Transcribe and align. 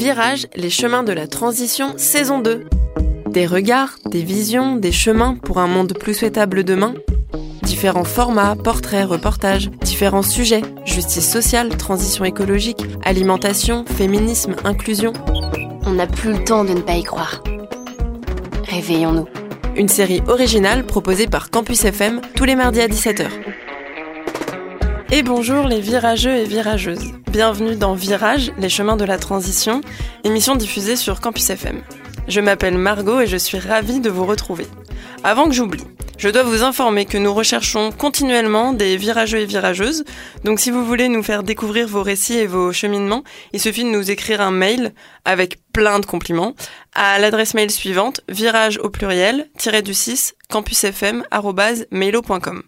Virage, 0.00 0.46
les 0.56 0.70
chemins 0.70 1.02
de 1.02 1.12
la 1.12 1.26
transition, 1.26 1.92
saison 1.98 2.38
2. 2.38 2.64
Des 3.26 3.46
regards, 3.46 3.98
des 4.06 4.22
visions, 4.22 4.76
des 4.76 4.92
chemins 4.92 5.34
pour 5.34 5.58
un 5.58 5.66
monde 5.66 5.92
plus 5.92 6.14
souhaitable 6.14 6.64
demain. 6.64 6.94
Différents 7.62 8.04
formats, 8.04 8.56
portraits, 8.56 9.06
reportages, 9.06 9.70
différents 9.82 10.22
sujets, 10.22 10.62
justice 10.84 11.30
sociale, 11.30 11.76
transition 11.76 12.24
écologique, 12.24 12.82
alimentation, 13.04 13.84
féminisme, 13.84 14.56
inclusion. 14.64 15.12
On 15.84 15.92
n'a 15.92 16.06
plus 16.06 16.32
le 16.32 16.44
temps 16.44 16.64
de 16.64 16.72
ne 16.72 16.80
pas 16.80 16.96
y 16.96 17.02
croire. 17.02 17.42
Réveillons-nous. 18.68 19.39
Une 19.80 19.88
série 19.88 20.20
originale 20.28 20.84
proposée 20.84 21.26
par 21.26 21.48
Campus 21.48 21.86
FM 21.86 22.20
tous 22.36 22.44
les 22.44 22.54
mardis 22.54 22.82
à 22.82 22.86
17h. 22.86 23.28
Et 25.10 25.22
bonjour 25.22 25.66
les 25.68 25.80
virageux 25.80 26.36
et 26.36 26.44
virageuses. 26.44 27.14
Bienvenue 27.32 27.76
dans 27.76 27.94
Virage, 27.94 28.52
les 28.58 28.68
chemins 28.68 28.98
de 28.98 29.06
la 29.06 29.16
transition, 29.16 29.80
émission 30.22 30.54
diffusée 30.54 30.96
sur 30.96 31.22
Campus 31.22 31.48
FM. 31.48 31.80
Je 32.28 32.42
m'appelle 32.42 32.76
Margot 32.76 33.20
et 33.20 33.26
je 33.26 33.38
suis 33.38 33.58
ravie 33.58 34.00
de 34.00 34.10
vous 34.10 34.26
retrouver. 34.26 34.66
Avant 35.24 35.46
que 35.46 35.54
j'oublie, 35.54 35.86
je 36.20 36.28
dois 36.28 36.42
vous 36.42 36.62
informer 36.62 37.06
que 37.06 37.16
nous 37.16 37.32
recherchons 37.32 37.92
continuellement 37.92 38.74
des 38.74 38.98
virageux 38.98 39.38
et 39.38 39.46
virageuses. 39.46 40.04
Donc 40.44 40.60
si 40.60 40.70
vous 40.70 40.84
voulez 40.84 41.08
nous 41.08 41.22
faire 41.22 41.42
découvrir 41.42 41.88
vos 41.88 42.02
récits 42.02 42.36
et 42.36 42.46
vos 42.46 42.74
cheminements, 42.74 43.24
il 43.54 43.60
suffit 43.60 43.84
de 43.84 43.88
nous 43.88 44.10
écrire 44.10 44.42
un 44.42 44.50
mail 44.50 44.92
avec 45.24 45.60
plein 45.72 45.98
de 45.98 46.04
compliments 46.04 46.54
à 47.02 47.18
l'adresse 47.18 47.54
mail 47.54 47.70
suivante 47.70 48.20
virage 48.28 48.78
au 48.82 48.90
pluriel 48.90 49.48
du 49.82 49.94
6 49.94 50.34
campusfm@mailo.com 50.50 52.62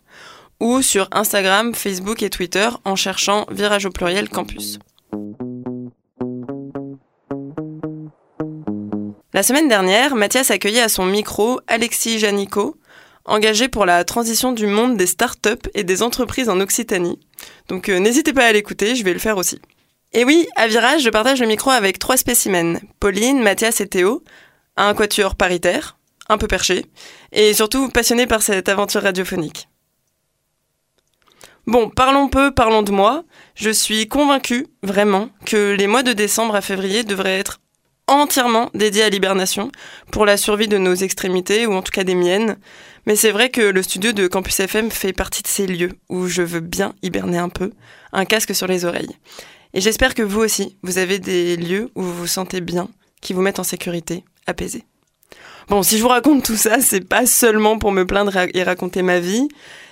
ou 0.58 0.80
sur 0.80 1.06
Instagram, 1.12 1.74
Facebook 1.74 2.22
et 2.22 2.30
Twitter 2.30 2.70
en 2.86 2.96
cherchant 2.96 3.44
Virage 3.50 3.84
au 3.84 3.90
pluriel 3.90 4.30
campus. 4.30 4.78
La 9.34 9.42
semaine 9.42 9.68
dernière, 9.68 10.14
Mathias 10.14 10.50
accueillait 10.50 10.80
à 10.80 10.88
son 10.88 11.04
micro 11.04 11.60
Alexis 11.66 12.18
Janico, 12.18 12.78
engagé 13.26 13.68
pour 13.68 13.84
la 13.84 14.02
transition 14.04 14.52
du 14.52 14.66
monde 14.66 14.96
des 14.96 15.06
startups 15.06 15.68
et 15.74 15.84
des 15.84 16.02
entreprises 16.02 16.48
en 16.48 16.58
Occitanie. 16.58 17.20
Donc 17.68 17.90
euh, 17.90 17.98
n'hésitez 17.98 18.32
pas 18.32 18.46
à 18.46 18.52
l'écouter, 18.52 18.96
je 18.96 19.04
vais 19.04 19.12
le 19.12 19.18
faire 19.18 19.36
aussi. 19.36 19.60
Et 20.14 20.24
oui, 20.24 20.46
à 20.56 20.66
Virage, 20.66 21.02
je 21.02 21.10
partage 21.10 21.40
le 21.40 21.46
micro 21.46 21.70
avec 21.70 21.98
trois 21.98 22.18
spécimens, 22.18 22.78
Pauline, 23.00 23.42
Mathias 23.42 23.80
et 23.80 23.86
Théo, 23.86 24.22
un 24.76 24.92
quatuor 24.92 25.36
paritaire, 25.36 25.96
un 26.28 26.36
peu 26.36 26.46
perché, 26.46 26.84
et 27.32 27.54
surtout 27.54 27.88
passionné 27.88 28.26
par 28.26 28.42
cette 28.42 28.68
aventure 28.68 29.02
radiophonique. 29.02 29.68
Bon, 31.66 31.88
parlons 31.88 32.28
peu, 32.28 32.52
parlons 32.52 32.82
de 32.82 32.90
moi. 32.90 33.24
Je 33.54 33.70
suis 33.70 34.06
convaincue, 34.06 34.66
vraiment, 34.82 35.30
que 35.46 35.74
les 35.78 35.86
mois 35.86 36.02
de 36.02 36.12
décembre 36.12 36.56
à 36.56 36.60
février 36.60 37.04
devraient 37.04 37.38
être 37.38 37.60
entièrement 38.06 38.68
dédiés 38.74 39.04
à 39.04 39.08
l'hibernation, 39.08 39.70
pour 40.10 40.26
la 40.26 40.36
survie 40.36 40.68
de 40.68 40.76
nos 40.76 40.94
extrémités, 40.94 41.66
ou 41.66 41.72
en 41.72 41.80
tout 41.80 41.92
cas 41.92 42.04
des 42.04 42.16
miennes. 42.16 42.58
Mais 43.06 43.16
c'est 43.16 43.30
vrai 43.30 43.48
que 43.48 43.62
le 43.62 43.82
studio 43.82 44.12
de 44.12 44.26
Campus 44.26 44.60
FM 44.60 44.90
fait 44.90 45.12
partie 45.12 45.42
de 45.42 45.48
ces 45.48 45.66
lieux 45.66 45.92
où 46.10 46.26
je 46.26 46.42
veux 46.42 46.60
bien 46.60 46.94
hiberner 47.02 47.38
un 47.38 47.48
peu, 47.48 47.70
un 48.12 48.26
casque 48.26 48.54
sur 48.54 48.66
les 48.66 48.84
oreilles. 48.84 49.16
Et 49.74 49.80
j'espère 49.80 50.14
que 50.14 50.22
vous 50.22 50.40
aussi, 50.40 50.76
vous 50.82 50.98
avez 50.98 51.18
des 51.18 51.56
lieux 51.56 51.90
où 51.94 52.02
vous 52.02 52.14
vous 52.14 52.26
sentez 52.26 52.60
bien, 52.60 52.88
qui 53.22 53.32
vous 53.32 53.40
mettent 53.40 53.58
en 53.58 53.64
sécurité, 53.64 54.22
apaisé. 54.46 54.84
Bon, 55.68 55.82
si 55.82 55.96
je 55.96 56.02
vous 56.02 56.08
raconte 56.08 56.44
tout 56.44 56.56
ça, 56.56 56.80
c'est 56.80 57.00
pas 57.08 57.24
seulement 57.24 57.78
pour 57.78 57.92
me 57.92 58.04
plaindre 58.04 58.36
et 58.52 58.62
raconter 58.62 59.00
ma 59.00 59.18
vie, 59.18 59.48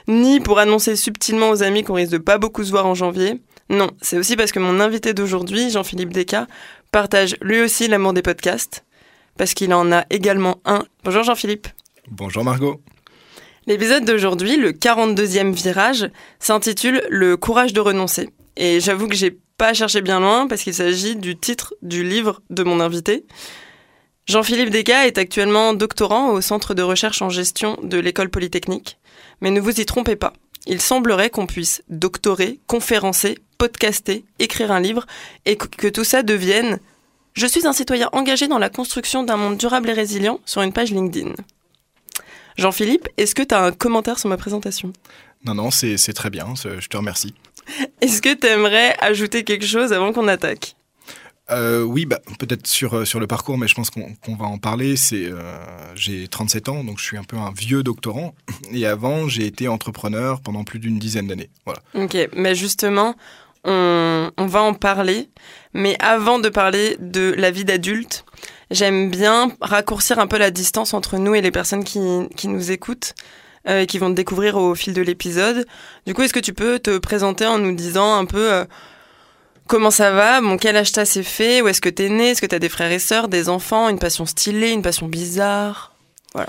ni 0.06 0.40
pour 0.40 0.58
annoncer 0.58 0.96
subtilement 0.96 1.48
aux 1.50 1.62
amis 1.62 1.82
qu'on 1.82 1.94
risque 1.94 2.12
de 2.12 2.18
pas 2.18 2.36
beaucoup 2.36 2.62
se 2.62 2.70
voir 2.70 2.86
en 2.86 2.94
janvier. 2.94 3.40
Non, 3.70 3.90
c'est 4.02 4.18
aussi 4.18 4.36
parce 4.36 4.52
que 4.52 4.58
mon 4.58 4.80
invité 4.80 5.14
d'aujourd'hui, 5.14 5.70
Jean-Philippe 5.70 6.12
Descas, 6.12 6.46
partage 6.92 7.36
lui 7.40 7.60
aussi 7.60 7.88
l'amour 7.88 8.12
des 8.12 8.22
podcasts, 8.22 8.84
parce 9.38 9.54
qu'il 9.54 9.72
en 9.72 9.92
a 9.92 10.04
également 10.10 10.60
un. 10.66 10.84
Bonjour 11.04 11.22
Jean-Philippe. 11.22 11.68
Bonjour 12.10 12.44
Margot. 12.44 12.82
L'épisode 13.66 14.04
d'aujourd'hui, 14.04 14.56
le 14.56 14.72
42e 14.72 15.52
virage, 15.52 16.10
s'intitule 16.40 17.02
Le 17.08 17.36
courage 17.36 17.72
de 17.72 17.80
renoncer. 17.80 18.30
Et 18.56 18.80
j'avoue 18.80 19.06
que 19.06 19.14
j'ai 19.14 19.38
pas 19.60 19.74
cherché 19.74 20.00
bien 20.00 20.20
loin 20.20 20.48
parce 20.48 20.62
qu'il 20.62 20.72
s'agit 20.72 21.16
du 21.16 21.36
titre 21.36 21.74
du 21.82 22.02
livre 22.02 22.40
de 22.48 22.62
mon 22.62 22.80
invité. 22.80 23.26
Jean-Philippe 24.24 24.70
Descas 24.70 25.06
est 25.06 25.18
actuellement 25.18 25.74
doctorant 25.74 26.30
au 26.30 26.40
Centre 26.40 26.72
de 26.72 26.80
recherche 26.80 27.20
en 27.20 27.28
gestion 27.28 27.78
de 27.82 27.98
l'École 27.98 28.30
polytechnique. 28.30 28.96
Mais 29.42 29.50
ne 29.50 29.60
vous 29.60 29.78
y 29.78 29.84
trompez 29.84 30.16
pas. 30.16 30.32
Il 30.64 30.80
semblerait 30.80 31.28
qu'on 31.28 31.46
puisse 31.46 31.82
doctorer, 31.90 32.58
conférencer, 32.68 33.36
podcaster, 33.58 34.24
écrire 34.38 34.72
un 34.72 34.80
livre 34.80 35.04
et 35.44 35.56
que 35.56 35.88
tout 35.88 36.04
ça 36.04 36.22
devienne 36.22 36.78
Je 37.34 37.46
suis 37.46 37.66
un 37.66 37.74
citoyen 37.74 38.08
engagé 38.12 38.48
dans 38.48 38.58
la 38.58 38.70
construction 38.70 39.24
d'un 39.24 39.36
monde 39.36 39.58
durable 39.58 39.90
et 39.90 39.92
résilient 39.92 40.40
sur 40.46 40.62
une 40.62 40.72
page 40.72 40.90
LinkedIn. 40.90 41.34
Jean-Philippe, 42.56 43.10
est-ce 43.18 43.34
que 43.34 43.42
tu 43.42 43.54
as 43.54 43.62
un 43.62 43.72
commentaire 43.72 44.18
sur 44.18 44.30
ma 44.30 44.38
présentation? 44.38 44.94
Non, 45.44 45.54
non, 45.54 45.70
c'est 45.70 46.12
très 46.14 46.30
bien, 46.30 46.54
je 46.56 46.88
te 46.88 46.96
remercie. 46.96 47.34
Est-ce 48.00 48.22
que 48.22 48.34
tu 48.34 48.46
aimerais 48.46 48.96
ajouter 49.00 49.44
quelque 49.44 49.66
chose 49.66 49.92
avant 49.92 50.12
qu'on 50.12 50.28
attaque? 50.28 50.74
Euh, 51.50 51.82
oui, 51.82 52.06
bah, 52.06 52.20
peut-être 52.38 52.66
sur, 52.66 52.94
euh, 52.94 53.04
sur 53.04 53.18
le 53.18 53.26
parcours, 53.26 53.58
mais 53.58 53.66
je 53.66 53.74
pense 53.74 53.90
qu'on 53.90 54.36
va 54.36 54.46
en 54.46 54.58
parler. 54.58 54.96
C'est, 54.96 55.26
euh, 55.26 55.42
j'ai 55.96 56.28
37 56.28 56.68
ans, 56.68 56.84
donc 56.84 56.98
je 56.98 57.04
suis 57.04 57.16
un 57.16 57.24
peu 57.24 57.36
un 57.36 57.50
vieux 57.50 57.82
doctorant. 57.82 58.34
Et 58.72 58.86
avant, 58.86 59.28
j'ai 59.28 59.46
été 59.46 59.68
entrepreneur 59.68 60.40
pendant 60.40 60.64
plus 60.64 60.78
d'une 60.78 60.98
dizaine 60.98 61.26
d'années. 61.26 61.50
Voilà. 61.64 61.80
Ok, 61.94 62.16
mais 62.36 62.54
justement, 62.54 63.16
on, 63.64 64.30
on, 64.36 64.46
va 64.46 64.62
en 64.62 64.74
parler. 64.74 65.28
Mais 65.74 65.96
avant 66.00 66.38
de 66.38 66.48
parler 66.48 66.96
de 67.00 67.34
la 67.36 67.50
vie 67.50 67.64
d'adulte, 67.64 68.24
j'aime 68.70 69.10
bien 69.10 69.50
raccourcir 69.60 70.20
un 70.20 70.28
peu 70.28 70.38
la 70.38 70.52
distance 70.52 70.94
entre 70.94 71.18
nous 71.18 71.34
et 71.34 71.40
les 71.40 71.50
personnes 71.50 71.84
qui, 71.84 72.00
qui 72.36 72.46
nous 72.46 72.70
écoutent. 72.70 73.14
Et 73.66 73.86
qui 73.86 73.98
vont 73.98 74.10
te 74.10 74.16
découvrir 74.16 74.56
au 74.56 74.74
fil 74.74 74.94
de 74.94 75.02
l'épisode. 75.02 75.66
Du 76.06 76.14
coup, 76.14 76.22
est-ce 76.22 76.32
que 76.32 76.40
tu 76.40 76.54
peux 76.54 76.78
te 76.78 76.98
présenter 76.98 77.46
en 77.46 77.58
nous 77.58 77.74
disant 77.74 78.16
un 78.16 78.24
peu 78.24 78.64
Comment 79.70 79.92
ça 79.92 80.10
va? 80.10 80.40
Bon, 80.40 80.56
quel 80.56 80.76
âge 80.76 80.90
t'as? 80.90 81.04
C'est 81.04 81.22
fait? 81.22 81.62
Où 81.62 81.68
est-ce 81.68 81.80
que 81.80 81.88
t'es 81.88 82.08
né? 82.08 82.30
Est-ce 82.30 82.40
que 82.40 82.46
t'as 82.46 82.58
des 82.58 82.68
frères 82.68 82.90
et 82.90 82.98
sœurs, 82.98 83.28
des 83.28 83.48
enfants, 83.48 83.88
une 83.88 84.00
passion 84.00 84.26
stylée, 84.26 84.72
une 84.72 84.82
passion 84.82 85.06
bizarre? 85.06 85.94
Voilà. 86.34 86.48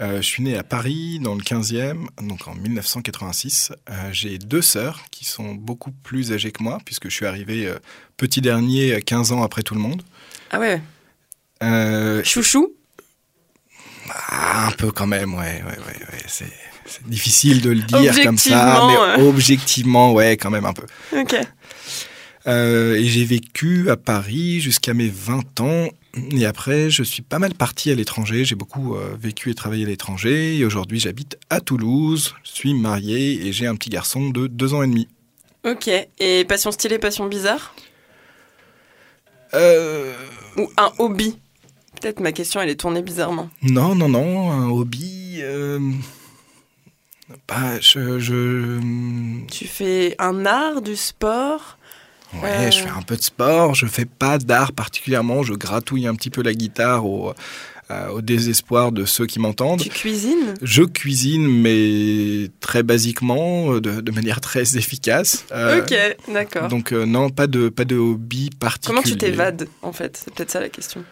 Euh, 0.00 0.16
je 0.16 0.22
suis 0.22 0.42
né 0.42 0.56
à 0.56 0.62
Paris 0.62 1.18
dans 1.20 1.34
le 1.34 1.42
15e, 1.42 2.06
donc 2.22 2.48
en 2.48 2.54
1986. 2.54 3.72
Euh, 3.90 3.92
j'ai 4.12 4.38
deux 4.38 4.62
sœurs 4.62 5.02
qui 5.10 5.26
sont 5.26 5.54
beaucoup 5.54 5.92
plus 5.92 6.32
âgées 6.32 6.52
que 6.52 6.62
moi, 6.62 6.78
puisque 6.86 7.10
je 7.10 7.14
suis 7.14 7.26
arrivé 7.26 7.66
euh, 7.66 7.78
petit 8.16 8.40
dernier 8.40 9.02
15 9.02 9.32
ans 9.32 9.42
après 9.42 9.62
tout 9.62 9.74
le 9.74 9.80
monde. 9.80 10.02
Ah 10.50 10.58
ouais 10.58 10.82
Chouchou? 12.24 12.72
Ah, 14.10 14.68
Un 14.68 14.70
peu 14.72 14.90
quand 14.90 15.06
même, 15.06 15.34
ouais. 15.34 15.62
ouais, 15.66 15.78
ouais, 15.78 16.06
ouais. 16.12 16.22
C'est, 16.26 16.52
difficile 17.06 17.60
de 17.62 17.70
le 17.70 17.80
dire 17.80 18.14
comme 18.22 18.38
ça, 18.38 18.86
mais 18.88 19.22
objectivement, 19.22 20.12
ouais, 20.12 20.36
quand 20.36 20.50
même 20.50 20.66
un 20.66 20.72
peu. 20.72 20.84
Ok. 21.16 21.36
Euh, 22.46 22.94
et 22.96 23.04
j'ai 23.04 23.24
vécu 23.24 23.90
à 23.90 23.96
Paris 23.96 24.60
jusqu'à 24.60 24.94
mes 24.94 25.08
20 25.08 25.60
ans. 25.60 25.88
Et 26.32 26.46
après, 26.46 26.90
je 26.90 27.02
suis 27.02 27.22
pas 27.22 27.38
mal 27.38 27.54
parti 27.54 27.90
à 27.90 27.94
l'étranger. 27.94 28.44
J'ai 28.44 28.54
beaucoup 28.54 28.94
euh, 28.94 29.16
vécu 29.18 29.50
et 29.50 29.54
travaillé 29.54 29.84
à 29.84 29.88
l'étranger. 29.88 30.56
Et 30.56 30.64
aujourd'hui, 30.64 31.00
j'habite 31.00 31.38
à 31.50 31.60
Toulouse. 31.60 32.34
Je 32.44 32.50
suis 32.50 32.74
marié 32.74 33.46
et 33.46 33.52
j'ai 33.52 33.66
un 33.66 33.74
petit 33.76 33.90
garçon 33.90 34.30
de 34.30 34.46
2 34.46 34.74
ans 34.74 34.82
et 34.82 34.86
demi. 34.86 35.08
Ok. 35.64 35.88
Et 36.18 36.44
passion 36.44 36.70
stylée, 36.70 36.98
passion 36.98 37.26
bizarre? 37.26 37.74
Euh... 39.54 40.12
Ou 40.56 40.68
un 40.76 40.92
hobby? 40.98 41.36
Peut-être 42.04 42.20
ma 42.20 42.32
question, 42.32 42.60
elle 42.60 42.68
est 42.68 42.74
tournée 42.74 43.00
bizarrement. 43.00 43.48
Non, 43.62 43.94
non, 43.94 44.10
non. 44.10 44.50
Un 44.50 44.68
hobby. 44.68 45.38
Euh... 45.40 45.80
Bah, 47.48 47.80
je, 47.80 48.18
je... 48.18 48.78
Tu 49.50 49.66
fais 49.66 50.14
un 50.18 50.44
art, 50.44 50.82
du 50.82 50.96
sport? 50.96 51.78
Ouais, 52.42 52.70
je 52.70 52.80
fais 52.80 52.90
un 52.90 53.00
peu 53.00 53.16
de 53.16 53.22
sport, 53.22 53.74
je 53.74 53.86
fais 53.86 54.04
pas 54.04 54.36
d'art 54.36 54.72
particulièrement, 54.72 55.44
je 55.44 55.54
gratouille 55.54 56.06
un 56.06 56.14
petit 56.14 56.28
peu 56.28 56.42
la 56.42 56.52
guitare 56.52 57.06
au, 57.06 57.32
euh, 57.90 58.08
au 58.08 58.20
désespoir 58.20 58.92
de 58.92 59.06
ceux 59.06 59.24
qui 59.24 59.38
m'entendent. 59.38 59.80
Tu 59.80 59.88
cuisines? 59.88 60.52
Je 60.60 60.82
cuisine, 60.82 61.48
mais 61.48 62.50
très 62.60 62.82
basiquement, 62.82 63.78
de, 63.78 64.02
de 64.02 64.10
manière 64.10 64.42
très 64.42 64.76
efficace. 64.76 65.46
Euh, 65.52 65.80
ok, 65.80 65.94
d'accord. 66.34 66.68
Donc 66.68 66.92
euh, 66.92 67.06
non, 67.06 67.30
pas 67.30 67.46
de, 67.46 67.70
pas 67.70 67.86
de 67.86 67.96
hobby 67.96 68.50
particulier. 68.50 68.94
Comment 68.94 69.10
tu 69.10 69.16
t'évades, 69.16 69.68
en 69.80 69.94
fait? 69.94 70.20
C'est 70.22 70.34
peut-être 70.34 70.50
ça 70.50 70.60
la 70.60 70.68
question. 70.68 71.02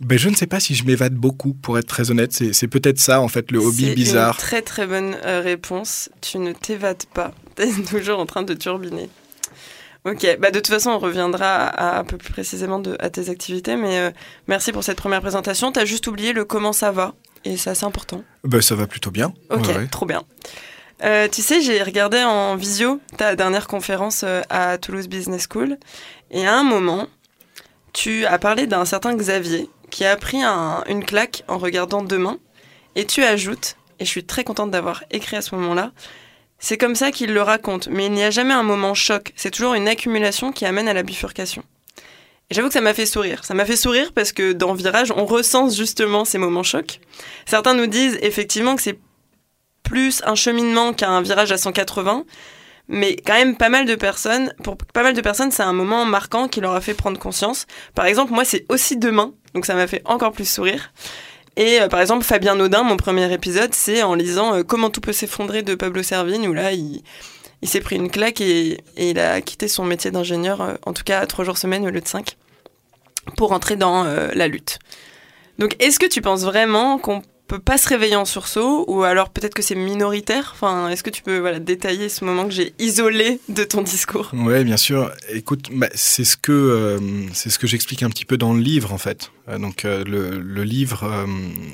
Ben, 0.00 0.18
je 0.18 0.28
ne 0.28 0.34
sais 0.34 0.46
pas 0.46 0.60
si 0.60 0.74
je 0.74 0.84
m'évade 0.84 1.14
beaucoup, 1.14 1.54
pour 1.54 1.78
être 1.78 1.86
très 1.86 2.10
honnête. 2.10 2.32
C'est 2.32 2.68
peut-être 2.68 2.98
ça, 2.98 3.20
en 3.20 3.28
fait, 3.28 3.50
le 3.50 3.58
hobby 3.58 3.94
bizarre. 3.94 4.34
C'est 4.34 4.42
une 4.42 4.48
très 4.48 4.62
très 4.62 4.86
bonne 4.86 5.14
réponse. 5.24 6.10
Tu 6.20 6.38
ne 6.38 6.52
t'évades 6.52 7.04
pas. 7.12 7.32
Tu 7.56 7.62
es 7.62 7.84
toujours 7.84 8.18
en 8.18 8.26
train 8.26 8.42
de 8.42 8.52
turbiner. 8.52 9.08
Ok, 10.06 10.36
bah 10.38 10.50
de 10.50 10.58
toute 10.58 10.66
façon, 10.66 10.90
on 10.90 10.98
reviendra 10.98 11.46
à, 11.46 11.98
un 11.98 12.04
peu 12.04 12.18
plus 12.18 12.30
précisément 12.30 12.78
de, 12.78 12.94
à 13.00 13.08
tes 13.08 13.30
activités, 13.30 13.74
mais 13.74 13.98
euh, 13.98 14.10
merci 14.48 14.70
pour 14.70 14.84
cette 14.84 14.98
première 14.98 15.22
présentation. 15.22 15.72
Tu 15.72 15.80
as 15.80 15.86
juste 15.86 16.06
oublié 16.06 16.34
le 16.34 16.44
comment 16.44 16.74
ça 16.74 16.90
va, 16.90 17.14
et 17.46 17.56
c'est 17.56 17.70
assez 17.70 17.86
important. 17.86 18.22
Bah, 18.44 18.60
ça 18.60 18.74
va 18.74 18.86
plutôt 18.86 19.10
bien. 19.10 19.32
Ok, 19.48 19.66
trop 19.90 20.04
bien. 20.04 20.22
Euh, 21.04 21.26
tu 21.28 21.40
sais, 21.40 21.62
j'ai 21.62 21.82
regardé 21.82 22.22
en 22.22 22.54
visio 22.54 23.00
ta 23.16 23.34
dernière 23.34 23.66
conférence 23.66 24.24
euh, 24.24 24.42
à 24.50 24.76
Toulouse 24.76 25.08
Business 25.08 25.48
School. 25.50 25.78
Et 26.30 26.46
à 26.46 26.54
un 26.54 26.64
moment, 26.64 27.08
tu 27.94 28.26
as 28.26 28.38
parlé 28.38 28.66
d'un 28.66 28.84
certain 28.84 29.14
Xavier 29.16 29.70
qui 29.94 30.04
a 30.04 30.16
pris 30.16 30.42
une 30.42 31.04
claque 31.04 31.44
en 31.46 31.56
regardant 31.56 32.02
demain. 32.02 32.38
Et 32.96 33.06
tu 33.06 33.22
ajoutes, 33.22 33.76
et 34.00 34.04
je 34.04 34.10
suis 34.10 34.24
très 34.24 34.42
contente 34.42 34.72
d'avoir 34.72 35.04
écrit 35.12 35.36
à 35.36 35.40
ce 35.40 35.54
moment-là, 35.54 35.92
c'est 36.58 36.76
comme 36.76 36.96
ça 36.96 37.12
qu'il 37.12 37.32
le 37.32 37.42
raconte, 37.42 37.86
mais 37.86 38.06
il 38.06 38.12
n'y 38.12 38.24
a 38.24 38.30
jamais 38.30 38.54
un 38.54 38.64
moment 38.64 38.94
choc, 38.94 39.32
c'est 39.36 39.52
toujours 39.52 39.74
une 39.74 39.86
accumulation 39.86 40.50
qui 40.50 40.66
amène 40.66 40.88
à 40.88 40.94
la 40.94 41.04
bifurcation. 41.04 41.62
Et 42.50 42.56
j'avoue 42.56 42.66
que 42.66 42.74
ça 42.74 42.80
m'a 42.80 42.92
fait 42.92 43.06
sourire. 43.06 43.44
Ça 43.44 43.54
m'a 43.54 43.64
fait 43.64 43.76
sourire 43.76 44.12
parce 44.12 44.32
que 44.32 44.52
dans 44.52 44.74
Virage, 44.74 45.12
on 45.16 45.26
recense 45.26 45.76
justement 45.76 46.24
ces 46.24 46.38
moments 46.38 46.64
chocs. 46.64 46.98
Certains 47.46 47.74
nous 47.74 47.86
disent 47.86 48.18
effectivement 48.20 48.74
que 48.74 48.82
c'est 48.82 48.98
plus 49.84 50.22
un 50.24 50.34
cheminement 50.34 50.92
qu'un 50.92 51.22
virage 51.22 51.52
à 51.52 51.56
180, 51.56 52.24
mais 52.88 53.14
quand 53.24 53.34
même 53.34 53.56
pas 53.56 53.68
mal 53.68 53.86
de 53.86 53.94
personnes, 53.94 54.52
pour 54.64 54.76
pas 54.76 55.04
mal 55.04 55.14
de 55.14 55.20
personnes, 55.20 55.52
c'est 55.52 55.62
un 55.62 55.72
moment 55.72 56.04
marquant 56.04 56.48
qui 56.48 56.60
leur 56.60 56.74
a 56.74 56.80
fait 56.80 56.94
prendre 56.94 57.20
conscience. 57.20 57.66
Par 57.94 58.06
exemple, 58.06 58.32
moi, 58.32 58.44
c'est 58.44 58.66
aussi 58.68 58.96
demain, 58.96 59.34
donc 59.54 59.66
ça 59.66 59.74
m'a 59.74 59.86
fait 59.86 60.02
encore 60.04 60.32
plus 60.32 60.48
sourire. 60.48 60.92
Et 61.56 61.80
euh, 61.80 61.88
par 61.88 62.00
exemple, 62.00 62.24
Fabien 62.24 62.56
Naudin, 62.56 62.82
mon 62.82 62.96
premier 62.96 63.32
épisode, 63.32 63.74
c'est 63.74 64.02
en 64.02 64.14
lisant 64.14 64.54
euh, 64.54 64.62
Comment 64.64 64.90
tout 64.90 65.00
peut 65.00 65.12
s'effondrer 65.12 65.62
de 65.62 65.74
Pablo 65.74 66.02
Servigne, 66.02 66.48
où 66.48 66.52
là, 66.52 66.72
il, 66.72 67.02
s'est 67.62 67.80
pris 67.80 67.96
une 67.96 68.10
claque 68.10 68.40
et, 68.40 68.80
il 68.96 69.18
a 69.18 69.40
quitté 69.40 69.68
son 69.68 69.84
métier 69.84 70.10
d'ingénieur, 70.10 70.60
euh, 70.60 70.74
en 70.84 70.92
tout 70.92 71.04
cas 71.04 71.24
trois 71.26 71.44
jours 71.44 71.58
semaine 71.58 71.86
au 71.86 71.90
lieu 71.90 72.00
de 72.00 72.08
cinq, 72.08 72.36
pour 73.36 73.52
entrer 73.52 73.76
dans 73.76 74.04
la 74.04 74.48
lutte. 74.48 74.78
Donc, 75.58 75.76
est-ce 75.78 75.98
que 75.98 76.06
tu 76.06 76.20
penses 76.20 76.42
vraiment 76.42 76.98
qu'on 76.98 77.22
peut 77.46 77.58
pas 77.58 77.76
se 77.78 77.88
réveiller 77.88 78.16
en 78.16 78.24
sursaut 78.24 78.84
ou 78.88 79.02
alors 79.02 79.30
peut-être 79.30 79.54
que 79.54 79.62
c'est 79.62 79.74
minoritaire 79.74 80.50
Enfin, 80.54 80.88
est-ce 80.88 81.02
que 81.02 81.10
tu 81.10 81.22
peux 81.22 81.58
détailler 81.60 82.08
ce 82.08 82.24
moment 82.24 82.44
que 82.44 82.52
j'ai 82.52 82.74
isolé 82.78 83.40
de 83.48 83.64
ton 83.64 83.82
discours? 83.82 84.30
Oui, 84.32 84.64
bien 84.64 84.76
sûr. 84.76 85.10
Écoute, 85.30 85.68
bah, 85.72 85.88
c'est 85.94 86.24
ce 86.24 86.36
que 86.36 86.52
euh, 86.52 86.98
ce 87.32 87.58
que 87.58 87.66
j'explique 87.66 88.02
un 88.02 88.10
petit 88.10 88.24
peu 88.24 88.36
dans 88.36 88.54
le 88.54 88.60
livre 88.60 88.92
en 88.92 88.98
fait. 88.98 89.30
Euh, 89.48 89.58
donc 89.58 89.84
euh, 89.84 90.04
le, 90.04 90.64
livre, 90.64 91.26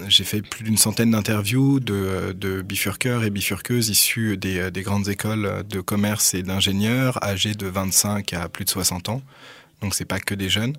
j'ai 0.08 0.24
fait 0.24 0.42
plus 0.42 0.64
d'une 0.64 0.76
centaine 0.76 1.12
d'interviews 1.12 1.78
de, 1.78 2.32
de 2.32 2.60
bifurqueurs 2.62 3.22
et 3.22 3.30
bifurqueuses 3.30 3.88
issus 3.88 4.36
des, 4.36 4.70
des 4.70 4.82
grandes 4.82 5.08
écoles 5.08 5.62
de 5.68 5.80
commerce 5.80 6.34
et 6.34 6.42
d'ingénieurs 6.42 7.22
âgés 7.22 7.54
de 7.54 7.66
25 7.66 8.32
à 8.32 8.48
plus 8.48 8.64
de 8.64 8.70
60 8.70 9.10
ans. 9.10 9.22
Donc 9.80 9.94
c'est 9.94 10.04
pas 10.04 10.18
que 10.18 10.34
des 10.34 10.48
jeunes. 10.48 10.74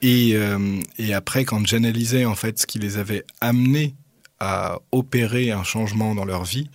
Et, 0.00 0.32
euh, 0.34 0.80
et 0.98 1.12
après, 1.12 1.44
quand 1.44 1.66
j'analysais 1.66 2.24
en 2.24 2.34
fait 2.34 2.58
ce 2.58 2.66
qui 2.66 2.78
les 2.78 2.98
avait 2.98 3.24
amenés 3.40 3.94
à 4.40 4.78
opérer 4.92 5.50
un 5.50 5.64
changement 5.64 6.14
dans 6.14 6.24
leur 6.24 6.44
vie, 6.44 6.70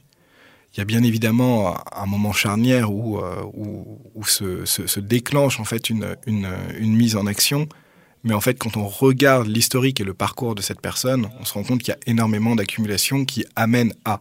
il 0.74 0.80
y 0.80 0.82
a 0.82 0.86
bien 0.86 1.04
évidemment 1.04 1.78
un 1.96 2.06
moment 2.08 2.34
charnière 2.34 2.92
où, 2.92 3.20
euh, 3.20 3.44
où, 3.54 4.26
se, 4.26 5.00
déclenche 5.00 5.60
en 5.60 5.66
fait 5.66 5.90
une, 5.90 6.08
mise 6.80 7.16
en 7.16 7.28
action. 7.28 7.70
Mais 8.24 8.34
en 8.34 8.42
fait, 8.42 8.58
quand 8.58 8.76
on 8.76 8.88
regarde 8.88 9.48
l'historique 9.48 10.00
et 10.00 10.04
le 10.04 10.14
parcours 10.14 10.56
de 10.56 10.62
cette 10.62 10.82
personne, 10.82 11.30
on 11.40 11.46
se 11.46 11.54
rend 11.54 11.64
compte 11.64 11.82
qu'il 11.84 11.94
y 11.94 11.98
a 11.98 12.00
énormément 12.08 12.56
d'accumulations 12.56 13.24
qui 13.26 13.46
amènent 13.56 13.94
à. 14.04 14.20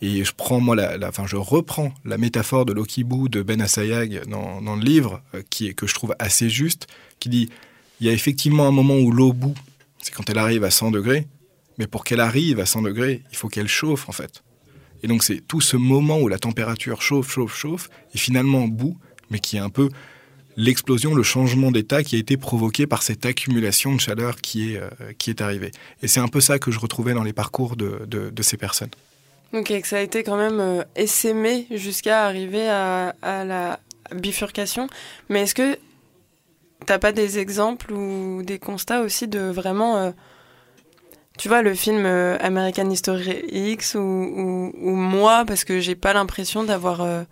Et 0.00 0.24
je 0.24 0.32
prends 0.34 0.58
moi, 0.58 0.74
la, 0.74 0.96
enfin, 1.06 1.26
je 1.26 1.36
reprends 1.36 1.92
la 2.04 2.18
métaphore 2.18 2.64
de 2.64 2.72
l'Okibu 2.72 3.28
de 3.28 3.42
Ben 3.42 3.60
Assayag 3.60 4.26
dans, 4.26 4.62
dans 4.62 4.74
le 4.74 4.82
livre, 4.82 5.22
euh, 5.34 5.42
qui 5.50 5.68
est 5.68 5.74
que 5.74 5.86
je 5.86 5.94
trouve 5.94 6.16
assez 6.18 6.48
juste, 6.48 6.88
qui 7.20 7.28
dit 7.28 7.50
il 8.00 8.06
y 8.06 8.10
a 8.10 8.12
effectivement 8.12 8.66
un 8.66 8.70
moment 8.70 8.96
où 8.96 9.10
l'eau 9.12 9.32
bout, 9.32 9.54
c'est 10.02 10.12
quand 10.12 10.28
elle 10.30 10.38
arrive 10.38 10.64
à 10.64 10.70
100 10.70 10.90
degrés, 10.90 11.26
mais 11.78 11.86
pour 11.86 12.04
qu'elle 12.04 12.20
arrive 12.20 12.60
à 12.60 12.66
100 12.66 12.82
degrés, 12.82 13.22
il 13.30 13.36
faut 13.36 13.48
qu'elle 13.48 13.68
chauffe 13.68 14.08
en 14.08 14.12
fait. 14.12 14.42
Et 15.02 15.06
donc 15.06 15.22
c'est 15.22 15.40
tout 15.46 15.60
ce 15.60 15.76
moment 15.76 16.18
où 16.18 16.28
la 16.28 16.38
température 16.38 17.02
chauffe, 17.02 17.30
chauffe, 17.30 17.56
chauffe, 17.56 17.90
et 18.14 18.18
finalement 18.18 18.68
bout, 18.68 18.96
mais 19.30 19.38
qui 19.38 19.56
est 19.56 19.60
un 19.60 19.70
peu 19.70 19.88
l'explosion, 20.56 21.14
le 21.14 21.22
changement 21.22 21.70
d'état 21.70 22.02
qui 22.02 22.16
a 22.16 22.18
été 22.18 22.36
provoqué 22.36 22.86
par 22.86 23.02
cette 23.02 23.24
accumulation 23.24 23.94
de 23.94 24.00
chaleur 24.00 24.36
qui 24.36 24.74
est, 24.74 24.78
euh, 24.78 24.90
qui 25.16 25.30
est 25.30 25.40
arrivée. 25.40 25.70
Et 26.02 26.08
c'est 26.08 26.20
un 26.20 26.28
peu 26.28 26.40
ça 26.40 26.58
que 26.58 26.70
je 26.70 26.78
retrouvais 26.78 27.14
dans 27.14 27.22
les 27.22 27.32
parcours 27.32 27.76
de, 27.76 28.04
de, 28.06 28.42
ces 28.42 28.56
personnes. 28.56 28.90
Que 29.52 29.86
ça 29.86 29.98
a 29.98 30.00
été 30.00 30.22
quand 30.22 30.36
même 30.36 30.60
euh, 30.60 30.82
essaimé 30.96 31.66
jusqu'à 31.70 32.26
arriver 32.26 32.68
à 32.68 33.14
la 33.22 33.80
bifurcation. 34.14 34.88
Mais 35.28 35.42
est-ce 35.42 35.54
que 35.54 35.78
T'as 36.86 36.98
pas 36.98 37.12
des 37.12 37.38
exemples 37.38 37.92
ou 37.92 38.42
des 38.42 38.58
constats 38.58 39.02
aussi 39.02 39.28
de 39.28 39.40
vraiment. 39.40 39.96
Euh, 39.96 40.10
tu 41.38 41.48
vois, 41.48 41.62
le 41.62 41.74
film 41.74 42.04
euh, 42.04 42.36
American 42.40 42.90
History 42.90 43.44
X 43.50 43.94
ou, 43.94 44.72
moi, 44.74 45.44
parce 45.46 45.64
que 45.64 45.80
j'ai 45.80 45.94
pas 45.94 46.12
l'impression 46.12 46.64
d'avoir. 46.64 47.00
Euh, 47.02 47.22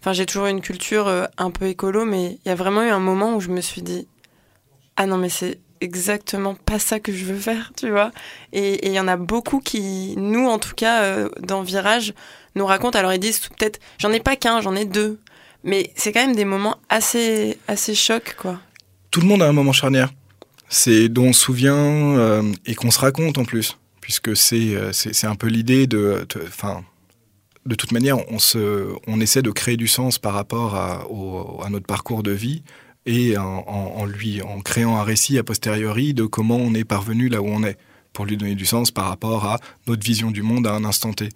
enfin, 0.00 0.12
j'ai 0.12 0.26
toujours 0.26 0.46
une 0.46 0.60
culture 0.60 1.28
un 1.38 1.50
peu 1.50 1.66
écolo, 1.66 2.04
mais 2.04 2.38
il 2.44 2.48
y 2.48 2.50
a 2.50 2.54
vraiment 2.54 2.82
eu 2.82 2.90
un 2.90 3.00
moment 3.00 3.34
où 3.34 3.40
je 3.40 3.48
me 3.48 3.60
suis 3.60 3.82
dit 3.82 4.08
Ah 4.96 5.06
non, 5.06 5.16
mais 5.16 5.28
c'est 5.28 5.60
exactement 5.80 6.54
pas 6.54 6.78
ça 6.78 7.00
que 7.00 7.12
je 7.12 7.24
veux 7.24 7.38
faire, 7.38 7.72
tu 7.76 7.90
vois. 7.90 8.10
Et 8.52 8.86
il 8.86 8.92
y 8.92 9.00
en 9.00 9.08
a 9.08 9.16
beaucoup 9.16 9.60
qui, 9.60 10.14
nous 10.16 10.46
en 10.48 10.58
tout 10.58 10.74
cas, 10.74 11.28
dans 11.40 11.62
Virage, 11.62 12.12
nous 12.54 12.66
racontent. 12.66 12.98
Alors 12.98 13.12
ils 13.12 13.20
disent 13.20 13.40
peut-être, 13.40 13.80
j'en 13.98 14.12
ai 14.12 14.20
pas 14.20 14.36
qu'un, 14.36 14.60
j'en 14.60 14.74
ai 14.74 14.84
deux. 14.84 15.20
Mais 15.62 15.92
c'est 15.94 16.12
quand 16.12 16.24
même 16.24 16.36
des 16.36 16.44
moments 16.44 16.76
assez, 16.88 17.58
assez 17.68 17.94
chocs, 17.94 18.34
quoi 18.38 18.60
tout 19.10 19.20
le 19.20 19.26
monde 19.26 19.42
a 19.42 19.48
un 19.48 19.52
moment 19.52 19.72
charnière. 19.72 20.12
C'est 20.68 21.08
dont 21.08 21.26
on 21.26 21.32
se 21.32 21.40
souvient 21.40 21.74
euh, 21.74 22.42
et 22.64 22.74
qu'on 22.74 22.90
se 22.90 23.00
raconte 23.00 23.38
en 23.38 23.44
plus, 23.44 23.76
puisque 24.00 24.36
c'est 24.36 24.74
euh, 24.74 24.92
un 25.24 25.34
peu 25.34 25.48
l'idée 25.48 25.86
de, 25.88 26.26
enfin, 26.46 26.84
de, 27.66 27.74
toute 27.74 27.90
manière, 27.90 28.18
on 28.30 28.38
se, 28.38 28.92
on 29.08 29.20
essaie 29.20 29.42
de 29.42 29.50
créer 29.50 29.76
du 29.76 29.88
sens 29.88 30.18
par 30.18 30.34
rapport 30.34 30.76
à 30.76 31.70
notre 31.70 31.86
parcours 31.86 32.22
de 32.22 32.30
vie 32.30 32.62
et 33.06 33.36
en, 33.36 33.64
en, 33.66 34.06
lui, 34.06 34.42
en 34.42 34.60
créant 34.60 34.96
un 34.96 35.02
récit 35.02 35.38
a 35.38 35.42
posteriori 35.42 36.14
de 36.14 36.24
comment 36.24 36.56
on 36.56 36.74
est 36.74 36.84
parvenu 36.84 37.28
là 37.28 37.42
où 37.42 37.48
on 37.48 37.64
est, 37.64 37.78
pour 38.12 38.26
lui 38.26 38.36
donner 38.36 38.54
du 38.54 38.66
sens 38.66 38.92
par 38.92 39.06
rapport 39.06 39.46
à 39.46 39.58
notre 39.88 40.04
vision 40.04 40.30
du 40.30 40.42
monde 40.42 40.66
à 40.66 40.72
un 40.72 40.84
instant 40.84 41.12
T. 41.12 41.30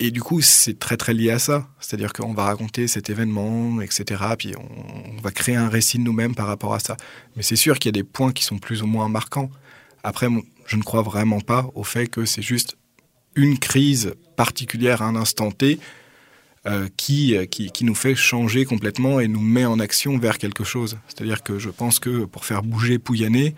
Et 0.00 0.10
du 0.10 0.22
coup, 0.22 0.40
c'est 0.40 0.78
très 0.78 0.96
très 0.96 1.12
lié 1.12 1.30
à 1.30 1.38
ça. 1.38 1.68
C'est-à-dire 1.80 2.12
qu'on 2.12 2.32
va 2.32 2.44
raconter 2.44 2.86
cet 2.86 3.10
événement, 3.10 3.80
etc. 3.80 4.22
Puis 4.38 4.52
on, 4.56 5.20
va 5.20 5.30
créer 5.32 5.56
un 5.56 5.68
récit 5.68 5.98
de 5.98 6.04
nous-mêmes 6.04 6.34
par 6.34 6.46
rapport 6.46 6.74
à 6.74 6.78
ça. 6.78 6.96
Mais 7.36 7.42
c'est 7.42 7.56
sûr 7.56 7.78
qu'il 7.78 7.88
y 7.88 7.94
a 7.98 8.00
des 8.00 8.04
points 8.04 8.32
qui 8.32 8.44
sont 8.44 8.58
plus 8.58 8.82
ou 8.82 8.86
moins 8.86 9.08
marquants. 9.08 9.50
Après, 10.04 10.28
je 10.66 10.76
ne 10.76 10.82
crois 10.82 11.02
vraiment 11.02 11.40
pas 11.40 11.66
au 11.74 11.82
fait 11.82 12.06
que 12.06 12.24
c'est 12.24 12.42
juste 12.42 12.76
une 13.34 13.58
crise 13.58 14.14
particulière 14.36 15.02
à 15.02 15.06
un 15.06 15.16
instant 15.16 15.50
T 15.50 15.80
euh, 16.66 16.88
qui, 16.96 17.36
qui, 17.50 17.70
qui, 17.70 17.84
nous 17.84 17.94
fait 17.94 18.14
changer 18.14 18.64
complètement 18.64 19.20
et 19.20 19.26
nous 19.26 19.40
met 19.40 19.64
en 19.64 19.80
action 19.80 20.18
vers 20.18 20.38
quelque 20.38 20.64
chose. 20.64 20.98
C'est-à-dire 21.08 21.42
que 21.42 21.58
je 21.58 21.70
pense 21.70 21.98
que 21.98 22.24
pour 22.24 22.44
faire 22.44 22.62
bouger 22.62 22.98
Pouyanné, 22.98 23.54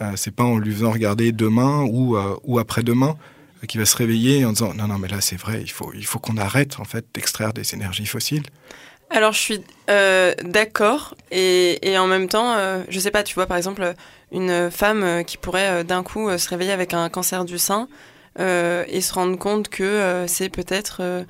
euh, 0.00 0.12
c'est 0.16 0.34
pas 0.34 0.44
en 0.44 0.58
lui 0.58 0.72
faisant 0.72 0.90
regarder 0.90 1.32
demain 1.32 1.82
ou, 1.82 2.16
euh, 2.16 2.36
ou 2.44 2.58
après-demain, 2.58 3.16
qui 3.66 3.78
va 3.78 3.84
se 3.84 3.96
réveiller 3.96 4.44
en 4.44 4.52
disant 4.52 4.74
non 4.74 4.88
non 4.88 4.98
mais 4.98 5.08
là 5.08 5.20
c'est 5.20 5.36
vrai 5.36 5.60
il 5.62 5.70
faut 5.70 5.92
il 5.94 6.04
faut 6.04 6.18
qu'on 6.18 6.36
arrête 6.36 6.80
en 6.80 6.84
fait 6.84 7.04
d'extraire 7.14 7.52
des 7.52 7.74
énergies 7.74 8.06
fossiles. 8.06 8.44
Alors 9.10 9.32
je 9.32 9.38
suis 9.38 9.60
euh, 9.90 10.34
d'accord 10.42 11.14
et, 11.30 11.86
et, 11.86 11.98
en 11.98 12.06
même 12.06 12.28
temps 12.28 12.54
euh, 12.54 12.82
je 12.88 12.98
sais 12.98 13.10
pas 13.10 13.22
tu 13.22 13.34
vois 13.34 13.46
par 13.46 13.58
exemple 13.58 13.94
une 14.30 14.70
femme 14.70 15.02
euh, 15.02 15.22
qui 15.22 15.36
pourrait 15.36 15.68
euh, 15.68 15.82
d'un 15.82 16.02
coup 16.02 16.36
se 16.38 16.48
réveiller 16.48 16.72
avec 16.72 16.94
un 16.94 17.08
cancer 17.10 17.44
du 17.44 17.58
sein 17.58 17.88
et 18.38 19.00
se 19.02 19.12
rendre 19.12 19.36
compte 19.36 19.68
que 19.68 20.24
c'est 20.26 20.48
peut-être 20.48 21.26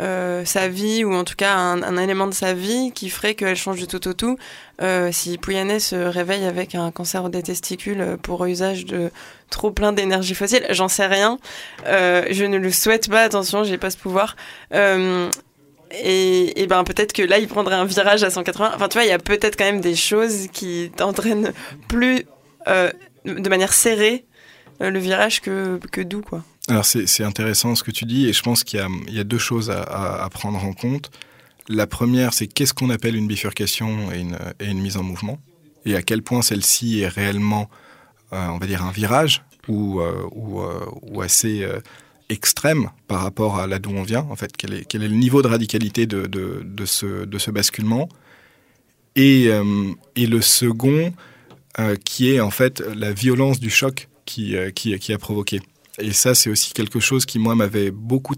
euh, 0.00 0.46
sa 0.46 0.68
vie, 0.68 1.04
ou 1.04 1.12
en 1.12 1.24
tout 1.24 1.34
cas 1.36 1.56
un, 1.56 1.96
élément 1.98 2.26
de 2.26 2.32
sa 2.32 2.54
vie 2.54 2.90
qui 2.94 3.10
ferait 3.10 3.34
qu'elle 3.34 3.56
change 3.56 3.78
du 3.78 3.86
tout 3.86 4.08
au 4.08 4.14
tout. 4.14 4.38
Euh, 4.80 5.10
si 5.12 5.36
Pouyanné 5.36 5.78
se 5.78 5.96
réveille 5.96 6.46
avec 6.46 6.74
un 6.74 6.90
cancer 6.90 7.28
des 7.28 7.42
testicules 7.42 8.16
pour 8.22 8.46
usage 8.46 8.86
de 8.86 9.10
trop 9.50 9.70
plein 9.70 9.92
d'énergie 9.92 10.34
fossile, 10.34 10.64
j'en 10.70 10.88
sais 10.88 11.06
rien. 11.06 11.38
Euh, 11.86 12.24
je 12.30 12.44
ne 12.44 12.56
le 12.56 12.70
souhaite 12.70 13.08
pas, 13.08 13.22
attention, 13.22 13.64
j'ai 13.64 13.78
pas 13.78 13.90
ce 13.90 13.96
pouvoir. 13.96 14.36
Et, 15.92 16.62
et, 16.62 16.66
ben 16.68 16.84
peut-être 16.84 17.12
que 17.12 17.22
là, 17.22 17.38
il 17.38 17.48
prendrait 17.48 17.74
un 17.74 17.84
virage 17.84 18.22
à 18.22 18.30
180. 18.30 18.72
Enfin, 18.76 18.88
tu 18.88 18.94
vois, 18.94 19.04
il 19.04 19.08
y 19.08 19.12
a 19.12 19.18
peut-être 19.18 19.56
quand 19.56 19.64
même 19.64 19.80
des 19.80 19.96
choses 19.96 20.46
qui 20.52 20.92
t'entraînent 20.96 21.52
plus 21.88 22.26
de 22.66 23.48
manière 23.48 23.72
serrée 23.72 24.24
le 24.78 24.98
virage 25.00 25.40
que, 25.40 25.80
que 25.90 26.00
doux, 26.00 26.22
quoi. 26.22 26.44
Alors 26.70 26.84
c'est 26.84 27.24
intéressant 27.24 27.74
ce 27.74 27.82
que 27.82 27.90
tu 27.90 28.04
dis 28.04 28.28
et 28.28 28.32
je 28.32 28.42
pense 28.42 28.62
qu'il 28.62 28.80
y, 29.08 29.18
a 29.18 29.24
deux 29.24 29.38
choses 29.38 29.70
à, 29.70 30.28
prendre 30.30 30.62
en 30.64 30.72
compte. 30.72 31.10
La 31.68 31.86
première, 31.86 32.32
c'est 32.32 32.46
qu'est-ce 32.46 32.74
qu'on 32.74 32.90
appelle 32.90 33.16
une 33.16 33.26
bifurcation 33.26 34.12
et 34.12 34.20
une, 34.64 34.80
mise 34.80 34.96
en 34.96 35.02
mouvement? 35.02 35.38
Et 35.84 35.96
à 35.96 36.02
quel 36.02 36.22
point 36.22 36.42
celle-ci 36.42 37.00
est 37.00 37.08
réellement, 37.08 37.62
euh, 37.62 37.66
on 38.32 38.58
va 38.58 38.66
dire, 38.66 38.84
un 38.84 38.92
virage 38.92 39.42
ou, 39.68 40.00
euh, 40.00 40.28
euh, 40.34 41.20
assez 41.20 41.62
euh, 41.62 41.80
extrême 42.28 42.90
par 43.08 43.22
rapport 43.22 43.58
à 43.58 43.66
là 43.66 43.78
d'où 43.78 43.90
on 43.90 44.02
vient. 44.02 44.26
En 44.30 44.36
fait, 44.36 44.56
quel 44.56 44.72
est, 44.72 44.94
le 44.94 45.08
niveau 45.08 45.42
de 45.42 45.48
radicalité 45.48 46.06
de, 46.06 46.28
ce, 46.84 47.50
basculement 47.50 48.08
et, 49.16 49.48
euh, 49.48 49.92
le 50.16 50.40
second, 50.40 51.12
euh, 51.78 51.96
qui 52.04 52.30
est 52.30 52.40
en 52.40 52.50
fait 52.50 52.80
la 52.80 53.12
violence 53.12 53.60
du 53.60 53.70
choc 53.70 54.08
qui, 54.24 54.56
a 54.56 55.18
provoqué. 55.18 55.60
Et 55.98 56.12
ça, 56.12 56.34
c'est 56.34 56.48
aussi 56.48 56.72
quelque 56.72 57.00
chose 57.00 57.26
qui, 57.26 57.38
moi, 57.38 57.54
m'avait 57.56 57.90
beaucoup, 57.90 58.34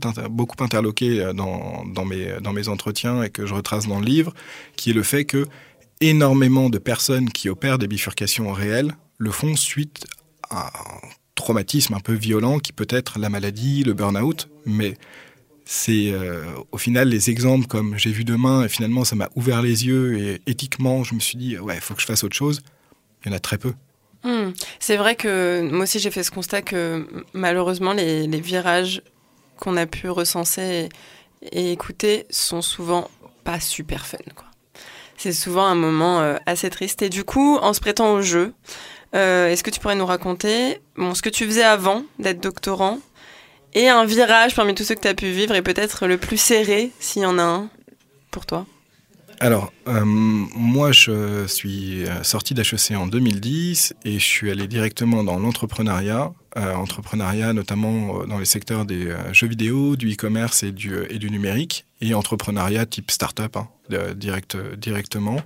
interloqué 0.59 1.33
dans, 1.35 1.85
dans, 1.85 2.05
mes, 2.07 2.41
dans 2.41 2.53
mes 2.53 2.69
entretiens 2.69 3.23
et 3.23 3.31
que 3.31 3.45
je 3.47 3.55
retrace 3.55 3.87
dans 3.87 4.01
le 4.01 4.07
livre, 4.07 4.33
qui 4.77 4.91
est 4.91 4.95
le 4.95 5.03
fait 5.03 5.27
que 5.27 5.47
énormément 6.01 6.71
de 6.71 6.79
personnes 6.79 7.31
qui 7.31 7.51
opèrent 7.51 7.79
des 7.79 7.87
bifurcations 7.87 8.53
réelles 8.53 8.97
le 9.23 9.31
font 9.31 9.55
suite 9.55 10.05
à 10.51 10.67
un 10.67 11.09
traumatisme 11.37 11.95
un 11.95 12.01
peu 12.01 12.13
violent 12.13 12.59
qui 12.59 12.73
peut 12.73 12.89
être 12.89 13.19
la 13.19 13.29
maladie, 13.29 13.85
le 13.85 13.95
burn-out, 13.95 14.49
mais 14.67 14.97
c'est 15.65 16.11
euh, 16.13 16.45
au 16.73 16.77
final 16.79 17.09
les 17.09 17.31
exemples 17.31 17.67
comme 17.69 17.97
j'ai 17.97 18.11
vu 18.11 18.25
demain 18.25 18.65
et 18.65 18.69
finalement 18.69 19.05
ça 19.05 19.15
m'a 19.15 19.31
ouvert 19.37 19.63
les 19.63 19.87
yeux 19.87 20.19
et 20.19 20.43
éthiquement 20.47 21.05
je 21.05 21.15
me 21.15 21.21
suis 21.21 21.39
dit 21.39 21.57
ouais 21.57 21.77
il 21.77 21.81
faut 21.81 21.95
que 21.95 22.01
je 22.01 22.07
fasse 22.07 22.25
autre 22.25 22.35
chose. 22.35 22.63
Il 23.25 23.31
y 23.31 23.33
en 23.33 23.37
a 23.37 23.41
très 23.41 23.59
peu. 23.59 23.73
Hmm. 24.25 24.53
c'est 24.79 24.97
vrai 24.97 25.17
que 25.17 25.69
moi 25.73 25.83
aussi 25.83 25.99
j'ai 25.99 26.13
fait 26.13 26.23
ce 26.23 26.31
constat 26.31 26.63
que 26.63 27.09
malheureusement 27.33 27.93
les, 27.93 28.41
virages 28.41 29.03
qu'on 29.57 29.77
a 29.77 29.85
pu 29.87 30.09
recenser 30.09 30.89
et, 31.51 31.73
écouter 31.73 32.27
sont 32.31 32.63
souvent 32.63 33.11
pas 33.43 33.59
super 33.59 34.07
fun 34.07 34.19
quoi. 34.37 34.47
C'est 35.17 35.33
souvent 35.33 35.67
un 35.67 35.77
moment 35.77 36.21
euh, 36.21 36.37
assez 36.47 36.71
triste. 36.71 37.03
Et 37.03 37.09
du 37.09 37.23
coup 37.23 37.57
en 37.57 37.73
se 37.73 37.81
prêtant 37.81 38.13
au 38.15 38.23
jeu 38.23 38.55
euh, 39.15 39.49
est-ce 39.49 39.63
que 39.63 39.71
tu 39.71 39.79
pourrais 39.79 39.95
nous 39.95 40.07
raconter 40.07 40.81
ce 40.97 41.21
que 41.21 41.29
tu 41.29 41.45
faisais 41.45 41.63
avant 41.63 42.05
d'être 42.19 42.43
doctorant 42.43 42.99
et 43.75 43.89
un 43.89 44.05
virage 44.05 44.55
parmi 44.55 44.75
tous 44.75 44.85
ceux 44.85 44.95
que 44.95 45.01
tu 45.01 45.09
as 45.09 45.15
pu 45.15 45.31
vivre 45.31 45.55
et 45.55 45.63
peut-être 45.63 46.07
le 46.07 46.19
plus 46.19 46.39
serré, 46.39 46.91
s'il 46.99 47.23
y 47.23 47.27
en 47.27 47.39
a 47.39 47.43
un, 47.43 47.71
pour 48.31 48.47
toi? 48.47 48.67
Alors, 49.41 49.73
euh, 49.89 50.03
moi, 50.05 50.93
je 50.93 51.47
suis 51.47 52.05
euh, 52.05 52.23
sorti 52.23 52.55
d'HEC 52.55 52.93
en 52.93 53.07
2010 53.07 53.95
et 54.05 54.13
je 54.19 54.25
suis 54.25 54.51
allé 54.51 54.67
directement 54.67 55.25
dans 55.25 55.39
l'entrepreneuriat, 55.39 56.33
entrepreneuriat 56.55 57.55
notamment 57.55 58.27
dans 58.27 58.39
les 58.39 58.45
secteurs 58.45 58.85
des 58.85 59.15
jeux 59.33 59.47
vidéo, 59.47 59.97
du 59.97 60.13
e-commerce 60.13 60.63
et 60.63 60.71
du, 60.71 60.95
et 61.09 61.19
du 61.19 61.31
numérique, 61.31 61.87
et 62.03 62.13
entrepreneuriat 62.13 62.85
type 62.85 63.11
start-up 63.11 63.57
hein, 63.57 63.69
direct, 64.15 64.57
directement. 64.77 65.41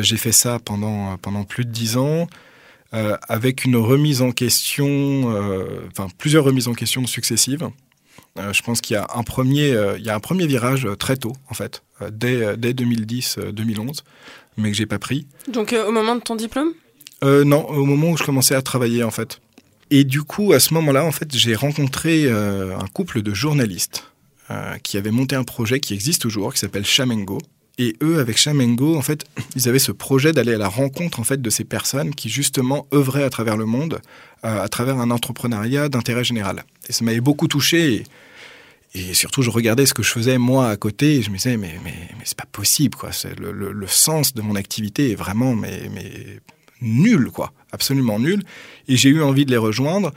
J'ai 0.00 0.18
fait 0.18 0.32
ça 0.32 0.58
pendant, 0.58 1.16
pendant 1.16 1.44
plus 1.44 1.64
de 1.64 1.70
dix 1.70 1.96
ans. 1.96 2.28
Euh, 2.94 3.16
avec 3.26 3.64
une 3.64 3.76
remise 3.76 4.20
en 4.20 4.32
question, 4.32 5.34
euh, 5.34 5.88
enfin 5.90 6.08
plusieurs 6.18 6.44
remises 6.44 6.68
en 6.68 6.74
question 6.74 7.06
successives. 7.06 7.68
Euh, 8.38 8.52
je 8.52 8.62
pense 8.62 8.82
qu'il 8.82 8.94
y 8.94 8.96
a 8.98 9.06
un 9.14 9.22
premier, 9.22 9.74
il 9.96 10.04
y 10.04 10.10
a 10.10 10.14
un 10.14 10.20
premier 10.20 10.46
virage 10.46 10.86
très 10.98 11.16
tôt 11.16 11.32
en 11.48 11.54
fait, 11.54 11.82
dès, 12.10 12.56
dès 12.58 12.72
2010-2011, 12.72 14.00
mais 14.58 14.70
que 14.70 14.76
j'ai 14.76 14.86
pas 14.86 14.98
pris. 14.98 15.26
Donc 15.48 15.74
au 15.74 15.90
moment 15.90 16.16
de 16.16 16.20
ton 16.20 16.36
diplôme? 16.36 16.72
Non, 17.22 17.66
au 17.68 17.84
moment 17.84 18.10
où 18.10 18.16
je 18.16 18.24
commençais 18.24 18.54
à 18.54 18.62
travailler 18.62 19.04
en 19.04 19.10
fait. 19.10 19.40
Et 19.90 20.04
du 20.04 20.22
coup, 20.22 20.52
à 20.52 20.60
ce 20.60 20.74
moment-là, 20.74 21.04
en 21.04 21.12
fait, 21.12 21.34
j'ai 21.36 21.54
rencontré 21.54 22.30
un 22.30 22.86
couple 22.92 23.22
de 23.22 23.32
journalistes 23.32 24.12
qui 24.82 24.98
avaient 24.98 25.10
monté 25.10 25.36
un 25.36 25.44
projet 25.44 25.80
qui 25.80 25.94
existe 25.94 26.20
toujours, 26.22 26.52
qui 26.52 26.60
s'appelle 26.60 26.84
Chamengo, 26.84 27.38
et 27.78 27.96
eux, 28.02 28.18
avec 28.18 28.36
Chamengo, 28.36 28.96
en 28.96 29.02
fait, 29.02 29.24
ils 29.56 29.68
avaient 29.68 29.78
ce 29.78 29.92
projet 29.92 30.32
d'aller 30.32 30.54
à 30.54 30.58
la 30.58 30.68
rencontre 30.68 31.20
en 31.20 31.24
fait 31.24 31.40
de 31.40 31.50
ces 31.50 31.64
personnes 31.64 32.14
qui 32.14 32.28
justement 32.28 32.86
œuvraient 32.92 33.24
à 33.24 33.30
travers 33.30 33.56
le 33.56 33.64
monde, 33.64 34.00
euh, 34.44 34.62
à 34.62 34.68
travers 34.68 34.98
un 34.98 35.10
entrepreneuriat 35.10 35.88
d'intérêt 35.88 36.24
général. 36.24 36.64
Et 36.88 36.92
ça 36.92 37.04
m'avait 37.04 37.20
beaucoup 37.20 37.48
touché. 37.48 38.04
Et, 38.94 39.14
surtout, 39.14 39.40
je 39.40 39.48
regardais 39.48 39.86
ce 39.86 39.94
que 39.94 40.02
je 40.02 40.10
faisais 40.10 40.36
moi 40.36 40.68
à 40.68 40.76
côté, 40.76 41.16
et 41.16 41.22
je 41.22 41.30
me 41.30 41.36
disais 41.36 41.56
mais 41.56 41.78
mais 41.82 41.94
mais 42.18 42.24
c'est 42.24 42.36
pas 42.36 42.48
possible 42.50 42.94
quoi. 42.94 43.10
C'est 43.10 43.38
le, 43.40 43.52
le, 43.52 43.86
sens 43.86 44.34
de 44.34 44.42
mon 44.42 44.54
activité 44.54 45.12
est 45.12 45.14
vraiment 45.14 45.54
mais 45.54 45.88
mais 45.94 46.40
nul 46.82 47.30
quoi, 47.30 47.54
absolument 47.72 48.18
nul. 48.18 48.42
Et 48.86 48.98
j'ai 48.98 49.08
eu 49.08 49.22
envie 49.22 49.46
de 49.46 49.50
les 49.50 49.56
rejoindre, 49.56 50.12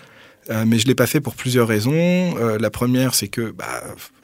euh, 0.49 0.65
mais 0.67 0.77
je 0.77 0.87
l'ai 0.87 0.95
pas 0.95 1.07
fait 1.07 1.21
pour 1.21 1.35
plusieurs 1.35 1.69
raisons. 1.69 1.93
Euh, 2.37 2.57
la 2.59 2.69
première, 2.69 3.15
c'est 3.15 3.29
que 3.29 3.51
bah, 3.51 3.81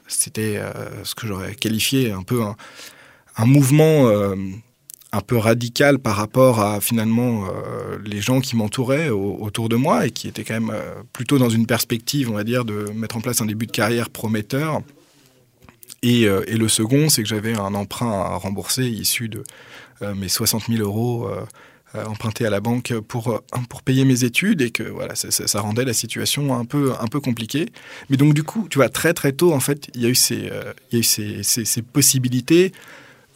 c'était 0.10 0.60
ce 1.04 1.16
que 1.16 1.26
j'aurais 1.26 1.56
qualifié 1.56 2.12
un 2.12 2.24
peu 2.24 2.42
un, 2.42 2.58
un 3.42 3.46
mouvement 3.48 4.08
euh, 4.08 4.36
un 5.12 5.22
peu 5.22 5.36
radical 5.36 5.98
par 5.98 6.16
rapport 6.16 6.60
à 6.60 6.80
finalement 6.80 7.46
euh, 7.46 7.98
les 8.06 8.22
gens 8.22 8.40
qui 8.40 8.56
m'entouraient 8.56 9.10
autour 9.10 9.68
de 9.68 9.76
moi 9.76 10.06
et 10.06 10.12
qui 10.12 10.28
étaient 10.28 10.44
quand 10.44 10.54
même 10.54 10.72
euh, 10.72 11.02
plutôt 11.12 11.40
dans 11.40 11.50
une 11.50 11.66
perspective, 11.66 12.30
on 12.30 12.36
va 12.36 12.44
dire, 12.44 12.66
de 12.66 12.92
mettre 12.94 13.18
en 13.18 13.22
place 13.22 13.42
un 13.42 13.48
début 13.48 13.66
de 13.66 13.72
carrière 13.72 14.10
prometteur. 14.10 14.82
Et, 16.04 16.24
et 16.24 16.58
le 16.58 16.68
second, 16.68 17.10
c'est 17.10 17.22
que 17.22 17.30
j'avais 17.30 17.56
un 17.56 17.76
emprunt 17.76 18.12
à 18.12 18.36
rembourser 18.36 18.88
issu 18.88 19.30
de 19.30 19.44
mes 20.16 20.30
60 20.30 20.64
000 20.68 20.82
euros 20.82 21.30
empruntés 21.94 22.44
à 22.44 22.50
la 22.50 22.60
banque 22.60 22.92
pour, 23.08 23.44
pour 23.70 23.84
payer 23.84 24.04
mes 24.04 24.24
études 24.24 24.64
et 24.64 24.72
que 24.72 24.82
voilà, 24.82 25.14
ça, 25.14 25.30
ça, 25.30 25.62
rendait 25.62 25.86
la 25.86 25.94
situation 25.94 26.58
un 26.58 26.66
peu, 26.66 26.94
un 27.00 27.06
peu 27.06 27.20
compliquée. 27.20 27.68
Mais 28.10 28.18
donc 28.18 28.34
du 28.34 28.42
coup, 28.42 28.66
tu 28.68 28.80
vois, 28.80 28.90
très 28.90 29.14
très 29.14 29.32
tôt, 29.32 29.54
en 29.54 29.60
fait, 29.60 29.92
il 29.94 30.02
y 30.02 30.08
a 30.08 30.10
eu 30.10 30.16
ces, 30.16 30.50
il 30.92 30.94
y 30.94 30.96
a 30.96 31.00
eu 31.02 31.04
ces, 31.04 31.44
ces, 31.44 31.66
ces 31.66 31.82
possibilités 31.84 32.72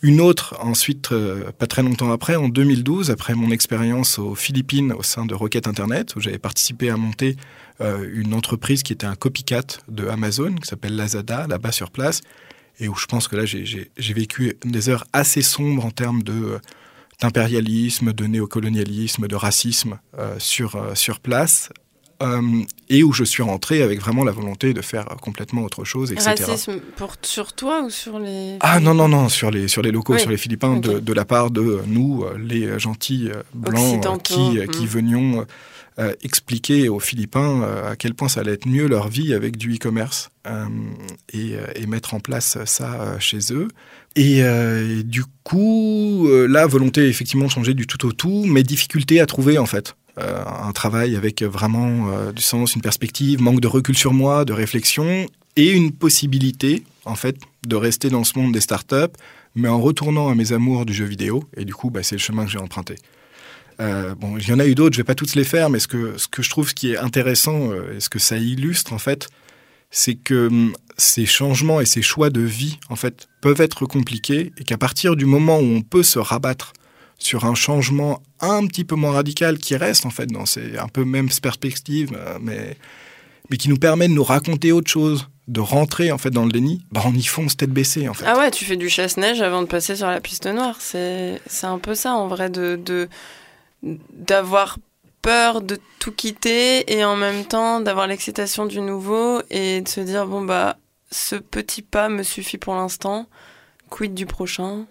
une 0.06 0.22
autre, 0.22 0.56
ensuite, 0.60 1.12
euh, 1.14 1.52
pas 1.52 1.66
très 1.66 1.82
longtemps 1.82 2.12
après, 2.12 2.36
en 2.36 2.48
2012, 2.48 3.10
après 3.10 3.34
mon 3.34 3.50
expérience 3.50 4.20
aux 4.20 4.36
Philippines 4.36 4.94
au 4.94 5.02
sein 5.02 5.26
de 5.26 5.34
Rocket 5.34 5.68
Internet, 5.68 6.16
où 6.16 6.22
j'avais 6.22 6.38
participé 6.38 6.92
à 6.92 6.96
monter 6.96 7.38
euh, 7.82 8.08
une 8.14 8.36
entreprise 8.36 8.84
qui 8.84 8.94
était 8.94 9.08
un 9.08 9.16
copycat 9.16 9.64
de 9.88 10.08
Amazon, 10.08 10.54
qui 10.54 10.68
s'appelle 10.68 10.96
Lazada, 10.96 11.48
là-bas 11.48 11.72
sur 11.72 11.90
place, 11.90 12.22
et 12.80 12.88
où 12.88 12.94
je 12.94 13.08
pense 13.08 13.28
que 13.28 13.36
là, 13.36 13.46
j'ai 13.46 14.14
vécu 14.14 14.56
des 14.64 14.90
heures 14.90 15.06
assez 15.12 15.42
sombres 15.42 15.84
en 15.84 15.92
termes 15.92 16.22
euh, 16.30 16.60
d'impérialisme, 17.20 18.14
de 18.14 18.26
néocolonialisme, 18.26 19.28
de 19.28 19.36
racisme 19.36 19.98
sur, 20.38 21.20
place, 21.20 21.70
et 22.90 23.04
où 23.04 23.14
je 23.14 23.24
suis 23.24 23.44
rentré 23.44 23.82
avec 23.82 24.00
vraiment 24.00 24.24
la 24.24 24.32
volonté 24.32 24.74
de 24.74 24.82
faire 24.82 25.06
complètement 25.22 25.64
autre 25.64 25.84
chose, 25.84 26.12
etc. 26.12 26.36
Racisme 26.48 26.80
pour, 26.96 27.16
sur 27.22 27.54
toi 27.54 27.84
ou 27.84 27.90
sur 27.90 28.20
les... 28.20 28.58
Ah 28.62 28.80
non, 28.80 28.94
non, 28.94 29.08
non, 29.08 29.30
sur 29.30 29.52
les, 29.52 29.68
sur 29.68 29.82
les 29.82 29.92
locaux, 29.92 30.18
sur 30.18 30.30
les 30.30 30.38
Philippins, 30.38 30.78
de, 30.78 31.00
de, 31.00 31.14
la 31.14 31.26
part 31.26 31.52
de 31.52 31.82
nous, 31.88 32.26
les 32.38 32.80
gentils 32.80 33.30
euh, 33.30 33.42
blancs 33.54 34.24
qui, 34.24 34.60
qui 34.72 34.84
hmm. 34.84 34.88
venions 34.88 35.46
euh, 36.00 36.14
expliquer 36.24 36.90
aux 36.90 37.00
Philippins 37.00 37.62
à 37.86 37.96
quel 37.96 38.14
point 38.14 38.30
ça 38.30 38.42
allait 38.42 38.54
être 38.54 38.68
mieux 38.68 38.88
leur 38.88 39.08
vie 39.08 39.34
avec 39.34 39.58
du 39.58 39.76
e-commerce 39.76 40.30
et, 41.34 41.56
et, 41.76 41.86
mettre 41.88 42.14
en 42.14 42.20
place 42.20 42.58
ça 42.66 43.20
chez 43.20 43.40
eux. 43.52 43.68
Et, 44.16 44.40
et 44.40 45.04
du 45.04 45.24
coup, 45.44 46.28
la 46.48 46.66
volonté 46.66 47.08
effectivement 47.08 47.46
de 47.46 47.52
changer 47.52 47.74
du 47.74 47.88
tout 47.88 48.06
au 48.06 48.12
tout, 48.12 48.46
mais 48.46 48.64
difficulté 48.64 49.20
à 49.20 49.26
trouver 49.26 49.58
en 49.58 49.66
fait. 49.66 49.96
Euh, 50.18 50.44
un 50.46 50.72
travail 50.72 51.16
avec 51.18 51.44
vraiment 51.44 52.10
euh, 52.10 52.32
du 52.32 52.42
sens, 52.42 52.76
une 52.76 52.82
perspective, 52.82 53.42
manque 53.42 53.60
de 53.60 53.68
recul 53.68 53.98
sur 53.98 54.14
moi, 54.14 54.46
de 54.46 54.54
réflexion 54.54 55.28
et 55.58 55.72
une 55.72 55.92
possibilité 55.92 56.84
en 57.04 57.16
fait 57.16 57.36
de 57.68 57.76
rester 57.76 58.10
dans 58.10 58.24
ce 58.24 58.40
monde 58.40 58.54
des 58.54 58.62
startups, 58.62 59.14
mais 59.56 59.68
en 59.68 59.80
retournant 59.80 60.30
à 60.30 60.36
mes 60.36 60.54
amours 60.54 60.86
du 60.86 60.94
jeu 60.94 61.06
vidéo. 61.06 61.44
Et 61.58 61.66
du 61.66 61.74
coup, 61.74 61.90
bah, 61.90 62.02
c'est 62.02 62.16
le 62.16 62.22
chemin 62.22 62.46
que 62.46 62.52
j'ai 62.52 62.60
emprunté. 62.60 62.96
Euh, 63.82 64.16
bon, 64.16 64.38
il 64.38 64.48
y 64.48 64.54
en 64.54 64.60
a 64.60 64.66
eu 64.66 64.74
d'autres, 64.74 64.96
je 64.96 65.02
vais 65.02 65.06
pas 65.06 65.16
toutes 65.16 65.36
les 65.36 65.44
faire, 65.44 65.70
mais 65.70 65.80
ce 65.80 65.88
que, 65.90 66.18
ce 66.18 66.30
que 66.30 66.42
je 66.42 66.50
trouve 66.50 66.74
qui 66.74 66.94
est 66.94 66.98
intéressant 66.98 67.74
et 67.74 68.00
ce 68.00 68.08
que 68.08 68.20
ça 68.20 68.38
illustre 68.38 68.94
en 68.94 69.00
fait, 69.00 69.28
c'est 69.92 70.16
que 70.16 70.48
hum, 70.48 70.74
ces 70.98 71.26
changements 71.26 71.82
et 71.82 71.86
ces 71.86 72.02
choix 72.02 72.30
de 72.30 72.42
vie 72.42 72.80
en 72.90 72.96
fait 72.96 73.28
peuvent 73.42 73.60
être 73.60 73.86
compliqués 73.86 74.54
et 74.58 74.64
qu'à 74.64 74.78
partir 74.78 75.18
du 75.18 75.26
moment 75.26 75.60
où 75.60 75.64
on 75.64 75.82
peut 75.82 76.04
se 76.04 76.20
rabattre 76.20 76.72
sur 77.18 77.46
un 77.46 77.56
changement 77.56 78.22
un 78.40 78.66
petit 78.68 78.84
peu 78.84 78.96
moins 78.96 79.12
radical 79.12 79.58
qui 79.58 79.76
reste 79.76 80.06
en 80.06 80.10
fait 80.10 80.28
dans 80.28 80.46
ces 80.46 80.78
un 80.78 80.88
peu 80.88 81.06
mêmes 81.06 81.30
perspectives, 81.42 82.12
euh, 82.16 82.38
mais, 82.42 82.78
mais 83.50 83.58
qui 83.58 83.70
nous 83.70 83.78
permet 83.78 84.08
de 84.08 84.14
nous 84.14 84.24
raconter 84.24 84.72
autre 84.72 84.90
chose, 84.90 85.28
de 85.48 85.60
rentrer 85.60 86.12
en 86.12 86.18
fait 86.18 86.32
dans 86.32 86.46
le 86.46 86.52
déni, 86.52 86.86
bah 86.92 87.02
on 87.06 87.14
y 87.14 87.24
fonce 87.24 87.56
tête 87.58 87.72
baissée 87.72 88.10
en 88.10 88.14
fait. 88.14 88.26
Ah 88.28 88.38
ouais, 88.38 88.52
tu 88.52 88.66
fais 88.66 88.78
du 88.78 88.90
chasse-neige 88.90 89.42
avant 89.42 89.62
de 89.62 89.68
passer 89.68 89.96
sur 89.96 90.08
la 90.08 90.20
piste 90.20 90.48
noire. 90.48 90.78
C'est 90.82 91.40
un 91.64 91.80
peu 91.80 91.96
ça 91.96 92.14
en 92.14 92.28
vrai, 92.28 92.50
de 92.50 93.08
d'avoir 93.84 94.78
peur 95.22 95.62
de 95.62 95.80
tout 96.00 96.12
quitter 96.12 96.92
et 96.96 97.04
en 97.04 97.16
même 97.16 97.46
temps 97.46 97.80
d'avoir 97.80 98.08
l'excitation 98.08 98.66
du 98.66 98.80
nouveau 98.80 99.42
et 99.50 99.82
de 99.82 99.88
se 99.88 100.00
dire 100.00 100.28
bon 100.28 100.44
bah 100.44 100.78
ce 101.12 101.36
petit 101.36 101.82
pas 101.82 102.10
me 102.10 102.22
suffit 102.24 102.58
pour 102.58 102.76
l'instant, 102.76 103.28
quid 103.90 104.14
du 104.14 104.26
prochain? 104.26 104.86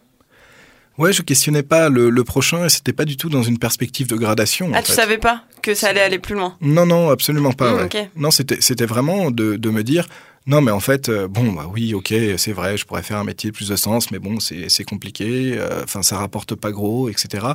Ouais, 0.97 1.13
je 1.13 1.23
questionnais 1.23 1.65
pas 1.65 1.89
le, 1.89 2.25
prochain 2.25 2.67
et 2.67 2.69
c'était 2.69 2.93
pas 2.93 3.05
du 3.05 3.17
tout 3.17 3.29
dans 3.29 3.43
une 3.43 3.59
perspective 3.59 4.07
de 4.07 4.17
gradation. 4.17 4.71
Ah, 4.75 4.83
tu 4.83 4.93
savais 4.93 5.19
pas 5.19 5.43
que 5.61 5.75
ça 5.75 5.89
allait 5.89 6.01
aller 6.01 6.19
plus 6.19 6.35
loin? 6.35 6.57
Non, 6.61 6.87
non, 6.87 7.11
absolument 7.11 7.53
pas. 7.53 7.85
Mmh, 7.85 7.89
non, 8.17 8.31
c'était, 8.31 8.87
vraiment 8.87 9.31
de, 9.31 9.57
de, 9.57 9.71
me 9.71 9.83
dire, 9.83 10.07
non, 10.47 10.61
mais 10.61 10.71
en 10.71 10.81
fait, 10.81 11.09
euh, 11.09 11.27
bon, 11.27 11.53
bah 11.53 11.69
oui, 11.73 11.95
ok, 11.95 12.15
c'est 12.37 12.53
vrai, 12.53 12.77
je 12.77 12.85
pourrais 12.85 13.03
faire 13.03 13.19
un 13.19 13.25
métier 13.25 13.51
de 13.51 13.57
plus 13.57 13.69
de 13.69 13.77
sens, 13.77 14.11
mais 14.11 14.19
bon, 14.19 14.39
c'est, 14.41 14.85
compliqué, 14.85 15.57
euh, 15.57 15.83
enfin, 15.83 16.03
ça 16.03 16.19
rapporte 16.19 16.55
pas 16.55 16.71
gros, 16.71 17.09
etc. 17.09 17.47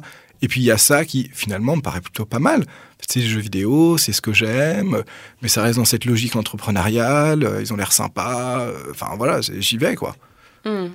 Et 0.42 0.48
puis 0.48 0.62
il 0.62 0.66
y 0.66 0.72
a 0.72 0.78
ça 0.78 1.06
qui, 1.06 1.30
finalement, 1.34 1.76
me 1.76 1.82
paraît 1.82 2.02
plutôt 2.02 2.26
pas 2.26 2.40
mal. 2.40 2.66
C'est 3.08 3.20
les 3.20 3.28
jeux 3.28 3.40
vidéo, 3.40 3.98
c'est 3.98 4.12
ce 4.12 4.22
que 4.22 4.34
j'aime, 4.34 5.04
mais 5.42 5.48
ça 5.48 5.62
reste 5.62 5.78
dans 5.78 5.86
cette 5.86 6.06
logique 6.06 6.36
entrepreneuriale, 6.36 7.44
euh, 7.44 7.62
ils 7.62 7.72
ont 7.72 7.78
l'air 7.78 7.94
sympas, 7.94 8.68
enfin 8.92 9.14
voilà, 9.18 9.40
j'y 9.42 9.78
vais, 9.78 9.96
quoi. 9.96 10.16
Mmh. 10.66 10.88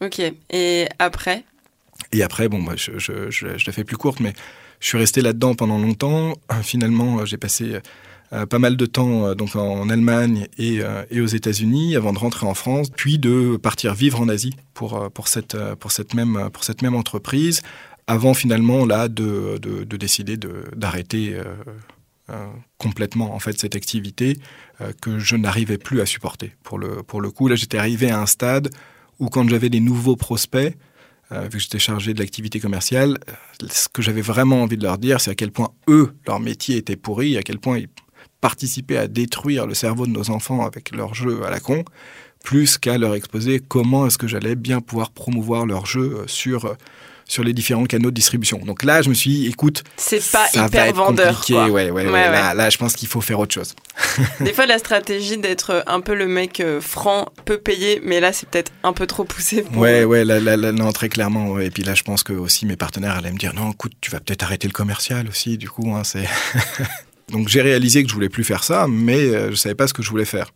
Ok. 0.00 0.20
Et 0.50 0.86
après? 0.98 1.44
Et 2.12 2.22
après, 2.22 2.48
bon, 2.48 2.58
moi, 2.58 2.74
je, 2.76 2.98
je, 2.98 3.30
je, 3.30 3.46
la 3.46 3.72
fais 3.72 3.84
plus 3.84 3.96
courte, 3.96 4.20
mais 4.20 4.32
je 4.80 4.88
suis 4.88 4.98
resté 4.98 5.20
là-dedans 5.20 5.54
pendant 5.54 5.78
longtemps. 5.78 6.34
Finalement, 6.62 7.24
j'ai 7.26 7.36
passé 7.36 7.78
pas 8.48 8.58
mal 8.58 8.76
de 8.76 8.86
temps 8.86 9.34
donc 9.34 9.56
en 9.56 9.88
Allemagne 9.90 10.46
et, 10.56 10.80
et 11.10 11.20
aux 11.20 11.26
États-Unis 11.26 11.96
avant 11.96 12.12
de 12.12 12.18
rentrer 12.18 12.46
en 12.46 12.54
France, 12.54 12.88
puis 12.88 13.18
de 13.18 13.56
partir 13.56 13.92
vivre 13.92 14.20
en 14.20 14.28
Asie 14.28 14.54
pour, 14.72 15.10
pour, 15.10 15.28
cette, 15.28 15.56
pour, 15.74 15.92
cette, 15.92 16.14
même, 16.14 16.48
pour 16.52 16.64
cette 16.64 16.80
même 16.80 16.94
entreprise, 16.94 17.60
avant 18.06 18.32
finalement 18.32 18.86
là 18.86 19.08
de, 19.08 19.58
de, 19.60 19.84
de 19.84 19.96
décider 19.96 20.36
d'arrêter 20.74 21.36
complètement 22.78 23.34
en 23.34 23.40
fait 23.40 23.60
cette 23.60 23.76
activité 23.76 24.38
que 25.00 25.18
je 25.18 25.36
n'arrivais 25.36 25.78
plus 25.78 26.00
à 26.00 26.06
supporter. 26.06 26.54
Pour 26.62 26.78
le, 26.78 27.02
pour 27.02 27.20
le 27.20 27.30
coup, 27.30 27.48
là 27.48 27.56
j'étais 27.56 27.78
arrivé 27.78 28.10
à 28.10 28.20
un 28.20 28.26
stade 28.26 28.70
où 29.20 29.28
quand 29.28 29.48
j'avais 29.48 29.68
des 29.68 29.80
nouveaux 29.80 30.16
prospects, 30.16 30.76
euh, 31.32 31.42
vu 31.42 31.50
que 31.50 31.58
j'étais 31.58 31.78
chargé 31.78 32.12
de 32.12 32.18
l'activité 32.18 32.58
commerciale, 32.58 33.18
euh, 33.28 33.66
ce 33.70 33.88
que 33.88 34.02
j'avais 34.02 34.22
vraiment 34.22 34.62
envie 34.62 34.76
de 34.76 34.82
leur 34.82 34.98
dire, 34.98 35.20
c'est 35.20 35.30
à 35.30 35.34
quel 35.36 35.52
point 35.52 35.70
eux, 35.88 36.12
leur 36.26 36.40
métier 36.40 36.76
était 36.76 36.96
pourri, 36.96 37.36
à 37.36 37.42
quel 37.42 37.58
point 37.58 37.78
ils 37.78 37.88
participaient 38.40 38.96
à 38.96 39.06
détruire 39.06 39.66
le 39.66 39.74
cerveau 39.74 40.06
de 40.06 40.12
nos 40.12 40.30
enfants 40.30 40.66
avec 40.66 40.90
leurs 40.90 41.14
jeux 41.14 41.44
à 41.44 41.50
la 41.50 41.60
con, 41.60 41.84
plus 42.42 42.78
qu'à 42.78 42.98
leur 42.98 43.14
exposer 43.14 43.60
comment 43.60 44.06
est-ce 44.06 44.18
que 44.18 44.26
j'allais 44.26 44.56
bien 44.56 44.80
pouvoir 44.80 45.10
promouvoir 45.10 45.66
leurs 45.66 45.86
jeux 45.86 46.20
euh, 46.20 46.24
sur 46.26 46.74
sur 47.30 47.44
les 47.44 47.52
différents 47.52 47.84
canaux 47.84 48.10
de 48.10 48.14
distribution. 48.16 48.58
Donc 48.58 48.82
là, 48.82 49.02
je 49.02 49.08
me 49.08 49.14
suis 49.14 49.30
dit, 49.30 49.46
écoute, 49.46 49.84
c'est 49.96 50.20
pas 50.32 50.48
hyper 50.52 50.92
vendeur. 50.92 51.44
Ouais, 51.48 51.70
ouais, 51.70 51.90
ouais, 51.92 52.04
Là, 52.10 52.54
là, 52.54 52.70
je 52.70 52.76
pense 52.76 52.96
qu'il 52.96 53.06
faut 53.06 53.20
faire 53.20 53.38
autre 53.38 53.54
chose. 53.54 53.76
Des 54.40 54.52
fois, 54.52 54.66
la 54.66 54.78
stratégie 54.78 55.38
d'être 55.38 55.84
un 55.86 56.00
peu 56.00 56.14
le 56.14 56.26
mec 56.26 56.58
euh, 56.58 56.80
franc 56.80 57.26
peut 57.44 57.58
payer, 57.58 58.02
mais 58.04 58.18
là, 58.18 58.32
c'est 58.32 58.48
peut-être 58.48 58.72
un 58.82 58.92
peu 58.92 59.06
trop 59.06 59.22
poussé. 59.22 59.62
Pour... 59.62 59.80
Ouais, 59.80 60.02
ouais, 60.02 60.24
là, 60.24 60.40
là, 60.40 60.72
non, 60.72 60.90
très 60.90 61.08
clairement. 61.08 61.60
Et 61.60 61.70
puis 61.70 61.84
là, 61.84 61.94
je 61.94 62.02
pense 62.02 62.24
que 62.24 62.32
aussi 62.32 62.66
mes 62.66 62.76
partenaires 62.76 63.16
allaient 63.16 63.30
me 63.30 63.38
dire, 63.38 63.54
non, 63.54 63.70
écoute, 63.70 63.92
tu 64.00 64.10
vas 64.10 64.18
peut-être 64.18 64.42
arrêter 64.42 64.66
le 64.66 64.72
commercial 64.72 65.28
aussi. 65.28 65.56
Du 65.56 65.70
coup, 65.70 65.94
hein, 65.94 66.02
c'est. 66.02 66.26
Donc 67.30 67.46
j'ai 67.46 67.62
réalisé 67.62 68.02
que 68.02 68.08
je 68.08 68.14
voulais 68.14 68.28
plus 68.28 68.42
faire 68.42 68.64
ça, 68.64 68.86
mais 68.88 69.18
euh, 69.18 69.50
je 69.50 69.54
savais 69.54 69.76
pas 69.76 69.86
ce 69.86 69.94
que 69.94 70.02
je 70.02 70.10
voulais 70.10 70.24
faire. 70.24 70.50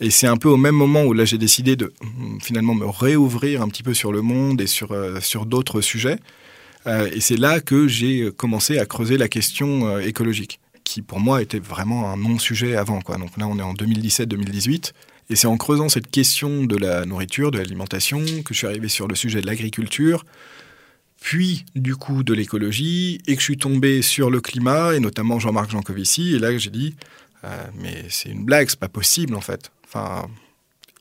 Et 0.00 0.10
c'est 0.10 0.26
un 0.26 0.36
peu 0.36 0.48
au 0.48 0.56
même 0.56 0.74
moment 0.74 1.04
où 1.04 1.12
là 1.12 1.24
j'ai 1.24 1.38
décidé 1.38 1.76
de 1.76 1.92
mm, 2.02 2.40
finalement 2.40 2.74
me 2.74 2.86
réouvrir 2.86 3.62
un 3.62 3.68
petit 3.68 3.82
peu 3.82 3.94
sur 3.94 4.12
le 4.12 4.22
monde 4.22 4.60
et 4.60 4.66
sur, 4.66 4.92
euh, 4.92 5.20
sur 5.20 5.46
d'autres 5.46 5.80
sujets. 5.80 6.18
Euh, 6.86 7.08
et 7.12 7.20
c'est 7.20 7.36
là 7.36 7.60
que 7.60 7.88
j'ai 7.88 8.30
commencé 8.36 8.78
à 8.78 8.86
creuser 8.86 9.16
la 9.16 9.28
question 9.28 9.88
euh, 9.88 10.00
écologique, 10.00 10.60
qui 10.84 11.02
pour 11.02 11.18
moi 11.18 11.42
était 11.42 11.58
vraiment 11.58 12.10
un 12.10 12.16
non-sujet 12.16 12.76
avant. 12.76 12.98
Donc 12.98 13.38
là 13.38 13.46
on 13.48 13.58
est 13.58 13.62
en 13.62 13.74
2017-2018. 13.74 14.92
Et 15.28 15.34
c'est 15.34 15.48
en 15.48 15.56
creusant 15.56 15.88
cette 15.88 16.08
question 16.08 16.64
de 16.64 16.76
la 16.76 17.04
nourriture, 17.04 17.50
de 17.50 17.58
l'alimentation, 17.58 18.20
que 18.44 18.54
je 18.54 18.58
suis 18.58 18.66
arrivé 18.68 18.86
sur 18.86 19.08
le 19.08 19.16
sujet 19.16 19.40
de 19.40 19.46
l'agriculture, 19.46 20.24
puis 21.20 21.64
du 21.74 21.96
coup 21.96 22.22
de 22.22 22.32
l'écologie, 22.32 23.20
et 23.26 23.34
que 23.34 23.40
je 23.40 23.44
suis 23.44 23.56
tombé 23.56 24.02
sur 24.02 24.30
le 24.30 24.40
climat, 24.40 24.94
et 24.94 25.00
notamment 25.00 25.40
Jean-Marc 25.40 25.72
Jancovici. 25.72 26.36
Et 26.36 26.38
là 26.38 26.56
j'ai 26.56 26.70
dit, 26.70 26.94
mais 27.74 28.04
c'est 28.08 28.28
une 28.28 28.44
blague, 28.44 28.68
c'est 28.70 28.78
pas 28.78 28.88
possible 28.88 29.34
en 29.34 29.40
fait. 29.40 29.72
Enfin, 29.96 30.28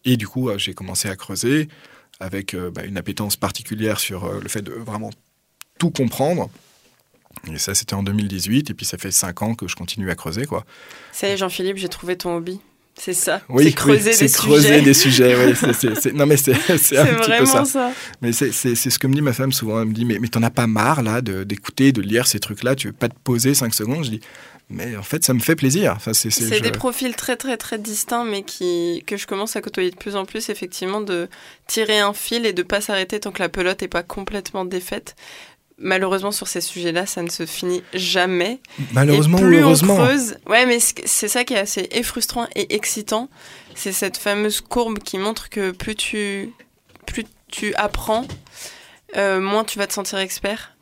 et 0.06 0.18
du 0.18 0.28
coup, 0.28 0.50
euh, 0.50 0.58
j'ai 0.58 0.74
commencé 0.74 1.10
à 1.10 1.16
creuser 1.16 1.68
avec 2.20 2.54
euh, 2.54 2.72
bah, 2.72 2.84
une 2.86 2.98
appétence 2.98 3.36
particulière 3.36 4.00
sur 4.00 4.25
euh, 4.25 4.40
le 4.42 4.48
fait 4.48 4.62
de 4.62 4.72
vraiment 4.72 5.10
tout 5.80 5.90
comprendre. 5.90 6.50
Et 7.52 7.58
ça, 7.58 7.75
c'était 7.75 7.96
en 7.96 8.04
2018. 8.04 8.70
Et 8.70 8.74
puis, 8.74 8.86
ça 8.86 8.98
fait 8.98 9.12
cinq 9.12 9.42
ans 9.42 9.56
que 9.56 9.68
je 9.68 9.75
continue 9.75 10.10
à 10.10 10.16
creuser. 10.16 10.46
Quoi. 10.46 10.66
Ça 11.12 11.28
y 11.28 11.32
est, 11.32 11.38
Jean-Philippe, 11.38 11.78
j'ai 11.78 11.90
trouvé 11.90 12.16
ton 12.16 12.38
hobby. 12.38 12.60
C'est 12.98 13.14
ça. 13.14 13.42
Oui, 13.50 13.66
c'est 13.66 13.74
creuser, 13.74 14.16
des, 14.18 14.32
creuser 14.32 14.82
des 14.82 14.94
sujets. 14.94 15.36
Oui, 15.36 16.14
non, 16.14 16.25
mais 16.25 16.38
c'est 16.38 16.54
un 16.70 16.78
petit 16.78 17.32
peu 17.38 17.46
ça. 17.46 17.66
ça. 17.66 17.92
Mais 18.22 18.32
c'est 18.32 18.54
ce 18.54 18.98
que 18.98 19.08
me 19.08 19.14
dit 19.14 19.22
ma 19.22 19.34
femme 19.34 19.52
souvent. 19.52 19.82
Elle 19.82 19.90
me 19.90 19.94
dit 19.94 20.06
Mais, 20.06 20.18
mais 20.18 20.30
t'en 20.30 20.42
as 20.44 20.50
pas 20.50 20.66
marre, 20.66 21.04
là, 21.04 21.20
d'écouter, 21.20 21.92
de, 21.92 22.02
de, 22.02 22.08
lire 22.08 22.25
ces 22.25 22.40
trucs-là? 22.40 22.74
Tu 22.75 22.88
veux 22.88 22.94
pas 22.94 23.10
te 23.10 23.20
poser 23.22 23.54
cinq 23.54 23.74
secondes? 23.74 24.06
Je 24.06 24.12
dis 24.12 24.22
mais 24.69 24.95
en 24.95 25.03
fait, 25.03 25.24
ça 25.24 25.34
me 25.34 25.39
fait 25.39 25.55
plaisir. 25.55 25.93
Enfin, 25.95 26.13
c'est 26.13 26.60
des 26.60 26.72
profils 26.72 27.15
très, 27.15 27.36
très, 27.36 27.55
très 27.57 27.77
distincts, 27.77 28.25
mais 28.25 28.43
qui, 28.43 29.03
que 29.05 29.15
je 29.15 29.27
commence 29.27 29.55
à 29.55 29.62
côtoyer 29.62 29.91
de 29.91 29.95
plus 29.95 30.15
en 30.15 30.25
plus, 30.25 30.50
effectivement, 30.50 31.01
de 31.01 31.29
tirer 31.67 32.00
un 32.00 32.13
fil 32.13 32.45
et 32.45 32.53
de 32.53 32.63
pas 32.63 32.81
s'arrêter 32.81 33.19
tant 33.19 33.31
que 33.31 33.39
la 33.39 33.50
pelote 33.50 33.81
n'est 33.81 33.88
pas 33.88 34.03
complètement 34.03 34.65
défaite. 34.65 35.15
Malheureusement, 35.78 36.32
sur 36.32 36.47
ces 36.47 36.62
sujets-là, 36.62 37.06
ça 37.06 37.21
ne 37.21 37.30
se 37.30 37.45
finit 37.45 37.84
jamais. 37.93 38.60
Malheureusement 38.93 39.39
ou 39.39 39.54
heureusement. 39.54 39.97
creuse, 39.97 40.38
ouais, 40.47 40.65
mais 40.65 40.80
c'est 40.80 41.28
ça 41.28 41.43
qui 41.43 41.54
est 41.54 41.60
assez 41.60 41.88
frustrant 42.01 42.47
et 42.56 42.73
excitant. 42.75 43.30
C'est 43.75 43.91
cette 43.91 44.17
fameuse 44.17 44.62
courbe 44.62 44.99
qui 44.99 45.17
montre 45.19 45.49
que 45.49 45.71
plus 45.71 45.95
tu, 45.95 46.54
plus 47.06 47.25
tu 47.51 47.75
apprends, 47.75 48.25
euh, 49.17 49.39
moins 49.41 49.65
tu 49.65 49.78
vas 49.78 49.86
te 49.86 49.93
sentir 49.93 50.17
expert. 50.19 50.75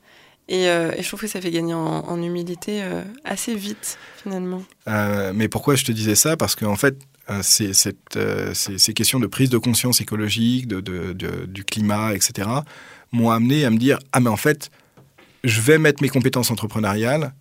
Euh, 0.52 0.92
et, 0.98 1.02
je 1.02 1.08
trouve 1.08 1.22
que 1.22 1.28
ça 1.28 1.40
fait 1.42 1.52
gagner 1.52 1.74
en, 1.74 2.22
humilité 2.22 2.84
euh, 2.84 3.02
assez 3.24 3.56
vite, 3.56 3.98
finalement. 4.22 4.64
Euh, 4.88 5.32
mais 5.34 5.48
pourquoi 5.48 5.76
je 5.76 5.86
te 5.86 5.92
disais 5.92 6.16
ça? 6.16 6.36
Parce 6.38 6.56
qu'en 6.56 6.76
fait, 6.76 6.98
ces, 7.42 7.72
ces, 7.74 8.94
questions 8.94 9.20
de 9.20 9.28
prise 9.28 9.50
de 9.50 9.58
conscience 9.58 10.02
écologique, 10.02 10.68
de, 10.68 11.14
du 11.46 11.64
climat, 11.64 12.14
etc., 12.14 12.50
m'ont 13.12 13.30
amené 13.30 13.66
à 13.66 13.70
me 13.70 13.78
dire 13.78 14.00
Ah, 14.12 14.20
mais 14.20 14.30
en 14.30 14.38
fait, 14.38 14.70
je 15.44 15.62
vais 15.62 15.78
mettre 15.78 16.02
mes 16.02 16.10
compétences 16.10 16.52
entrepreneuriales 16.52 17.34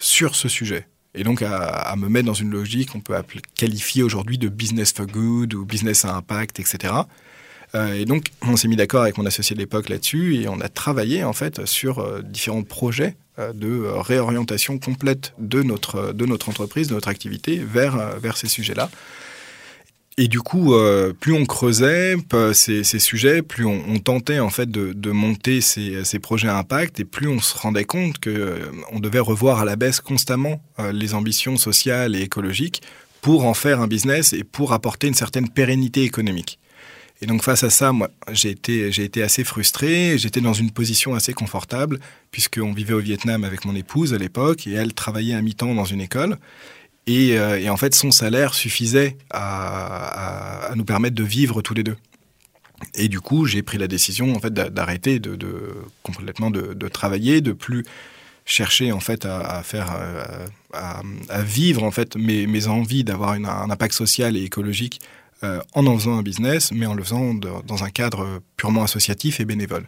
sur 0.00 0.36
ce 0.36 0.48
sujet. 0.48 0.86
Et 1.18 1.24
donc 1.24 1.40
à 1.40 1.94
me 1.96 2.10
mettre 2.10 2.26
dans 2.26 2.34
une 2.34 2.50
logique 2.50 2.90
qu'on 2.90 3.00
peut 3.00 3.14
qualifier 3.54 4.02
aujourd'hui 4.02 4.36
de 4.36 4.50
business 4.50 4.92
for 4.92 5.06
good 5.06 5.54
ou 5.54 5.64
business 5.64 6.04
à 6.04 6.14
impact, 6.14 6.60
etc. 6.60 6.92
Euh, 7.74 7.94
et 7.94 8.04
donc, 8.04 8.26
on 8.42 8.56
s'est 8.56 8.68
mis 8.68 8.76
d'accord 8.76 9.02
avec 9.02 9.18
mon 9.18 9.26
associé 9.26 9.54
de 9.54 9.60
l'époque 9.60 9.88
là-dessus 9.88 10.36
et 10.36 10.48
on 10.48 10.60
a 10.60 10.68
travaillé 10.68 11.24
en 11.24 11.32
fait 11.32 11.66
sur 11.66 11.98
euh, 11.98 12.22
différents 12.22 12.62
projets 12.62 13.16
euh, 13.38 13.52
de 13.52 13.84
réorientation 13.86 14.78
complète 14.78 15.34
de 15.38 15.62
notre, 15.62 16.14
entreprise, 16.48 16.88
de 16.88 16.94
notre 16.94 17.08
activité 17.08 17.58
vers, 17.58 18.36
ces 18.36 18.48
sujets-là. 18.48 18.90
Et 20.18 20.28
du 20.28 20.40
coup, 20.40 20.74
plus 21.20 21.34
on 21.34 21.44
creusait 21.44 22.16
ces, 22.54 22.84
sujets, 22.84 23.42
plus 23.42 23.66
on, 23.66 23.98
tentait 23.98 24.38
en 24.38 24.48
fait 24.48 24.70
de, 24.70 25.10
monter 25.10 25.60
ces, 25.60 26.04
ces, 26.04 26.18
projets 26.18 26.48
à 26.48 26.56
impact, 26.56 27.00
et 27.00 27.04
plus 27.04 27.28
on 27.28 27.38
se 27.38 27.54
rendait 27.54 27.84
compte 27.84 28.18
que 28.18 28.62
on 28.92 28.98
devait 28.98 29.18
revoir 29.18 29.60
à 29.60 29.66
la 29.66 29.76
baisse 29.76 30.00
constamment 30.00 30.62
les 30.90 31.12
ambitions 31.12 31.58
sociales 31.58 32.16
et 32.16 32.22
écologiques 32.22 32.80
pour 33.20 33.44
en 33.44 33.52
faire 33.52 33.82
un 33.82 33.88
business 33.88 34.32
et 34.32 34.42
pour 34.42 34.72
apporter 34.72 35.06
une 35.06 35.14
certaine 35.14 35.50
pérennité 35.50 36.04
économique. 36.04 36.58
Et 37.22 37.26
donc 37.26 37.42
face 37.42 37.64
à 37.64 37.70
ça, 37.70 37.92
moi, 37.92 38.10
j'ai 38.32 38.50
été, 38.50 38.92
j'ai 38.92 39.04
été 39.04 39.22
assez 39.22 39.42
frustré. 39.42 40.18
J'étais 40.18 40.40
dans 40.40 40.52
une 40.52 40.70
position 40.70 41.14
assez 41.14 41.32
confortable 41.32 41.98
puisqu'on 42.30 42.72
vivait 42.72 42.94
au 42.94 43.00
Vietnam 43.00 43.44
avec 43.44 43.64
mon 43.64 43.74
épouse 43.74 44.12
à 44.12 44.18
l'époque 44.18 44.66
et 44.66 44.72
elle 44.72 44.92
travaillait 44.92 45.34
à 45.34 45.40
mi-temps 45.40 45.74
dans 45.74 45.84
une 45.84 46.00
école. 46.00 46.36
Et, 47.06 47.38
euh, 47.38 47.58
et, 47.60 47.70
en 47.70 47.76
fait, 47.76 47.94
son 47.94 48.10
salaire 48.10 48.52
suffisait 48.52 49.16
à, 49.30 50.70
à, 50.70 50.74
nous 50.74 50.84
permettre 50.84 51.14
de 51.14 51.22
vivre 51.22 51.62
tous 51.62 51.72
les 51.72 51.84
deux. 51.84 51.96
Et 52.94 53.08
du 53.08 53.20
coup, 53.20 53.46
j'ai 53.46 53.62
pris 53.62 53.78
la 53.78 53.86
décision 53.86 54.34
en 54.34 54.40
fait 54.40 54.52
d'arrêter 54.52 55.18
de, 55.18 55.38
complètement 56.02 56.50
de, 56.50 56.88
travailler, 56.88 57.40
de 57.40 57.52
plus 57.52 57.84
chercher 58.44 58.92
en 58.92 59.00
fait 59.00 59.24
à, 59.24 59.62
faire 59.62 59.96
euh, 59.98 60.46
à, 60.72 61.42
vivre 61.42 61.84
en 61.84 61.90
fait 61.90 62.16
mes, 62.16 62.46
mes 62.46 62.66
envies 62.66 63.02
d'avoir 63.02 63.30
un 63.30 63.70
impact 63.70 63.94
social 63.94 64.36
et 64.36 64.42
écologique 64.42 65.00
euh, 65.44 65.60
en 65.74 65.86
en 65.86 65.98
faisant 65.98 66.16
un 66.16 66.22
business, 66.22 66.72
mais 66.72 66.86
en 66.86 66.94
le 66.94 67.02
faisant 67.02 67.34
dans 67.34 67.84
un 67.84 67.90
cadre 67.90 68.40
purement 68.56 68.84
associatif 68.84 69.38
et 69.38 69.44
bénévole. 69.44 69.86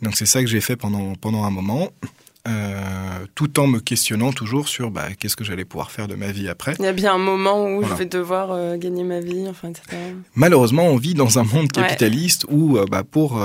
Et 0.00 0.04
donc 0.04 0.16
c'est 0.16 0.24
ça 0.24 0.40
que 0.40 0.46
j'ai 0.46 0.62
fait 0.62 0.76
pendant, 0.76 1.14
pendant 1.14 1.44
un 1.44 1.50
moment. 1.50 1.90
Euh, 2.46 3.26
tout 3.34 3.60
en 3.60 3.66
me 3.66 3.80
questionnant 3.80 4.32
toujours 4.32 4.68
sur 4.68 4.90
bah, 4.90 5.08
qu'est-ce 5.18 5.36
que 5.36 5.44
j'allais 5.44 5.66
pouvoir 5.66 5.90
faire 5.90 6.08
de 6.08 6.14
ma 6.14 6.32
vie 6.32 6.48
après. 6.48 6.74
Il 6.78 6.84
y 6.86 6.88
a 6.88 6.94
bien 6.94 7.12
un 7.12 7.18
moment 7.18 7.66
où 7.66 7.82
je 7.84 7.92
vais 7.92 8.06
devoir 8.06 8.52
euh, 8.52 8.78
gagner 8.78 9.04
ma 9.04 9.20
vie, 9.20 9.44
enfin, 9.50 9.68
etc. 9.68 9.84
Malheureusement, 10.34 10.86
on 10.86 10.96
vit 10.96 11.12
dans 11.12 11.38
un 11.38 11.44
monde 11.44 11.70
capitaliste 11.70 12.46
où 12.48 12.78
bah, 12.90 13.02
pour 13.04 13.38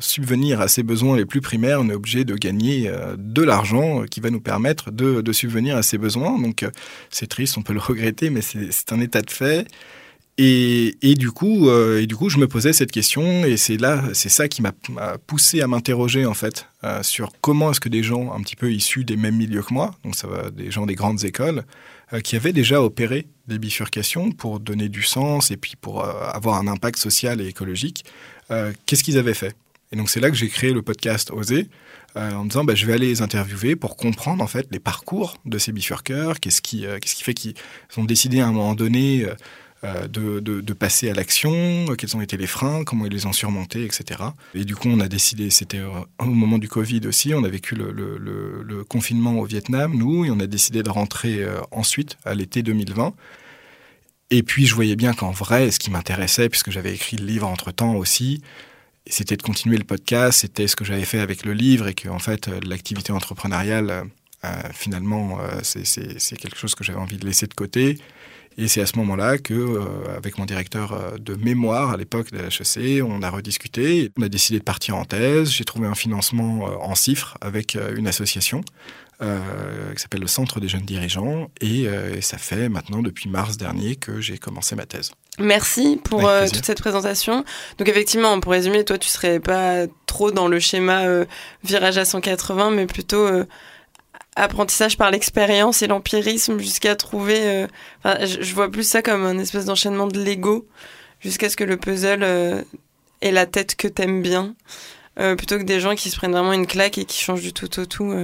subvenir 0.00 0.60
à 0.60 0.68
ses 0.68 0.82
besoins 0.82 1.16
les 1.16 1.24
plus 1.24 1.40
primaires, 1.40 1.80
on 1.80 1.88
est 1.88 1.94
obligé 1.94 2.24
de 2.24 2.34
gagner 2.34 2.90
de 3.16 3.42
l'argent 3.42 4.02
qui 4.02 4.20
va 4.20 4.28
nous 4.28 4.40
permettre 4.40 4.90
de, 4.90 5.22
de, 5.22 5.32
subvenir 5.32 5.76
à 5.76 5.82
ses 5.82 5.96
besoins. 5.96 6.38
Donc 6.38 6.66
c'est 7.08 7.28
triste, 7.28 7.56
on 7.56 7.62
peut 7.62 7.72
le 7.72 7.80
regretter, 7.86 8.28
mais 8.28 8.42
c'est 8.42 8.92
un 8.92 9.00
état 9.00 9.22
de 9.22 9.30
fait. 9.30 9.66
Et, 10.38 11.14
du 11.18 11.30
coup, 11.30 11.70
euh, 11.70 12.02
et 12.02 12.06
du 12.06 12.14
coup, 12.14 12.28
je 12.28 12.36
me 12.36 12.46
posais 12.46 12.74
cette 12.74 12.92
question, 12.92 13.46
et 13.46 13.56
c'est 13.56 13.78
là, 13.78 14.04
c'est 14.12 14.28
ça 14.28 14.48
qui 14.48 14.60
m'a 14.60 14.72
poussé 15.26 15.62
à 15.62 15.66
m'interroger 15.66 16.26
en 16.26 16.34
fait 16.34 16.68
euh, 16.84 17.02
sur 17.02 17.32
comment 17.40 17.70
est-ce 17.70 17.80
que 17.80 17.88
des 17.88 18.02
gens 18.02 18.34
un 18.34 18.42
petit 18.42 18.56
peu 18.56 18.70
issus 18.70 19.04
des 19.04 19.16
mêmes 19.16 19.36
milieux 19.36 19.62
que 19.62 19.72
moi, 19.72 19.94
donc 20.04 20.14
ça 20.14 20.26
va 20.26 20.50
des 20.50 20.70
gens 20.70 20.84
des 20.84 20.94
grandes 20.94 21.24
écoles, 21.24 21.64
euh, 22.12 22.20
qui 22.20 22.36
avaient 22.36 22.52
déjà 22.52 22.82
opéré 22.82 23.28
des 23.48 23.58
bifurcations 23.58 24.30
pour 24.30 24.60
donner 24.60 24.90
du 24.90 25.02
sens 25.02 25.50
et 25.50 25.56
puis 25.56 25.74
pour 25.80 26.04
avoir 26.04 26.56
un 26.56 26.66
impact 26.66 26.98
social 26.98 27.40
et 27.40 27.46
écologique, 27.46 28.04
qu'est-ce 28.84 29.04
qu'ils 29.04 29.18
avaient 29.18 29.34
fait? 29.34 29.56
Et 29.92 29.96
donc 29.96 30.10
c'est 30.10 30.20
là 30.20 30.30
que 30.30 30.36
j'ai 30.36 30.48
créé 30.48 30.72
le 30.72 30.82
podcast 30.82 31.30
Oser. 31.30 31.68
en 32.16 32.42
me 32.42 32.48
disant 32.48 32.64
bah, 32.64 32.74
je 32.74 32.84
vais 32.86 32.94
aller 32.94 33.06
les 33.06 33.22
interviewer 33.22 33.76
pour 33.76 33.96
comprendre 33.96 34.42
en 34.42 34.48
fait 34.48 34.66
les 34.72 34.80
parcours 34.80 35.36
de 35.44 35.58
ces 35.58 35.70
bifurqueurs, 35.70 36.40
qu'est-ce 36.40 36.60
qui, 36.60 36.84
qu'est-ce 37.00 37.14
qui 37.14 37.22
fait 37.22 37.34
qu'ils 37.34 37.54
ont 37.96 38.04
décidé 38.04 38.40
à 38.40 38.48
un 38.48 38.52
moment 38.52 38.74
donné 38.74 39.24
euh, 39.84 40.08
de, 40.08 40.72
passer 40.72 41.10
à 41.10 41.14
l'action, 41.14 41.52
euh, 41.52 41.96
quels 41.96 42.16
ont 42.16 42.22
été 42.22 42.38
les 42.38 42.46
freins, 42.46 42.82
comment 42.82 43.04
ils 43.04 43.12
les 43.12 43.26
ont 43.26 43.32
surmontés, 43.34 43.84
etc. 43.84 44.20
Et 44.54 44.64
du 44.64 44.74
coup, 44.74 44.88
on 44.88 45.00
a 45.00 45.08
décidé, 45.08 45.50
c'était 45.50 45.78
euh, 45.78 45.90
au 46.18 46.24
moment 46.24 46.56
du 46.56 46.66
Covid 46.68 47.06
aussi, 47.06 47.34
on 47.34 47.44
a 47.44 47.48
vécu 47.48 47.74
le, 47.74 48.84
confinement 48.88 49.38
au 49.38 49.44
Vietnam, 49.44 49.94
nous, 49.94 50.24
et 50.24 50.30
on 50.30 50.40
a 50.40 50.46
décidé 50.46 50.82
de 50.82 50.88
rentrer 50.88 51.44
ensuite, 51.72 52.16
à 52.24 52.34
l'été 52.34 52.62
2020. 52.62 53.14
Et 54.30 54.42
puis, 54.42 54.66
je 54.66 54.74
voyais 54.74 54.96
bien 54.96 55.12
qu'en 55.12 55.30
vrai, 55.30 55.70
ce 55.70 55.78
qui 55.78 55.90
m'intéressait, 55.90 56.48
puisque 56.48 56.70
j'avais 56.70 56.94
écrit 56.94 57.18
le 57.18 57.26
livre 57.26 57.46
entre-temps 57.46 57.94
aussi, 57.96 58.42
c'était 59.06 59.36
de 59.36 59.42
continuer 59.42 59.76
le 59.76 59.84
podcast, 59.84 60.40
c'était 60.40 60.68
ce 60.68 60.76
que 60.76 60.84
j'avais 60.84 61.04
fait 61.04 61.20
avec 61.20 61.44
le 61.44 61.52
livre, 61.52 61.88
et 61.88 61.94
que, 61.94 62.08
en 62.08 62.18
fait, 62.18 62.48
l'activité 62.64 63.12
entrepreneuriale, 63.12 64.04
finalement, 64.72 65.38
c'est 65.62 66.36
quelque 66.38 66.56
chose 66.56 66.74
que 66.74 66.84
j'avais 66.84 66.98
envie 66.98 67.18
de 67.18 67.26
laisser 67.26 67.46
de 67.46 67.54
côté. 67.54 67.98
Et 68.58 68.68
c'est 68.68 68.80
à 68.80 68.86
ce 68.86 68.96
moment-là 68.96 69.36
que, 69.36 69.52
euh, 69.52 69.84
avec 70.16 70.38
mon 70.38 70.46
directeur 70.46 70.92
euh, 70.92 71.18
de 71.18 71.34
mémoire 71.34 71.90
à 71.90 71.96
l'époque 71.96 72.32
de 72.32 72.38
la 72.38 72.44
HEC, 72.44 73.04
on 73.04 73.22
a 73.22 73.28
rediscuté. 73.28 74.10
On 74.18 74.22
a 74.22 74.28
décidé 74.28 74.58
de 74.58 74.64
partir 74.64 74.96
en 74.96 75.04
thèse. 75.04 75.50
J'ai 75.50 75.64
trouvé 75.64 75.86
un 75.86 75.94
financement 75.94 76.66
euh, 76.66 76.76
en 76.80 76.94
CIFRE 76.94 77.36
avec 77.40 77.76
une 77.96 78.06
association 78.06 78.62
qui 79.18 80.02
s'appelle 80.02 80.20
le 80.20 80.26
Centre 80.26 80.60
des 80.60 80.68
jeunes 80.68 80.84
dirigeants. 80.84 81.50
Et, 81.62 81.88
ça 82.20 82.36
fait 82.36 82.68
maintenant 82.68 83.00
depuis 83.00 83.30
mars 83.30 83.56
dernier 83.56 83.96
que 83.96 84.20
j'ai 84.20 84.36
commencé 84.36 84.76
ma 84.76 84.84
thèse. 84.84 85.12
Merci 85.38 85.98
pour 86.04 86.30
toute 86.52 86.66
cette 86.66 86.80
présentation. 86.82 87.42
Donc 87.78 87.88
effectivement, 87.88 88.38
pour 88.40 88.52
résumer, 88.52 88.84
toi, 88.84 88.98
tu 88.98 89.08
serais 89.08 89.40
pas 89.40 89.86
trop 90.04 90.32
dans 90.32 90.48
le 90.48 90.60
schéma 90.60 91.24
virage 91.64 91.96
à 91.96 92.04
180, 92.04 92.72
mais 92.72 92.84
plutôt 92.84 93.26
apprentissage 94.36 94.96
par 94.96 95.10
l'expérience 95.10 95.82
et 95.82 95.86
l'empirisme 95.86 96.58
jusqu'à 96.58 96.94
trouver. 96.94 97.40
Euh, 97.42 97.66
je, 98.04 98.54
vois 98.54 98.70
plus 98.70 98.88
ça 98.88 99.02
comme 99.02 99.24
un 99.24 99.38
espèce 99.38 99.64
d'enchaînement 99.64 100.06
de 100.06 100.22
Lego 100.22 100.68
jusqu'à 101.20 101.48
ce 101.48 101.56
que 101.56 101.64
le 101.64 101.78
puzzle 101.78 102.22
euh, 102.22 102.62
ait 103.22 103.32
la 103.32 103.46
tête 103.46 103.74
que 103.74 103.88
t'aimes 103.88 104.22
bien, 104.22 104.54
euh, 105.18 105.34
plutôt 105.34 105.58
que 105.58 105.64
des 105.64 105.80
gens 105.80 105.94
qui 105.94 106.10
se 106.10 106.16
prennent 106.16 106.32
vraiment 106.32 106.52
une 106.52 106.66
claque 106.66 106.98
et 106.98 107.06
qui 107.06 107.18
changent 107.20 107.42
du 107.42 107.54
tout 107.54 107.80
au 107.80 107.86
tout. 107.86 108.14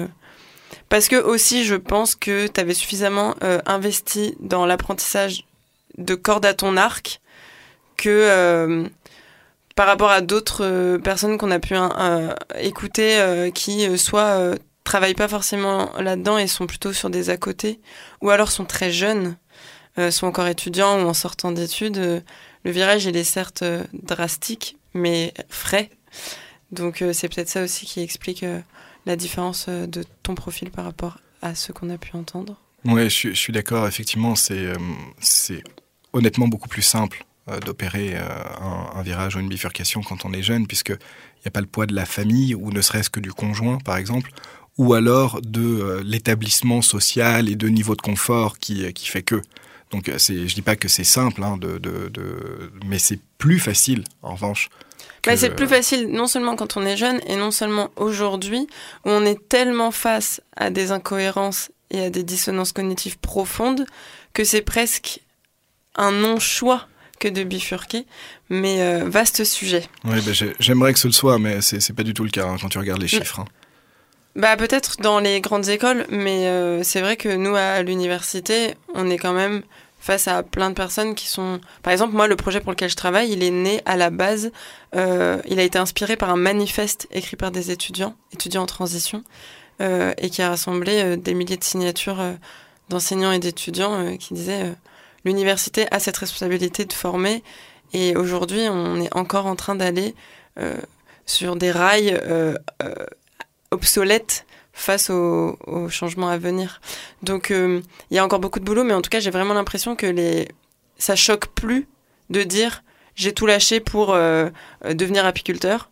Parce 0.90 1.08
que 1.08 1.16
aussi, 1.16 1.64
je 1.64 1.74
pense 1.74 2.14
que 2.14 2.46
t'avais 2.46 2.74
suffisamment 2.74 3.34
investi 3.66 4.36
dans 4.40 4.66
l'apprentissage 4.66 5.46
de 5.96 6.14
corde 6.14 6.44
à 6.44 6.52
ton 6.52 6.76
arc 6.76 7.20
que 7.96 8.90
par 9.74 9.86
rapport 9.86 10.10
à 10.10 10.20
d'autres 10.20 10.98
personnes 10.98 11.38
qu'on 11.38 11.50
a 11.50 11.58
pu 11.58 11.74
écouter 12.60 13.50
qui 13.54 13.98
soit 13.98 14.54
travaillent 14.84 15.14
pas 15.14 15.28
forcément 15.28 15.92
là-dedans 15.98 16.38
et 16.38 16.46
sont 16.46 16.66
plutôt 16.66 16.92
sur 16.92 17.10
des 17.10 17.30
à 17.30 17.36
côté, 17.36 17.80
ou 18.20 18.30
alors 18.30 18.50
sont 18.50 18.64
très 18.64 18.90
jeunes, 18.90 19.36
euh, 19.98 20.10
sont 20.10 20.26
encore 20.26 20.46
étudiants 20.46 21.02
ou 21.02 21.08
en 21.08 21.14
sortant 21.14 21.52
d'études, 21.52 21.98
euh, 21.98 22.20
le 22.64 22.70
virage 22.70 23.04
il 23.04 23.16
est 23.16 23.24
certes 23.24 23.62
euh, 23.62 23.84
drastique, 23.92 24.78
mais 24.94 25.34
frais. 25.48 25.90
Donc 26.70 27.04
c'est 27.12 27.28
peut-être 27.28 27.50
ça 27.50 27.62
aussi 27.62 27.84
qui 27.84 28.00
explique 28.00 28.46
la 29.04 29.16
différence 29.16 29.68
de 29.68 30.04
ton 30.22 30.34
profil 30.34 30.70
par 30.70 30.86
rapport 30.86 31.18
à 31.42 31.54
ce 31.54 31.70
qu'on 31.70 31.90
a 31.90 31.98
pu 31.98 32.16
entendre. 32.16 32.56
Oui, 32.86 33.10
je, 33.10 33.34
suis 33.34 33.52
d'accord. 33.52 33.86
Effectivement, 33.86 34.34
c'est 34.34 34.72
honnêtement 36.14 36.48
beaucoup 36.48 36.68
plus 36.68 36.80
simple 36.80 37.26
d'opérer 37.66 38.16
un, 38.16 38.96
un, 38.98 39.02
virage 39.02 39.36
ou 39.36 39.40
une 39.40 39.50
bifurcation 39.50 40.00
quand 40.00 40.24
on 40.24 40.32
est 40.32 40.42
jeune, 40.42 40.66
puisque 40.66 40.90
il 40.90 41.44
n'y 41.44 41.48
a 41.48 41.50
pas 41.50 41.60
le 41.60 41.66
poids 41.66 41.84
de 41.84 41.94
la 41.94 42.06
famille 42.06 42.54
ou 42.54 42.70
ne 42.70 42.80
serait-ce 42.80 43.10
que 43.10 43.20
du 43.20 43.32
conjoint, 43.32 43.76
par 43.76 43.98
exemple, 43.98 44.30
ou 44.78 44.94
alors 44.94 45.40
de 45.42 45.60
euh, 45.60 46.02
l'établissement 46.04 46.82
social 46.82 47.48
et 47.48 47.56
de 47.56 47.68
niveau 47.68 47.94
de 47.94 48.02
confort 48.02 48.58
qui, 48.58 48.92
qui 48.92 49.06
fait 49.06 49.22
que. 49.22 49.42
Donc 49.90 50.08
euh, 50.08 50.18
je 50.18 50.54
dis 50.54 50.62
pas 50.62 50.76
que 50.76 50.88
c'est 50.88 51.04
simple, 51.04 51.42
hein, 51.42 51.56
de, 51.58 51.78
de, 51.78 52.08
de, 52.08 52.72
mais 52.86 52.98
c'est 52.98 53.20
plus 53.38 53.58
facile 53.58 54.04
en 54.22 54.34
revanche. 54.34 54.68
Bah, 55.24 55.36
c'est 55.36 55.54
plus 55.54 55.68
facile 55.68 56.08
non 56.08 56.26
seulement 56.26 56.56
quand 56.56 56.76
on 56.76 56.84
est 56.84 56.96
jeune 56.96 57.20
et 57.26 57.36
non 57.36 57.52
seulement 57.52 57.90
aujourd'hui 57.94 58.66
où 59.04 59.10
on 59.10 59.24
est 59.24 59.48
tellement 59.48 59.92
face 59.92 60.40
à 60.56 60.70
des 60.70 60.90
incohérences 60.90 61.70
et 61.90 62.06
à 62.06 62.10
des 62.10 62.24
dissonances 62.24 62.72
cognitives 62.72 63.18
profondes 63.18 63.86
que 64.32 64.42
c'est 64.42 64.62
presque 64.62 65.20
un 65.94 66.10
non-choix 66.10 66.88
que 67.20 67.28
de 67.28 67.44
bifurquer, 67.44 68.04
mais 68.48 68.82
euh, 68.82 69.08
vaste 69.08 69.44
sujet. 69.44 69.84
Oui, 70.04 70.18
bah, 70.26 70.32
j'aimerais 70.58 70.92
que 70.92 70.98
ce 70.98 71.06
le 71.06 71.12
soit, 71.12 71.38
mais 71.38 71.60
c'est 71.60 71.92
pas 71.92 72.02
du 72.02 72.14
tout 72.14 72.24
le 72.24 72.30
cas 72.30 72.46
hein, 72.46 72.56
quand 72.60 72.68
tu 72.68 72.78
regardes 72.78 73.00
les 73.00 73.06
chiffres. 73.06 73.40
Hein. 73.40 73.44
Bah 74.34 74.56
peut-être 74.56 74.96
dans 75.02 75.20
les 75.20 75.42
grandes 75.42 75.68
écoles, 75.68 76.06
mais 76.08 76.48
euh, 76.48 76.82
c'est 76.82 77.02
vrai 77.02 77.16
que 77.16 77.28
nous 77.28 77.54
à 77.54 77.82
l'université, 77.82 78.74
on 78.94 79.10
est 79.10 79.18
quand 79.18 79.34
même 79.34 79.62
face 80.00 80.26
à 80.26 80.42
plein 80.42 80.70
de 80.70 80.74
personnes 80.74 81.14
qui 81.14 81.28
sont... 81.28 81.60
Par 81.82 81.92
exemple, 81.92 82.14
moi, 82.14 82.26
le 82.26 82.34
projet 82.34 82.60
pour 82.60 82.72
lequel 82.72 82.88
je 82.88 82.96
travaille, 82.96 83.30
il 83.30 83.42
est 83.42 83.50
né 83.50 83.82
à 83.84 83.96
la 83.96 84.08
base, 84.08 84.50
euh, 84.96 85.40
il 85.46 85.60
a 85.60 85.62
été 85.62 85.78
inspiré 85.78 86.16
par 86.16 86.30
un 86.30 86.36
manifeste 86.36 87.06
écrit 87.10 87.36
par 87.36 87.50
des 87.50 87.70
étudiants, 87.70 88.16
étudiants 88.32 88.62
en 88.62 88.66
transition, 88.66 89.22
euh, 89.82 90.14
et 90.16 90.30
qui 90.30 90.40
a 90.40 90.48
rassemblé 90.48 91.18
des 91.18 91.34
milliers 91.34 91.58
de 91.58 91.64
signatures 91.64 92.22
d'enseignants 92.88 93.32
et 93.32 93.38
d'étudiants 93.38 94.16
qui 94.16 94.32
disaient 94.32 94.74
l'université 95.26 95.86
a 95.90 96.00
cette 96.00 96.16
responsabilité 96.16 96.86
de 96.86 96.92
former, 96.94 97.44
et 97.92 98.16
aujourd'hui, 98.16 98.62
on 98.70 98.96
est 98.96 99.14
encore 99.14 99.44
en 99.44 99.56
train 99.56 99.74
d'aller 99.74 100.14
sur 101.26 101.54
des 101.54 101.70
rails 101.70 102.18
obsolète 103.72 104.46
face 104.72 105.10
aux, 105.10 105.58
changements 105.90 106.28
à 106.28 106.38
venir. 106.38 106.80
Donc 107.22 107.50
euh, 107.50 107.80
il 108.10 108.16
y 108.16 108.18
a 108.18 108.24
encore 108.24 108.40
beaucoup 108.40 108.60
de 108.60 108.64
boulot, 108.64 108.84
mais 108.84 108.94
en 108.94 109.02
tout 109.02 109.10
cas 109.10 109.20
j'ai 109.20 109.30
vraiment 109.30 109.54
l'impression 109.54 109.96
que 109.96 110.06
les... 110.06 110.48
ça 110.98 111.16
choque 111.16 111.48
plus 111.48 111.86
de 112.30 112.42
dire 112.42 112.82
j'ai 113.14 113.32
tout 113.32 113.46
lâché 113.46 113.80
pour 113.80 114.14
euh, 114.14 114.48
devenir 114.90 115.26
apiculteur 115.26 115.90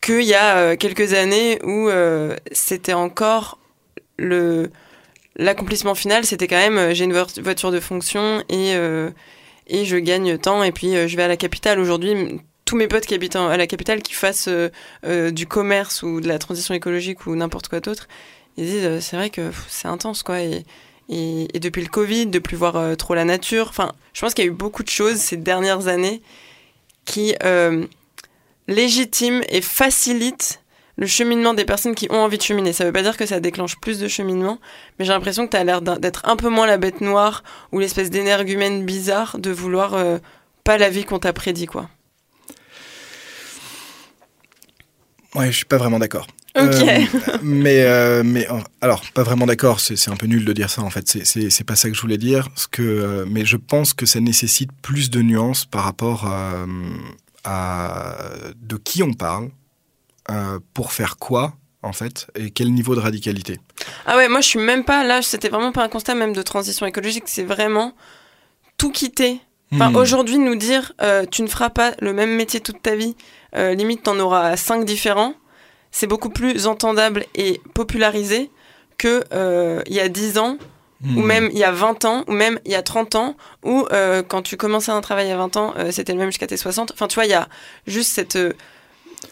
qu'il 0.00 0.22
y 0.22 0.34
a 0.34 0.56
euh, 0.56 0.76
quelques 0.76 1.12
années 1.12 1.60
où 1.64 1.90
c'était 2.52 2.94
encore 2.94 3.58
le 4.16 4.70
l'accomplissement 5.36 5.94
final, 5.94 6.24
c'était 6.24 6.48
quand 6.48 6.56
même 6.56 6.94
j'ai 6.94 7.04
une 7.04 7.12
voiture 7.12 7.70
de 7.70 7.80
fonction 7.80 8.42
et 8.48 8.74
et 9.70 9.84
je 9.84 9.96
gagne 9.98 10.38
temps 10.38 10.64
et 10.64 10.72
puis 10.72 11.08
je 11.08 11.16
vais 11.16 11.22
à 11.22 11.28
la 11.28 11.36
capitale 11.36 11.78
aujourd'hui 11.78 12.40
tous 12.68 12.76
mes 12.76 12.86
potes 12.86 13.06
qui 13.06 13.14
habitent 13.14 13.34
à 13.34 13.56
la 13.56 13.66
capitale, 13.66 14.02
qui 14.02 14.12
fassent 14.12 14.48
euh, 14.48 14.68
euh, 15.06 15.30
du 15.30 15.46
commerce 15.46 16.02
ou 16.02 16.20
de 16.20 16.28
la 16.28 16.38
transition 16.38 16.74
écologique 16.74 17.26
ou 17.26 17.34
n'importe 17.34 17.68
quoi 17.68 17.80
d'autre, 17.80 18.08
ils 18.58 18.66
disent 18.66 18.84
euh, 18.84 19.00
c'est 19.00 19.16
vrai 19.16 19.30
que 19.30 19.50
c'est 19.68 19.88
intense 19.88 20.22
quoi. 20.22 20.40
Et, 20.40 20.64
depuis 21.08 21.80
le 21.80 21.88
Covid, 21.88 22.26
de 22.26 22.38
plus 22.38 22.58
voir 22.58 22.94
trop 22.98 23.14
la 23.14 23.24
nature. 23.24 23.68
Enfin, 23.70 23.92
je 24.12 24.20
pense 24.20 24.34
qu'il 24.34 24.44
y 24.44 24.48
a 24.48 24.50
eu 24.50 24.54
beaucoup 24.54 24.82
de 24.82 24.90
choses 24.90 25.16
ces 25.16 25.38
dernières 25.38 25.88
années 25.88 26.20
qui 27.06 27.34
légitiment 28.66 29.40
et 29.48 29.62
facilitent 29.62 30.60
le 30.96 31.06
cheminement 31.06 31.54
des 31.54 31.64
personnes 31.64 31.94
qui 31.94 32.08
ont 32.10 32.18
envie 32.18 32.36
de 32.36 32.42
cheminer. 32.42 32.74
Ça 32.74 32.84
veut 32.84 32.92
pas 32.92 33.00
dire 33.00 33.16
que 33.16 33.24
ça 33.24 33.40
déclenche 33.40 33.80
plus 33.80 33.98
de 33.98 34.06
cheminement, 34.06 34.58
mais 34.98 35.06
j'ai 35.06 35.12
l'impression 35.12 35.46
que 35.46 35.52
tu 35.52 35.56
as 35.56 35.64
l'air 35.64 35.80
d'être 35.80 36.28
un 36.28 36.36
peu 36.36 36.50
moins 36.50 36.66
la 36.66 36.76
bête 36.76 37.00
noire 37.00 37.42
ou 37.72 37.78
l'espèce 37.78 38.10
d'énergumène 38.10 38.84
bizarre 38.84 39.38
de 39.38 39.50
vouloir 39.50 39.96
pas 40.62 40.76
la 40.76 40.90
vie 40.90 41.04
qu'on 41.04 41.20
t'a 41.20 41.32
prédit, 41.32 41.64
quoi. 41.64 41.88
Ouais, 45.34 45.50
je 45.50 45.56
suis 45.56 45.64
pas 45.64 45.76
vraiment 45.76 45.98
d'accord. 45.98 46.26
Ok. 46.56 46.64
Euh, 46.64 47.38
mais, 47.42 47.82
euh, 47.82 48.22
mais 48.24 48.46
alors, 48.80 49.02
pas 49.14 49.22
vraiment 49.22 49.46
d'accord, 49.46 49.80
c'est 49.80 50.10
un 50.10 50.16
peu 50.16 50.26
nul 50.26 50.44
de 50.44 50.52
dire 50.52 50.70
ça 50.70 50.82
en 50.82 50.90
fait, 50.90 51.06
c'est 51.24 51.64
pas 51.64 51.76
ça 51.76 51.88
que 51.88 51.94
je 51.94 52.00
voulais 52.00 52.18
dire. 52.18 52.48
Ce 52.56 52.66
que, 52.66 52.82
euh, 52.82 53.26
mais 53.28 53.44
je 53.44 53.56
pense 53.56 53.94
que 53.94 54.06
ça 54.06 54.20
nécessite 54.20 54.70
plus 54.82 55.10
de 55.10 55.22
nuances 55.22 55.66
par 55.66 55.84
rapport 55.84 56.26
à, 56.26 56.64
à 57.44 58.16
de 58.56 58.76
qui 58.76 59.02
on 59.02 59.12
parle, 59.12 59.50
pour 60.74 60.92
faire 60.92 61.16
quoi 61.16 61.54
en 61.82 61.92
fait, 61.92 62.26
et 62.34 62.50
quel 62.50 62.72
niveau 62.72 62.94
de 62.96 63.00
radicalité. 63.00 63.60
Ah 64.04 64.16
ouais, 64.16 64.28
moi 64.28 64.40
je 64.40 64.48
suis 64.48 64.58
même 64.58 64.84
pas 64.84 65.04
là, 65.04 65.22
c'était 65.22 65.48
vraiment 65.48 65.72
pas 65.72 65.84
un 65.84 65.88
constat 65.88 66.14
même 66.14 66.32
de 66.32 66.42
transition 66.42 66.86
écologique, 66.86 67.24
c'est 67.26 67.44
vraiment 67.44 67.94
tout 68.78 68.90
quitter. 68.90 69.40
Enfin, 69.72 69.90
hmm. 69.90 69.96
Aujourd'hui, 69.96 70.38
nous 70.38 70.56
dire 70.56 70.92
tu 71.30 71.42
ne 71.42 71.48
feras 71.48 71.70
pas 71.70 71.92
le 72.00 72.12
même 72.12 72.34
métier 72.34 72.60
toute 72.60 72.82
ta 72.82 72.94
vie, 72.94 73.14
euh, 73.56 73.74
limite 73.74 74.02
t'en 74.02 74.18
auras 74.18 74.56
cinq 74.56 74.84
différents, 74.84 75.34
c'est 75.90 76.06
beaucoup 76.06 76.30
plus 76.30 76.66
entendable 76.66 77.24
et 77.34 77.60
popularisé 77.74 78.50
que 78.98 79.24
euh, 79.32 79.80
il 79.86 79.94
y 79.94 80.00
a 80.00 80.08
10 80.08 80.38
ans 80.38 80.58
ou 81.04 81.20
hmm. 81.20 81.24
même 81.24 81.48
il 81.52 81.58
y 81.58 81.64
a 81.64 81.70
20 81.70 82.04
ans, 82.06 82.24
ou 82.26 82.32
même 82.32 82.58
il 82.64 82.72
y 82.72 82.74
a 82.74 82.82
30 82.82 83.14
ans, 83.14 83.36
ou 83.62 83.86
euh, 83.92 84.24
quand 84.26 84.42
tu 84.42 84.56
commençais 84.56 84.90
un 84.90 85.00
travail 85.00 85.30
à 85.30 85.36
20 85.36 85.56
ans, 85.56 85.74
c'était 85.92 86.12
le 86.12 86.18
même 86.18 86.30
jusqu'à 86.30 86.48
tes 86.48 86.56
60. 86.56 86.90
Enfin, 86.92 87.06
tu 87.06 87.14
vois, 87.14 87.24
il 87.24 87.30
y 87.30 87.34
a 87.34 87.48
juste 87.86 88.10
cette 88.12 88.36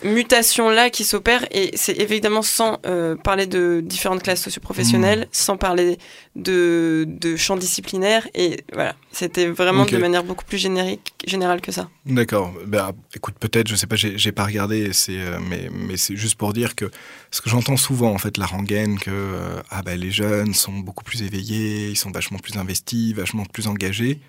mutation-là 0.03 0.90
qui 0.90 1.05
s'opère, 1.05 1.46
et 1.51 1.70
c'est 1.75 1.99
évidemment 1.99 2.42
sans 2.42 2.79
euh, 2.87 3.16
parler 3.16 3.46
de 3.46 3.83
différentes 3.85 4.22
classes 4.22 4.42
socioprofessionnelles, 4.42 5.20
mmh. 5.20 5.29
sans 5.33 5.57
parler 5.57 5.99
de, 6.35 7.05
de 7.09 7.37
champs 7.37 7.57
disciplinaires, 7.57 8.29
et 8.35 8.64
voilà, 8.72 8.94
c'était 9.12 9.46
vraiment 9.46 9.85
de 9.85 9.96
manière 9.96 10.25
beaucoup 10.25 10.44
plus 10.44 10.59
générique, 10.59 11.14
générale 11.27 11.61
que 11.61 11.72
ça. 11.72 11.88
D'accord. 12.05 12.53
Bah, 12.66 12.92
écoute, 13.14 13.35
peut-être, 13.38 13.68
je 13.68 13.77
sais 13.77 13.87
pas, 13.87 13.96
j'ai 13.96 14.33
pas 14.33 14.44
regardé, 14.44 14.90
euh, 15.09 15.38
mais, 15.49 15.68
mais 15.72 15.96
c'est 15.96 16.16
juste 16.16 16.37
pour 16.37 16.53
dire 16.53 16.75
que 16.75 16.90
ce 17.31 17.40
que 17.40 17.51
j'entends 17.51 17.77
souvent, 17.77 18.12
en 18.12 18.18
fait, 18.18 18.37
la 18.37 18.46
rengaine, 18.46 18.99
que 18.99 19.11
euh, 19.11 19.61
ah, 19.70 19.83
bah, 19.83 19.96
les 19.96 20.11
jeunes 20.11 20.55
sont 20.55 20.72
beaucoup 20.72 21.05
plus 21.05 21.22
éveillés, 21.22 21.88
ils 21.88 21.96
sont 21.96 22.11
vachement 22.11 22.38
plus 22.38 22.57
investis, 22.57 23.14
vachement 23.14 23.44
plus 23.44 23.66
engagés. 23.66 24.20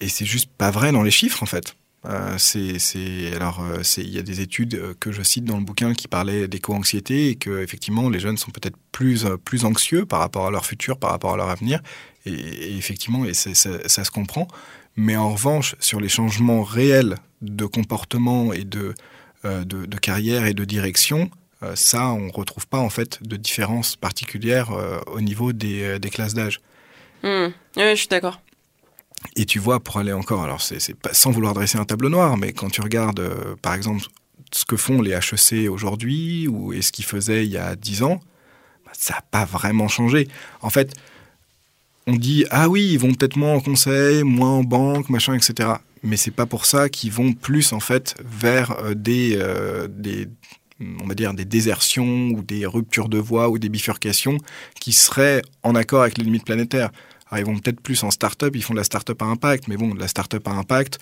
et 0.00 0.08
c'est 0.08 0.26
juste 0.26 0.50
pas 0.58 0.70
vrai 0.70 0.92
dans 0.92 1.02
les 1.02 1.10
chiffres 1.10 1.42
en 1.42 1.46
fait. 1.46 1.76
Euh, 2.06 2.36
c'est, 2.38 3.34
alors, 3.34 3.60
euh, 3.62 3.82
il 3.96 4.10
y 4.10 4.18
a 4.18 4.22
des 4.22 4.40
études 4.40 4.74
euh, 4.74 4.94
que 5.00 5.10
je 5.10 5.22
cite 5.22 5.44
dans 5.44 5.56
le 5.56 5.64
bouquin 5.64 5.94
qui 5.94 6.06
parlaient 6.06 6.48
d'éco-anxiété 6.48 7.30
et 7.30 7.36
que 7.36 7.62
effectivement 7.62 8.10
les 8.10 8.20
jeunes 8.20 8.36
sont 8.36 8.50
peut-être 8.50 8.76
plus 8.92 9.26
plus 9.44 9.64
anxieux 9.64 10.04
par 10.04 10.20
rapport 10.20 10.46
à 10.46 10.50
leur 10.50 10.66
futur, 10.66 10.98
par 10.98 11.10
rapport 11.10 11.32
à 11.32 11.36
leur 11.36 11.48
avenir. 11.48 11.80
Et, 12.26 12.76
effectivement, 12.76 13.24
et 13.24 13.34
ça, 13.34 13.54
se 13.54 14.10
comprend. 14.10 14.48
Mais 14.96 15.16
en 15.16 15.32
revanche, 15.32 15.76
sur 15.80 16.00
les 16.00 16.08
changements 16.08 16.62
réels 16.62 17.16
de 17.42 17.66
comportement 17.66 18.52
et 18.52 18.64
de, 18.64 18.94
de, 19.44 19.98
carrière 19.98 20.46
et 20.46 20.54
de 20.54 20.64
direction, 20.64 21.30
ça, 21.74 22.08
on 22.08 22.30
retrouve 22.30 22.66
pas 22.66 22.78
en 22.78 22.90
fait 22.90 23.18
de 23.22 23.36
différence 23.36 23.96
particulière 23.96 24.70
au 25.08 25.20
niveau 25.20 25.52
des, 25.52 25.98
classes 26.12 26.34
d'âge. 26.34 26.60
Mmh. 27.24 27.46
Oui, 27.76 27.90
je 27.90 27.94
suis 27.94 28.08
d'accord. 28.08 28.40
Et 29.36 29.46
tu 29.46 29.58
vois, 29.58 29.80
pour 29.80 29.98
aller 29.98 30.12
encore, 30.12 30.42
alors 30.42 30.60
c'est 30.60 30.78
sans 31.12 31.30
vouloir 31.30 31.54
dresser 31.54 31.78
un 31.78 31.84
tableau 31.84 32.08
noir, 32.08 32.36
mais 32.36 32.52
quand 32.52 32.70
tu 32.70 32.80
regardes, 32.80 33.20
euh, 33.20 33.56
par 33.62 33.74
exemple, 33.74 34.04
ce 34.52 34.64
que 34.64 34.76
font 34.76 35.02
les 35.02 35.12
HEC 35.12 35.68
aujourd'hui 35.68 36.46
ou 36.46 36.72
et 36.72 36.82
ce 36.82 36.92
qu'ils 36.92 37.04
faisaient 37.04 37.44
il 37.44 37.50
y 37.50 37.58
a 37.58 37.74
10 37.74 38.02
ans, 38.02 38.20
bah, 38.84 38.92
ça 38.92 39.14
n'a 39.14 39.22
pas 39.30 39.44
vraiment 39.44 39.88
changé. 39.88 40.28
En 40.60 40.70
fait, 40.70 40.94
on 42.06 42.14
dit 42.14 42.44
ah 42.50 42.68
oui, 42.68 42.90
ils 42.92 42.98
vont 42.98 43.12
peut-être 43.14 43.36
moins 43.36 43.54
en 43.54 43.60
conseil, 43.60 44.22
moins 44.22 44.50
en 44.50 44.62
banque, 44.62 45.08
machin, 45.08 45.34
etc. 45.34 45.70
Mais 46.02 46.16
c'est 46.16 46.30
pas 46.30 46.46
pour 46.46 46.66
ça 46.66 46.88
qu'ils 46.88 47.12
vont 47.12 47.32
plus 47.32 47.72
en 47.72 47.80
fait 47.80 48.14
vers 48.24 48.78
euh, 48.78 48.94
des, 48.94 49.36
euh, 49.36 49.88
des 49.88 50.28
on 50.80 51.06
va 51.06 51.14
dire 51.14 51.34
des 51.34 51.44
désertions 51.44 52.28
ou 52.28 52.42
des 52.42 52.66
ruptures 52.66 53.08
de 53.08 53.18
voie 53.18 53.48
ou 53.48 53.58
des 53.58 53.68
bifurcations 53.68 54.38
qui 54.80 54.92
seraient 54.92 55.42
en 55.62 55.74
accord 55.74 56.02
avec 56.02 56.18
les 56.18 56.24
limites 56.24 56.44
planétaires. 56.44 56.90
Alors, 57.34 57.48
ils 57.48 57.52
vont 57.52 57.58
peut-être 57.58 57.80
plus 57.80 58.00
en 58.04 58.12
start-up, 58.12 58.54
ils 58.54 58.62
font 58.62 58.74
de 58.74 58.78
la 58.78 58.84
start-up 58.84 59.20
à 59.20 59.24
impact, 59.24 59.66
mais 59.66 59.76
bon, 59.76 59.92
de 59.92 59.98
la 59.98 60.06
start-up 60.06 60.46
à 60.46 60.52
impact, 60.52 61.00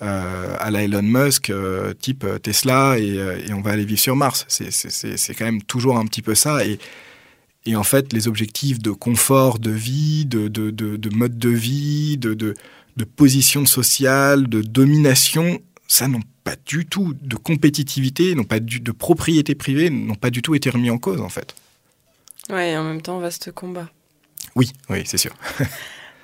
euh, 0.00 0.56
à 0.58 0.70
la 0.70 0.82
Elon 0.82 1.02
Musk, 1.02 1.50
euh, 1.50 1.92
type 1.92 2.24
euh, 2.24 2.38
Tesla, 2.38 2.98
et, 2.98 3.16
et, 3.46 3.52
on 3.52 3.60
va 3.60 3.72
aller 3.72 3.84
vivre 3.84 4.00
sur 4.00 4.16
Mars. 4.16 4.46
C'est 4.48 5.34
quand 5.34 5.44
même 5.44 5.62
toujours 5.62 5.98
un 5.98 6.06
petit 6.06 6.22
peu 6.22 6.34
ça. 6.34 6.64
Et, 6.64 6.78
et, 7.66 7.76
en 7.76 7.82
fait, 7.82 8.14
les 8.14 8.26
objectifs 8.26 8.78
de 8.78 8.90
confort 8.90 9.58
de 9.58 9.70
vie, 9.70 10.24
de, 10.24 10.48
de, 10.48 10.70
de, 10.70 10.96
de 10.96 11.10
mode 11.14 11.38
de 11.38 11.50
vie, 11.50 12.16
de, 12.16 12.54
position 13.14 13.66
sociale, 13.66 14.48
de 14.48 14.62
domination, 14.62 15.60
ça 15.88 16.08
n'ont 16.08 16.22
pas 16.42 16.56
du 16.64 16.86
tout 16.86 17.14
de 17.20 17.36
compétitivité, 17.36 18.34
n'ont 18.34 18.44
pas 18.44 18.60
du, 18.60 18.80
de 18.80 18.92
propriété 18.92 19.54
privée, 19.54 19.90
n'ont 19.90 20.14
pas 20.14 20.30
du 20.30 20.40
tout 20.40 20.54
été 20.54 20.70
remis 20.70 20.88
en 20.88 20.96
cause 20.96 21.20
en 21.20 21.28
fait. 21.28 21.54
Ouais, 22.48 22.76
en 22.78 22.84
même 22.84 23.02
temps, 23.02 23.18
vaste 23.18 23.52
combat. 23.52 23.90
Oui, 24.56 24.72
oui, 24.88 25.02
c'est 25.04 25.18
sûr. 25.18 25.32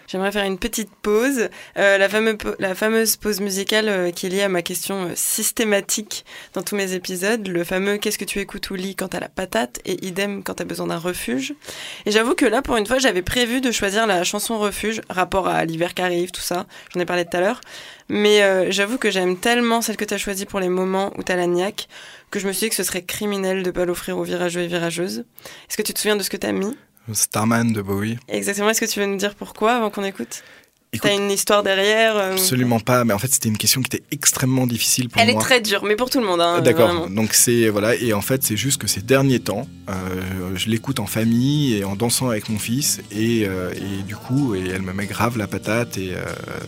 J'aimerais 0.08 0.32
faire 0.32 0.44
une 0.44 0.58
petite 0.58 0.90
pause. 1.00 1.48
Euh, 1.78 1.96
la, 1.96 2.08
fameuse, 2.08 2.36
la, 2.58 2.74
fameuse 2.74 3.16
pause 3.16 3.40
musicale 3.40 3.88
euh, 3.88 4.10
qui 4.10 4.26
est 4.26 4.28
liée 4.28 4.42
à 4.42 4.48
ma 4.50 4.60
question 4.60 5.06
euh, 5.06 5.12
systématique 5.14 6.26
dans 6.52 6.62
tous 6.62 6.76
mes 6.76 6.92
épisodes. 6.92 7.46
Le 7.46 7.64
fameux 7.64 7.96
qu'est-ce 7.96 8.18
que 8.18 8.26
tu 8.26 8.38
écoutes 8.38 8.68
ou 8.70 8.74
lis 8.74 8.94
quand 8.94 9.08
t'as 9.08 9.20
la 9.20 9.30
patate 9.30 9.80
et 9.86 10.04
idem 10.04 10.42
quand 10.42 10.54
t'as 10.54 10.64
besoin 10.64 10.88
d'un 10.88 10.98
refuge. 10.98 11.54
Et 12.04 12.10
j'avoue 12.10 12.34
que 12.34 12.44
là, 12.44 12.60
pour 12.60 12.76
une 12.76 12.86
fois, 12.86 12.98
j'avais 12.98 13.22
prévu 13.22 13.62
de 13.62 13.70
choisir 13.70 14.06
la 14.06 14.24
chanson 14.24 14.58
refuge, 14.58 15.00
rapport 15.08 15.48
à 15.48 15.64
l'hiver 15.64 15.94
qui 15.94 16.02
arrive, 16.02 16.30
tout 16.30 16.42
ça. 16.42 16.66
J'en 16.92 17.00
ai 17.00 17.06
parlé 17.06 17.24
tout 17.24 17.36
à 17.36 17.40
l'heure. 17.40 17.60
Mais 18.10 18.70
j'avoue 18.70 18.98
que 18.98 19.10
j'aime 19.10 19.38
tellement 19.38 19.80
celle 19.80 19.96
que 19.96 20.04
t'as 20.04 20.18
choisie 20.18 20.44
pour 20.44 20.60
les 20.60 20.68
moments 20.68 21.14
où 21.16 21.22
t'as 21.22 21.36
la 21.36 21.46
niaque 21.46 21.88
que 22.30 22.38
je 22.38 22.46
me 22.46 22.52
suis 22.52 22.66
dit 22.66 22.70
que 22.70 22.76
ce 22.76 22.82
serait 22.82 23.02
criminel 23.02 23.62
de 23.62 23.70
pas 23.70 23.86
l'offrir 23.86 24.18
aux 24.18 24.24
virageux 24.24 24.60
et 24.60 24.66
virageuses. 24.66 25.24
Est-ce 25.68 25.76
que 25.78 25.82
tu 25.82 25.94
te 25.94 25.98
souviens 25.98 26.16
de 26.16 26.22
ce 26.22 26.28
que 26.28 26.36
t'as 26.36 26.52
mis? 26.52 26.76
Starman 27.12 27.72
de 27.72 27.82
Bowie. 27.82 28.18
Exactement. 28.28 28.70
Est-ce 28.70 28.80
que 28.80 28.86
tu 28.86 29.00
veux 29.00 29.06
nous 29.06 29.16
dire 29.16 29.34
pourquoi 29.34 29.72
avant 29.74 29.90
qu'on 29.90 30.04
écoute? 30.04 30.42
T'as 31.00 31.14
une 31.14 31.30
histoire 31.30 31.62
derrière 31.62 32.16
euh, 32.16 32.32
Absolument 32.32 32.78
pas, 32.78 33.02
mais 33.04 33.14
en 33.14 33.18
fait 33.18 33.32
c'était 33.32 33.48
une 33.48 33.56
question 33.56 33.80
qui 33.80 33.96
était 33.96 34.04
extrêmement 34.12 34.66
difficile 34.66 35.08
pour 35.08 35.22
Elle 35.22 35.28
moi. 35.28 35.36
Elle 35.36 35.40
est 35.40 35.42
très 35.42 35.60
dure, 35.62 35.84
mais 35.84 35.96
pour 35.96 36.10
tout 36.10 36.20
le 36.20 36.26
monde. 36.26 36.42
Hein, 36.42 36.60
D'accord. 36.60 37.08
Donc 37.08 37.32
c'est 37.32 37.70
voilà, 37.70 37.94
et 37.94 38.12
en 38.12 38.20
fait 38.20 38.42
c'est 38.42 38.58
juste 38.58 38.78
que 38.78 38.86
ces 38.86 39.00
derniers 39.00 39.40
temps, 39.40 39.66
euh, 39.88 39.94
je 40.54 40.68
l'écoute 40.68 41.00
en 41.00 41.06
famille 41.06 41.78
et 41.78 41.84
en 41.84 41.96
dansant 41.96 42.28
avec 42.28 42.50
mon 42.50 42.58
fils, 42.58 43.00
et, 43.10 43.46
euh, 43.46 43.72
et, 43.72 44.02
du 44.02 44.16
coup, 44.16 44.54
et 44.54 44.68
elle 44.68 44.82
me 44.82 44.92
met 44.92 45.06
grave 45.06 45.38
la 45.38 45.46
patate, 45.46 45.96
et 45.96 46.12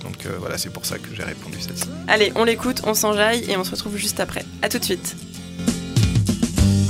donc 0.03 0.27
voilà, 0.39 0.57
c'est 0.57 0.73
pour 0.73 0.87
ça 0.87 0.97
que 0.97 1.15
j'ai 1.15 1.23
répondu 1.23 1.61
celle-ci. 1.61 1.85
Allez, 2.09 2.33
on 2.35 2.45
l'écoute, 2.45 2.81
on 2.85 2.95
s'enjaille 2.95 3.45
et 3.51 3.59
on 3.59 3.65
se 3.65 3.73
retrouve 3.73 3.99
juste 3.99 4.21
après. 4.21 4.45
À 4.63 4.71
tout 4.71 4.79
de 4.79 4.85
suite. 4.85 5.17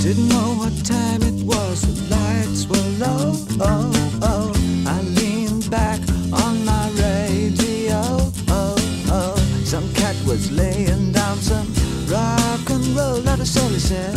Didn't 0.01 0.29
know 0.29 0.55
what 0.59 0.71
time 0.85 1.23
it 1.23 1.44
was, 1.75 1.83
the 1.83 2.15
lights 2.15 2.67
were 2.67 2.89
low. 3.05 3.33
Oh, 3.61 4.19
oh. 4.23 4.53
I 4.87 5.01
leaned 5.19 5.71
back 5.71 6.01
on 6.33 6.65
my 6.65 6.89
radio. 6.91 8.01
Oh, 8.49 8.77
oh. 9.11 9.37
Some 9.65 9.93
cat 9.95 10.17
was 10.27 10.51
laying 10.53 11.13
down 11.13 11.39
some 11.39 11.67
rock 12.07 12.71
and 12.71 12.87
roll, 12.97 13.21
that 13.23 13.41
all 13.41 13.69
he 13.69 13.79
said. 13.79 14.15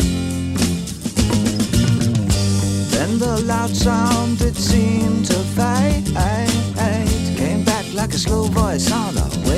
Then 2.92 3.18
the 3.18 3.42
loud 3.44 3.70
sound 3.70 4.40
it 4.40 4.56
seemed 4.56 5.26
to 5.26 5.38
fade. 5.56 6.06
Came 7.36 7.64
back 7.64 7.84
like 7.94 8.12
a 8.14 8.18
slow 8.18 8.44
voice 8.44 8.90
on 8.92 9.16
a 9.16 9.28
wave 9.48 9.57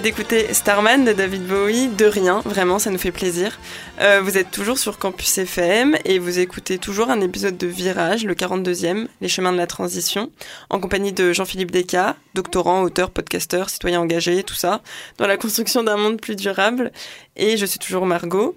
d'écouter 0.00 0.52
Starman 0.52 1.04
de 1.04 1.12
David 1.12 1.46
Bowie, 1.46 1.88
de 1.88 2.06
rien, 2.06 2.40
vraiment, 2.44 2.78
ça 2.78 2.90
nous 2.90 2.98
fait 2.98 3.12
plaisir. 3.12 3.58
Euh, 4.00 4.20
vous 4.22 4.38
êtes 4.38 4.50
toujours 4.50 4.78
sur 4.78 4.98
Campus 4.98 5.38
FM 5.38 5.96
et 6.04 6.18
vous 6.18 6.38
écoutez 6.38 6.78
toujours 6.78 7.10
un 7.10 7.20
épisode 7.20 7.56
de 7.56 7.66
Virage, 7.66 8.24
le 8.24 8.34
42e, 8.34 9.06
Les 9.20 9.28
chemins 9.28 9.52
de 9.52 9.58
la 9.58 9.66
transition, 9.66 10.30
en 10.70 10.80
compagnie 10.80 11.12
de 11.12 11.32
Jean-Philippe 11.32 11.70
Descas, 11.70 12.16
doctorant, 12.34 12.82
auteur, 12.82 13.10
podcasteur, 13.10 13.70
citoyen 13.70 14.00
engagé, 14.00 14.42
tout 14.42 14.54
ça, 14.54 14.80
dans 15.18 15.26
la 15.26 15.36
construction 15.36 15.82
d'un 15.82 15.96
monde 15.96 16.20
plus 16.20 16.36
durable. 16.36 16.90
Et 17.36 17.56
je 17.56 17.66
suis 17.66 17.78
toujours 17.78 18.06
Margot. 18.06 18.56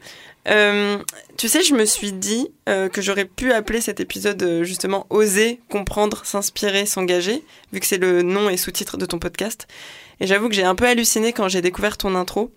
Euh, 0.49 0.97
tu 1.37 1.49
sais, 1.49 1.61
je 1.63 1.73
me 1.73 1.85
suis 1.85 2.13
dit 2.13 2.49
euh, 2.69 2.87
que 2.87 3.01
j'aurais 3.01 3.25
pu 3.25 3.51
appeler 3.51 3.81
cet 3.81 3.99
épisode 3.99 4.41
euh, 4.43 4.63
justement 4.63 5.05
Oser 5.09 5.59
comprendre, 5.69 6.25
s'inspirer, 6.25 6.85
s'engager, 6.85 7.43
vu 7.73 7.79
que 7.79 7.85
c'est 7.85 7.97
le 7.97 8.21
nom 8.21 8.49
et 8.49 8.57
sous-titre 8.57 8.97
de 8.97 9.05
ton 9.05 9.19
podcast. 9.19 9.67
Et 10.19 10.27
j'avoue 10.27 10.47
que 10.49 10.55
j'ai 10.55 10.63
un 10.63 10.75
peu 10.75 10.85
halluciné 10.85 11.33
quand 11.33 11.47
j'ai 11.47 11.61
découvert 11.61 11.97
ton 11.97 12.15
intro. 12.15 12.51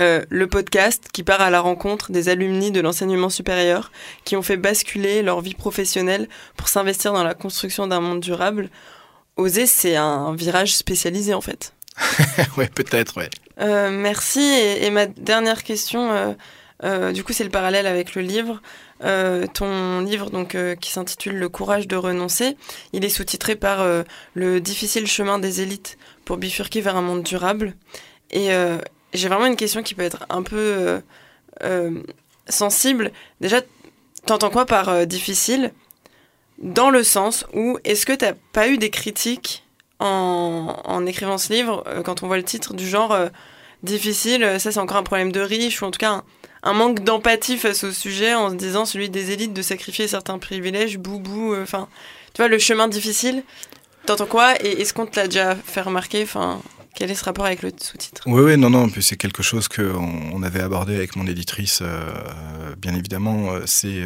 Le 0.00 0.46
podcast 0.46 1.04
qui 1.12 1.22
part 1.22 1.40
à 1.40 1.50
la 1.50 1.60
rencontre 1.60 2.10
des 2.10 2.28
alumni 2.28 2.72
de 2.72 2.80
l'enseignement 2.80 3.28
supérieur 3.28 3.92
qui 4.24 4.34
ont 4.34 4.42
fait 4.42 4.56
basculer 4.56 5.22
leur 5.22 5.40
vie 5.40 5.54
professionnelle 5.54 6.28
pour 6.56 6.66
s'investir 6.66 7.12
dans 7.12 7.22
la 7.22 7.34
construction 7.34 7.86
d'un 7.86 8.00
monde 8.00 8.18
durable. 8.18 8.70
Oser, 9.36 9.66
c'est 9.66 9.94
un 9.94 10.34
virage 10.34 10.74
spécialisé 10.74 11.32
en 11.32 11.40
fait. 11.40 11.74
ouais, 12.56 12.66
peut-être, 12.66 13.18
ouais. 13.18 13.30
Merci. 13.58 14.40
Et, 14.40 14.86
et 14.86 14.90
ma 14.90 15.06
dernière 15.06 15.62
question, 15.62 16.34
euh, 16.84 17.12
du 17.12 17.24
coup, 17.24 17.32
c'est 17.32 17.44
le 17.44 17.50
parallèle 17.50 17.86
avec 17.86 18.14
le 18.14 18.22
livre. 18.22 18.60
Euh, 19.02 19.46
ton 19.46 20.00
livre, 20.00 20.30
donc, 20.30 20.54
euh, 20.54 20.74
qui 20.74 20.90
s'intitule 20.90 21.36
Le 21.36 21.48
courage 21.48 21.88
de 21.88 21.96
renoncer, 21.96 22.56
il 22.92 23.04
est 23.04 23.08
sous-titré 23.08 23.56
par 23.56 23.86
Le 24.34 24.60
difficile 24.60 25.06
chemin 25.06 25.38
des 25.38 25.60
élites 25.60 25.98
pour 26.24 26.36
bifurquer 26.36 26.80
vers 26.80 26.96
un 26.96 27.02
monde 27.02 27.22
durable. 27.22 27.74
Et 28.30 28.50
j'ai 29.12 29.28
vraiment 29.28 29.46
une 29.46 29.56
question 29.56 29.82
qui 29.82 29.94
peut 29.94 30.02
être 30.02 30.26
un 30.28 30.42
peu 30.42 31.00
sensible. 32.48 33.12
Déjà, 33.40 33.60
t'entends 34.26 34.50
quoi 34.50 34.66
par 34.66 35.06
difficile? 35.06 35.72
Dans 36.58 36.90
le 36.90 37.02
sens 37.02 37.46
où, 37.52 37.78
est-ce 37.84 38.06
que 38.06 38.12
t'as 38.12 38.34
pas 38.52 38.68
eu 38.68 38.78
des 38.78 38.90
critiques 38.90 39.64
en, 40.00 41.06
écrivant 41.06 41.38
ce 41.38 41.52
livre, 41.52 41.84
quand 42.04 42.22
on 42.22 42.26
voit 42.26 42.36
le 42.36 42.42
titre 42.42 42.74
du 42.74 42.86
genre 42.86 43.16
difficile, 43.82 44.56
ça 44.58 44.72
c'est 44.72 44.80
encore 44.80 44.98
un 44.98 45.02
problème 45.02 45.32
de 45.32 45.40
riche, 45.40 45.80
ou 45.80 45.86
en 45.86 45.90
tout 45.90 45.98
cas 45.98 46.22
un 46.64 46.72
manque 46.72 47.04
d'empathie 47.04 47.58
face 47.58 47.84
au 47.84 47.92
sujet 47.92 48.34
en 48.34 48.50
se 48.50 48.54
disant 48.54 48.86
celui 48.86 49.10
des 49.10 49.30
élites 49.30 49.52
de 49.52 49.62
sacrifier 49.62 50.08
certains 50.08 50.38
privilèges, 50.38 50.98
boubou, 50.98 51.52
euh, 51.52 51.62
enfin, 51.62 51.88
tu 52.32 52.40
vois, 52.40 52.48
le 52.48 52.58
chemin 52.58 52.88
difficile. 52.88 53.44
T'entends 54.06 54.26
quoi 54.26 54.54
Et 54.64 54.80
est-ce 54.80 54.92
qu'on 54.92 55.06
te 55.06 55.16
l'a 55.20 55.28
déjà 55.28 55.54
fait 55.54 55.82
remarquer 55.82 56.26
quel 56.94 57.10
est 57.10 57.14
ce 57.14 57.24
rapport 57.24 57.44
avec 57.46 57.62
le 57.62 57.70
sous-titre? 57.80 58.22
Oui, 58.26 58.42
oui, 58.42 58.56
non, 58.56 58.70
non, 58.70 58.88
puis 58.88 59.02
c'est 59.02 59.16
quelque 59.16 59.42
chose 59.42 59.68
qu'on 59.68 60.30
on 60.32 60.42
avait 60.42 60.60
abordé 60.60 60.94
avec 60.94 61.16
mon 61.16 61.26
éditrice, 61.26 61.80
euh, 61.82 62.74
bien 62.78 62.94
évidemment. 62.94 63.52
euh, 63.52 63.62
C'est 63.66 64.02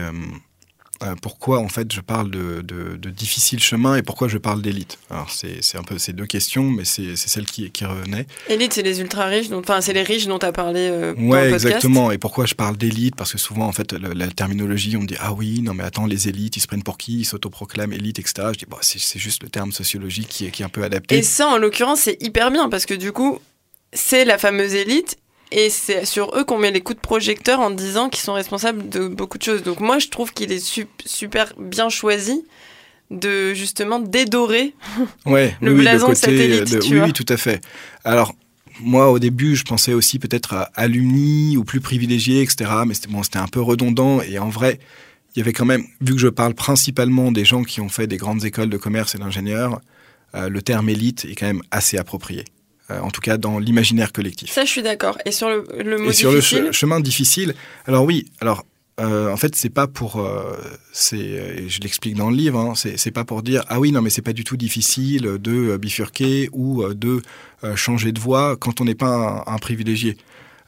pourquoi, 1.23 1.61
en 1.61 1.69
fait, 1.69 1.93
je 1.93 2.01
parle 2.01 2.31
de, 2.31 2.63
de, 2.63 2.97
de 2.97 3.11
difficile 3.11 3.61
chemin 3.61 3.97
et 3.97 4.03
pourquoi 4.03 4.29
je 4.29 4.39
parle 4.39 4.63
d'élite? 4.63 4.99
Alors, 5.11 5.31
c'est 5.31 5.77
un 5.77 5.83
peu 5.83 5.99
ces 5.99 6.13
deux 6.13 6.27
questions, 6.27 6.65
mais 6.71 6.85
c'est 6.85 7.17
celle 7.17 7.47
qui, 7.47 7.71
qui 7.71 7.85
revenait. 7.85 8.27
Élite, 8.49 8.73
c'est 8.73 8.83
les 8.83 9.01
ultra 9.01 9.27
riches, 9.27 9.51
enfin, 9.53 9.81
c'est 9.81 9.93
les 9.93 10.03
riches 10.03 10.27
dont 10.27 10.39
t'as 10.39 10.53
parlé 10.53 10.89
euh, 10.91 11.15
dans 11.15 11.21
Ouais, 11.23 11.45
le 11.47 11.51
podcast. 11.53 11.67
exactement. 11.67 12.11
Et 12.11 12.19
pourquoi 12.19 12.47
je 12.47 12.55
parle 12.55 12.77
d'élite? 12.77 13.15
Parce 13.17 13.33
que 13.33 13.39
souvent, 13.39 13.67
en 13.67 13.73
fait, 13.73 13.93
la 13.93 14.29
terminologie, 14.29 14.97
on 14.97 15.03
me 15.03 15.07
dit 15.07 15.17
Ah 15.21 15.33
oui, 15.33 15.61
non, 15.63 15.75
mais 15.75 15.85
attends, 15.85 16.07
les 16.07 16.29
élites, 16.29 16.57
ils 16.57 16.61
se 16.61 16.67
prennent 16.67 16.83
pour 16.83 16.99
qui? 16.99 17.21
Ils 17.21 17.25
s'autoproclament 17.25 17.93
élites, 17.93 18.19
etc. 18.19 18.49
Je 18.53 18.59
dis 18.59 18.67
bon, 18.69 18.79
C'est 18.81 18.99
c'est 19.01 19.19
juste 19.19 19.43
le 19.43 19.49
terme 19.49 19.73
sociologique 19.73 20.29
qui 20.29 20.47
est, 20.47 20.51
qui 20.51 20.63
est 20.63 20.67
un 20.67 20.71
peu 20.71 20.83
adapté. 20.83 21.19
Et 21.19 21.23
ça, 21.23 21.49
en 21.49 21.59
l'occurrence, 21.59 22.01
c'est 22.01 22.17
hyper 22.23 22.51
bien 22.51 22.69
parce 22.69 22.87
que 22.87 22.95
du 22.95 23.13
coup, 23.13 23.39
c'est 23.93 24.25
la 24.25 24.39
fameuse 24.39 24.75
élite 24.75 25.17
et 25.51 25.71
c'est 25.71 26.05
sur 26.05 26.37
eux 26.37 26.45
qu'on 26.45 26.59
met 26.59 26.71
les 26.71 26.81
coups 26.81 26.97
de 26.97 27.03
projecteur 27.03 27.61
en 27.61 27.71
disant 27.71 28.09
qu'ils 28.09 28.23
sont 28.23 28.35
responsables 28.35 28.89
de 28.89 29.09
beaucoup 29.09 29.39
de 29.39 29.43
choses. 29.43 29.63
Donc 29.63 29.81
moi, 29.81 29.99
je 29.99 30.09
trouve 30.09 30.33
qu'il 30.33 30.53
est 30.53 30.59
sup- 30.59 31.03
super 31.07 31.53
bien 31.59 31.89
choisi 31.89 32.45
de 33.11 33.55
justement 33.55 33.99
dédorer. 34.01 34.75
Ouais, 35.27 35.57
Le 35.63 35.73
oui, 35.73 35.81
blason 35.81 36.11
de 36.11 36.15
cette 36.15 36.31
élite, 36.31 36.71
de- 36.75 36.79
tu 36.81 36.93
oui, 36.93 36.97
vois. 36.99 37.07
oui, 37.07 37.13
tout 37.13 37.27
à 37.29 37.37
fait. 37.37 37.61
Alors, 38.05 38.35
moi, 38.81 39.11
au 39.11 39.19
début, 39.19 39.57
je 39.57 39.65
pensais 39.65 39.93
aussi 39.95 40.19
peut-être 40.19 40.55
à 40.55 40.71
alumni 40.75 41.57
ou 41.57 41.65
plus 41.65 41.81
privilégiés, 41.81 42.43
etc. 42.43 42.71
Mais 42.87 42.95
c'était 42.95 43.09
bon, 43.09 43.23
c'était 43.23 43.39
un 43.39 43.49
peu 43.49 43.61
redondant. 43.61 44.21
Et 44.23 44.39
en 44.39 44.51
vrai, 44.51 44.79
il 45.35 45.39
y 45.39 45.43
avait 45.43 45.53
quand 45.53 45.65
même, 45.65 45.85
vu 46.01 46.13
que 46.15 46.21
je 46.21 46.29
parle 46.29 46.55
principalement 46.55 47.33
des 47.33 47.45
gens 47.45 47.65
qui 47.65 47.81
ont 47.81 47.89
fait 47.89 48.07
des 48.07 48.17
grandes 48.19 48.45
écoles 48.45 48.71
de 48.71 48.77
commerce 48.77 49.15
et 49.15 49.19
d'ingénieurs, 49.19 49.81
euh, 50.35 50.49
le 50.49 50.61
terme 50.63 50.89
élite 50.91 51.25
est 51.25 51.35
quand 51.35 51.47
même 51.47 51.63
assez 51.71 51.97
approprié. 51.97 52.45
Euh, 52.91 53.01
en 53.01 53.11
tout 53.11 53.21
cas, 53.21 53.37
dans 53.37 53.59
l'imaginaire 53.59 54.13
collectif. 54.13 54.51
Ça, 54.51 54.65
je 54.65 54.71
suis 54.71 54.83
d'accord. 54.83 55.19
Et 55.27 55.31
sur 55.33 55.49
le, 55.51 55.65
le 55.85 55.99
mot 55.99 56.11
Et 56.11 56.15
sur 56.15 56.33
le 56.33 56.41
che- 56.41 56.73
chemin 56.73 57.01
difficile, 57.01 57.55
alors 57.87 58.05
oui, 58.05 58.25
alors 58.41 58.65
euh, 58.99 59.31
en 59.31 59.37
fait 59.37 59.55
c'est 59.55 59.69
pas 59.69 59.87
pour, 59.87 60.17
euh, 60.17 60.57
c'est, 60.93 61.69
je 61.69 61.81
l'explique 61.81 62.17
dans 62.17 62.31
le 62.31 62.37
livre, 62.37 62.59
hein, 62.59 62.73
c'est 62.75 63.11
pas 63.13 63.25
pour 63.25 63.43
dire 63.43 63.63
ah 63.69 63.79
oui 63.79 63.93
non 63.93 64.01
mais 64.03 64.11
c'est 64.11 64.23
pas 64.23 64.33
du 64.33 64.43
tout 64.43 64.57
difficile 64.57 65.37
de 65.39 65.53
euh, 65.53 65.79
bifurquer 65.79 66.49
ou 66.53 66.83
euh, 66.83 66.95
de 66.95 67.23
changer 67.77 68.11
de 68.13 68.19
voie 68.21 68.57
quand 68.57 68.81
on 68.81 68.85
n'est 68.87 68.95
pas 68.97 69.45
un, 69.47 69.53
un 69.55 69.59
privilégié. 69.59 70.17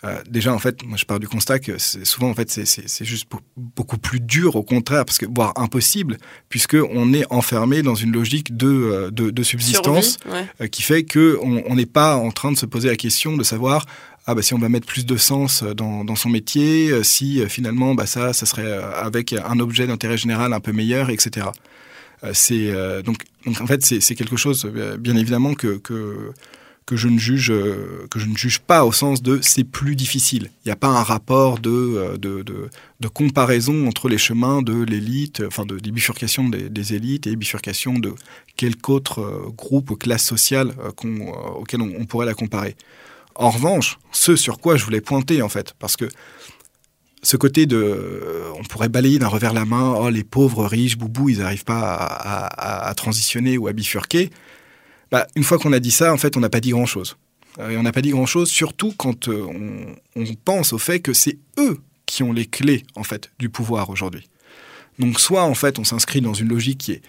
Euh, 0.02 0.16
déjà 0.30 0.54
en 0.54 0.58
fait, 0.58 0.82
moi 0.84 0.96
je 0.96 1.04
pars 1.04 1.20
du 1.20 1.28
constat 1.28 1.58
que 1.58 1.76
c'est- 1.76 2.06
souvent 2.06 2.30
en 2.30 2.34
fait 2.34 2.50
c'est- 2.50 3.04
juste 3.04 3.30
beau- 3.30 3.40
beaucoup 3.56 3.98
plus 3.98 4.18
dur 4.20 4.56
au 4.56 4.62
contraire 4.62 5.04
parce 5.04 5.18
que 5.18 5.26
voire 5.26 5.52
impossible 5.56 6.16
puisque 6.48 6.76
on 6.92 7.12
est 7.12 7.26
enfermé 7.30 7.82
dans 7.82 7.94
une 7.94 8.10
logique 8.12 8.56
de 8.56 8.66
euh, 8.68 9.10
de, 9.10 9.28
de 9.28 9.42
subsistance 9.42 10.18
survie, 10.22 10.32
ouais. 10.34 10.46
euh, 10.62 10.66
qui 10.68 10.80
fait 10.82 11.04
que 11.04 11.38
on 11.42 11.74
n'est 11.74 11.84
pas 11.84 12.16
en 12.16 12.30
train 12.30 12.50
de 12.50 12.56
se 12.56 12.64
poser 12.64 12.88
la 12.88 12.96
question 12.96 13.36
de 13.36 13.42
savoir 13.42 13.84
ah 14.26 14.34
bah 14.34 14.40
si 14.42 14.54
on 14.54 14.58
va 14.58 14.68
mettre 14.70 14.86
plus 14.86 15.04
de 15.04 15.16
sens 15.18 15.62
dans, 15.64 16.04
dans 16.04 16.16
son 16.16 16.28
métier, 16.30 17.02
si 17.04 17.42
finalement 17.48 17.94
bah 17.94 18.06
ça 18.06 18.32
ça 18.32 18.46
serait 18.46 18.72
avec 18.94 19.34
un 19.34 19.58
objet 19.60 19.86
d'intérêt 19.86 20.16
général 20.16 20.52
un 20.54 20.60
peu 20.60 20.72
meilleur, 20.72 21.10
etc. 21.10 21.48
C'est 22.32 22.70
donc, 23.02 23.24
donc 23.46 23.60
en 23.60 23.66
fait 23.66 23.82
c'est 23.84 24.14
quelque 24.14 24.36
chose 24.36 24.66
bien 24.98 25.16
évidemment 25.16 25.54
que 25.54 25.78
que 25.78 26.32
que 26.90 26.96
je 26.96 27.06
ne 27.06 27.20
juge 27.20 27.52
euh, 27.52 28.08
que 28.10 28.18
je 28.18 28.26
ne 28.26 28.36
juge 28.36 28.58
pas 28.58 28.84
au 28.84 28.90
sens 28.90 29.22
de 29.22 29.38
c'est 29.42 29.62
plus 29.62 29.94
difficile. 29.94 30.50
Il 30.64 30.68
n'y 30.68 30.72
a 30.72 30.76
pas 30.76 30.88
un 30.88 31.04
rapport 31.04 31.60
de, 31.60 31.70
euh, 31.70 32.16
de, 32.16 32.42
de, 32.42 32.68
de 32.98 33.08
comparaison 33.08 33.86
entre 33.86 34.08
les 34.08 34.18
chemins 34.18 34.60
de 34.60 34.82
l'élite, 34.82 35.40
enfin 35.46 35.64
de, 35.64 35.78
des 35.78 35.92
bifurcations 35.92 36.48
des, 36.48 36.94
élites 36.94 37.28
et 37.28 37.36
bifurcations 37.36 38.00
de 38.00 38.12
quelque 38.56 38.90
autre 38.90 39.20
euh, 39.20 39.50
groupe 39.56 39.92
ou 39.92 39.94
classe 39.94 40.24
sociale 40.24 40.74
qu'on, 40.96 41.28
auquel 41.60 41.80
on, 41.80 42.04
pourrait 42.06 42.26
la 42.26 42.34
comparer. 42.34 42.74
En 43.36 43.50
revanche, 43.50 44.00
ce 44.10 44.34
sur 44.34 44.58
quoi 44.58 44.76
je 44.76 44.84
voulais 44.84 45.00
pointer 45.00 45.42
en 45.42 45.48
fait, 45.48 45.74
parce 45.78 45.96
que 45.96 46.08
ce 47.22 47.36
côté 47.36 47.66
de, 47.66 48.42
on 48.58 48.64
pourrait 48.64 48.88
balayer 48.88 49.20
d'un 49.20 49.28
revers 49.28 49.52
la 49.52 49.64
main, 49.64 49.94
oh 49.96 50.10
les 50.10 50.24
pauvres 50.24 50.66
riches, 50.66 50.98
boubou, 50.98 51.28
ils 51.28 51.38
n'arrivent 51.38 51.64
pas 51.64 51.94
à 51.94 52.92
transitionner 52.96 53.58
ou 53.58 53.68
à 53.68 53.72
bifurquer. 53.72 54.30
Bah, 55.10 55.26
une 55.34 55.42
fois 55.42 55.58
qu'on 55.58 55.72
a 55.72 55.80
dit 55.80 55.90
ça, 55.90 56.12
en 56.12 56.16
fait, 56.16 56.36
on 56.36 56.40
n'a 56.40 56.50
pas 56.50 56.60
dit 56.60 56.70
grand-chose. 56.70 57.16
Euh, 57.58 57.70
et 57.70 57.76
on 57.76 57.82
n'a 57.82 57.92
pas 57.92 58.02
dit 58.02 58.10
grand-chose, 58.10 58.48
surtout 58.48 58.92
quand 58.96 59.28
euh, 59.28 59.44
on, 60.16 60.20
on 60.20 60.24
pense 60.44 60.72
au 60.72 60.78
fait 60.78 61.00
que 61.00 61.12
c'est 61.12 61.38
eux 61.58 61.78
qui 62.06 62.22
ont 62.22 62.32
les 62.32 62.46
clés, 62.46 62.84
en 62.94 63.02
fait, 63.02 63.30
du 63.38 63.48
pouvoir 63.48 63.90
aujourd'hui. 63.90 64.28
Donc, 64.98 65.18
soit, 65.18 65.44
en 65.44 65.54
fait, 65.54 65.78
on 65.78 65.84
s'inscrit 65.84 66.20
dans 66.20 66.34
une 66.34 66.48
logique 66.48 66.78
qui 66.78 66.92
est 66.92 67.02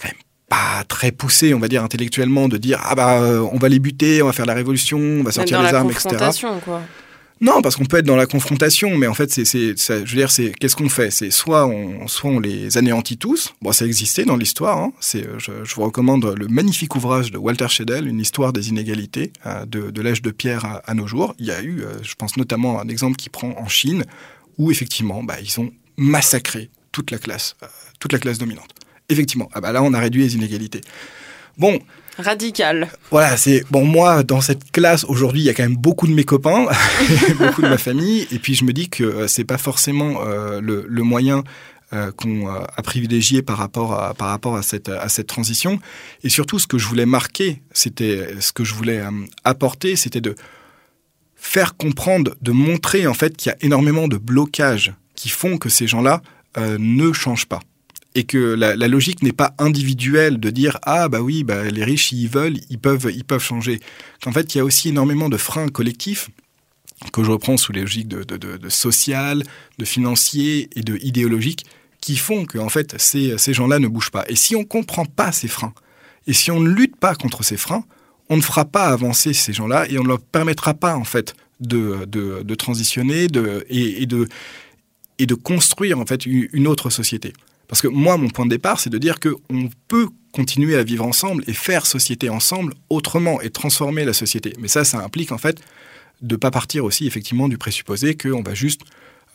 quand 0.00 0.08
même 0.08 0.18
pas 0.48 0.84
très 0.84 1.12
poussée, 1.12 1.54
on 1.54 1.58
va 1.58 1.68
dire, 1.68 1.82
intellectuellement, 1.82 2.48
de 2.48 2.56
dire, 2.56 2.80
ah 2.82 2.94
bah, 2.94 3.20
euh, 3.20 3.40
on 3.52 3.58
va 3.58 3.68
les 3.68 3.78
buter, 3.78 4.22
on 4.22 4.26
va 4.26 4.32
faire 4.32 4.46
la 4.46 4.54
révolution, 4.54 4.98
on 4.98 5.22
va 5.22 5.32
sortir 5.32 5.62
les 5.62 5.74
armes, 5.74 5.90
etc. 5.90 6.16
quoi. 6.64 6.82
Non, 7.40 7.62
parce 7.62 7.76
qu'on 7.76 7.84
peut 7.84 7.98
être 7.98 8.06
dans 8.06 8.16
la 8.16 8.26
confrontation, 8.26 8.96
mais 8.96 9.06
en 9.06 9.14
fait, 9.14 9.32
je 9.34 10.16
veux 10.16 10.52
qu'est-ce 10.58 10.74
qu'on 10.74 10.88
fait? 10.88 11.10
C'est 11.10 11.30
soit 11.30 11.66
on, 11.66 12.08
soit 12.08 12.30
on 12.30 12.40
les 12.40 12.76
anéantit 12.78 13.16
tous. 13.16 13.54
Bon, 13.62 13.70
ça 13.72 13.86
existait 13.86 14.24
dans 14.24 14.36
l'histoire. 14.36 14.78
Hein. 14.78 14.92
Euh, 15.14 15.38
je, 15.38 15.74
vous 15.74 15.82
recommande 15.82 16.34
le 16.36 16.48
magnifique 16.48 16.96
ouvrage 16.96 17.30
de 17.30 17.38
Walter 17.38 17.68
Schedel, 17.68 18.08
une 18.08 18.20
histoire 18.20 18.52
des 18.52 18.68
inégalités 18.70 19.32
euh, 19.46 19.64
de, 19.66 20.02
l'âge 20.02 20.22
de 20.22 20.30
pierre 20.30 20.80
à, 20.84 20.94
nos 20.94 21.06
jours. 21.06 21.34
Il 21.38 21.46
y 21.46 21.52
a 21.52 21.62
eu, 21.62 21.82
euh, 21.82 21.92
je 22.02 22.14
pense 22.14 22.36
notamment 22.36 22.78
à 22.78 22.82
un 22.82 22.88
exemple 22.88 23.16
qui 23.16 23.28
prend 23.28 23.54
en 23.56 23.68
Chine, 23.68 24.04
où 24.56 24.72
effectivement, 24.72 25.22
bah, 25.22 25.36
ils 25.40 25.60
ont 25.60 25.70
massacré 25.96 26.70
toute 26.90 27.12
la 27.12 27.18
classe, 27.18 27.54
toute 28.00 28.12
la 28.12 28.18
classe 28.18 28.38
dominante. 28.38 28.70
Effectivement, 29.08 29.48
ah 29.52 29.60
bah 29.60 29.72
là, 29.72 29.82
on 29.82 29.94
a 29.94 30.00
réduit 30.00 30.22
les 30.22 30.34
inégalités. 30.34 30.80
Bon, 31.58 31.80
Radical. 32.18 32.88
voilà, 33.10 33.36
c'est 33.36 33.64
bon 33.70 33.84
moi 33.84 34.22
dans 34.22 34.40
cette 34.40 34.70
classe 34.70 35.04
aujourd'hui, 35.04 35.40
il 35.40 35.44
y 35.44 35.50
a 35.50 35.54
quand 35.54 35.64
même 35.64 35.76
beaucoup 35.76 36.06
de 36.06 36.12
mes 36.12 36.24
copains, 36.24 36.66
beaucoup 37.38 37.62
de 37.62 37.68
ma 37.68 37.78
famille, 37.78 38.28
et 38.30 38.38
puis 38.38 38.54
je 38.54 38.64
me 38.64 38.72
dis 38.72 38.88
que 38.88 39.02
euh, 39.02 39.28
c'est 39.28 39.44
pas 39.44 39.58
forcément 39.58 40.22
euh, 40.24 40.60
le, 40.60 40.84
le 40.88 41.02
moyen 41.02 41.42
euh, 41.92 42.12
qu'on 42.12 42.48
euh, 42.48 42.60
a 42.76 42.82
privilégié 42.82 43.42
par 43.42 43.56
rapport 43.56 43.94
à 43.94 44.14
par 44.14 44.28
rapport 44.28 44.56
à 44.56 44.62
cette 44.62 44.88
à 44.88 45.08
cette 45.08 45.26
transition. 45.26 45.80
Et 46.22 46.28
surtout, 46.28 46.58
ce 46.58 46.66
que 46.66 46.78
je 46.78 46.86
voulais 46.86 47.06
marquer, 47.06 47.62
c'était 47.72 48.40
ce 48.40 48.52
que 48.52 48.62
je 48.62 48.74
voulais 48.74 49.02
apporter, 49.42 49.96
c'était 49.96 50.20
de 50.20 50.36
faire 51.34 51.76
comprendre, 51.76 52.34
de 52.40 52.52
montrer 52.52 53.06
en 53.06 53.14
fait 53.14 53.36
qu'il 53.36 53.50
y 53.50 53.52
a 53.52 53.56
énormément 53.62 54.06
de 54.06 54.16
blocages 54.16 54.92
qui 55.14 55.28
font 55.28 55.56
que 55.56 55.68
ces 55.68 55.86
gens-là 55.86 56.20
ne 56.56 57.12
changent 57.12 57.46
pas. 57.46 57.60
Et 58.14 58.24
que 58.24 58.38
la, 58.38 58.74
logique 58.74 59.22
n'est 59.22 59.32
pas 59.32 59.54
individuelle 59.58 60.40
de 60.40 60.50
dire 60.50 60.78
ah 60.82 61.08
bah 61.08 61.20
oui 61.20 61.44
bah 61.44 61.64
les 61.64 61.84
riches 61.84 62.08
s'ils 62.08 62.28
veulent 62.28 62.56
ils 62.70 62.78
peuvent 62.78 63.10
ils 63.14 63.24
peuvent 63.24 63.42
changer 63.42 63.80
qu'en 64.22 64.32
fait 64.32 64.54
il 64.54 64.58
y 64.58 64.60
a 64.60 64.64
aussi 64.64 64.88
énormément 64.88 65.28
de 65.28 65.36
freins 65.36 65.68
collectifs 65.68 66.30
que 67.12 67.22
je 67.22 67.30
reprends 67.30 67.56
sous 67.56 67.72
les 67.72 67.82
logiques 67.82 68.08
de, 68.08 68.24
de, 68.24 68.68
social, 68.68 69.44
de 69.78 69.84
financier 69.84 70.68
et 70.74 70.82
de 70.82 70.98
idéologique 71.02 71.64
qui 72.00 72.16
font 72.16 72.44
que 72.44 72.58
en 72.58 72.68
fait 72.68 73.00
ces, 73.00 73.38
ces 73.38 73.54
gens-là 73.54 73.78
ne 73.78 73.88
bougent 73.88 74.10
pas. 74.10 74.24
Et 74.28 74.36
si 74.36 74.56
on 74.56 74.64
comprend 74.64 75.04
pas 75.04 75.30
ces 75.30 75.48
freins 75.48 75.74
et 76.26 76.32
si 76.32 76.50
on 76.50 76.60
ne 76.60 76.68
lutte 76.68 76.96
pas 76.96 77.14
contre 77.14 77.44
ces 77.44 77.56
freins, 77.56 77.84
on 78.30 78.36
ne 78.36 78.42
fera 78.42 78.64
pas 78.64 78.86
avancer 78.86 79.32
ces 79.32 79.52
gens-là 79.52 79.86
et 79.88 79.98
on 79.98 80.02
ne 80.02 80.08
leur 80.08 80.20
permettra 80.20 80.74
pas 80.74 80.96
en 80.96 81.04
fait 81.04 81.34
de, 81.60 82.04
de, 82.06 82.42
de 82.42 82.54
transitionner 82.54 83.28
de, 83.28 83.64
et, 83.68 84.02
et, 84.02 84.06
de, 84.06 84.28
et 85.18 85.26
de 85.26 85.34
construire 85.34 85.98
en 85.98 86.06
fait 86.06 86.26
une 86.26 86.66
autre 86.66 86.90
société. 86.90 87.32
Parce 87.68 87.82
que 87.82 87.88
moi, 87.88 88.16
mon 88.16 88.28
point 88.28 88.46
de 88.46 88.50
départ, 88.50 88.80
c'est 88.80 88.90
de 88.90 88.98
dire 88.98 89.20
qu'on 89.20 89.70
peut 89.88 90.08
continuer 90.32 90.76
à 90.76 90.82
vivre 90.82 91.04
ensemble 91.04 91.44
et 91.46 91.52
faire 91.52 91.86
société 91.86 92.28
ensemble 92.28 92.74
autrement 92.90 93.40
et 93.40 93.50
transformer 93.50 94.04
la 94.04 94.12
société. 94.12 94.54
Mais 94.58 94.68
ça, 94.68 94.84
ça 94.84 94.98
implique 95.04 95.32
en 95.32 95.38
fait 95.38 95.60
de 96.22 96.34
ne 96.34 96.38
pas 96.38 96.50
partir 96.50 96.84
aussi 96.84 97.06
effectivement 97.06 97.48
du 97.48 97.58
présupposé 97.58 98.16
qu'on 98.16 98.42
va 98.42 98.54
juste 98.54 98.82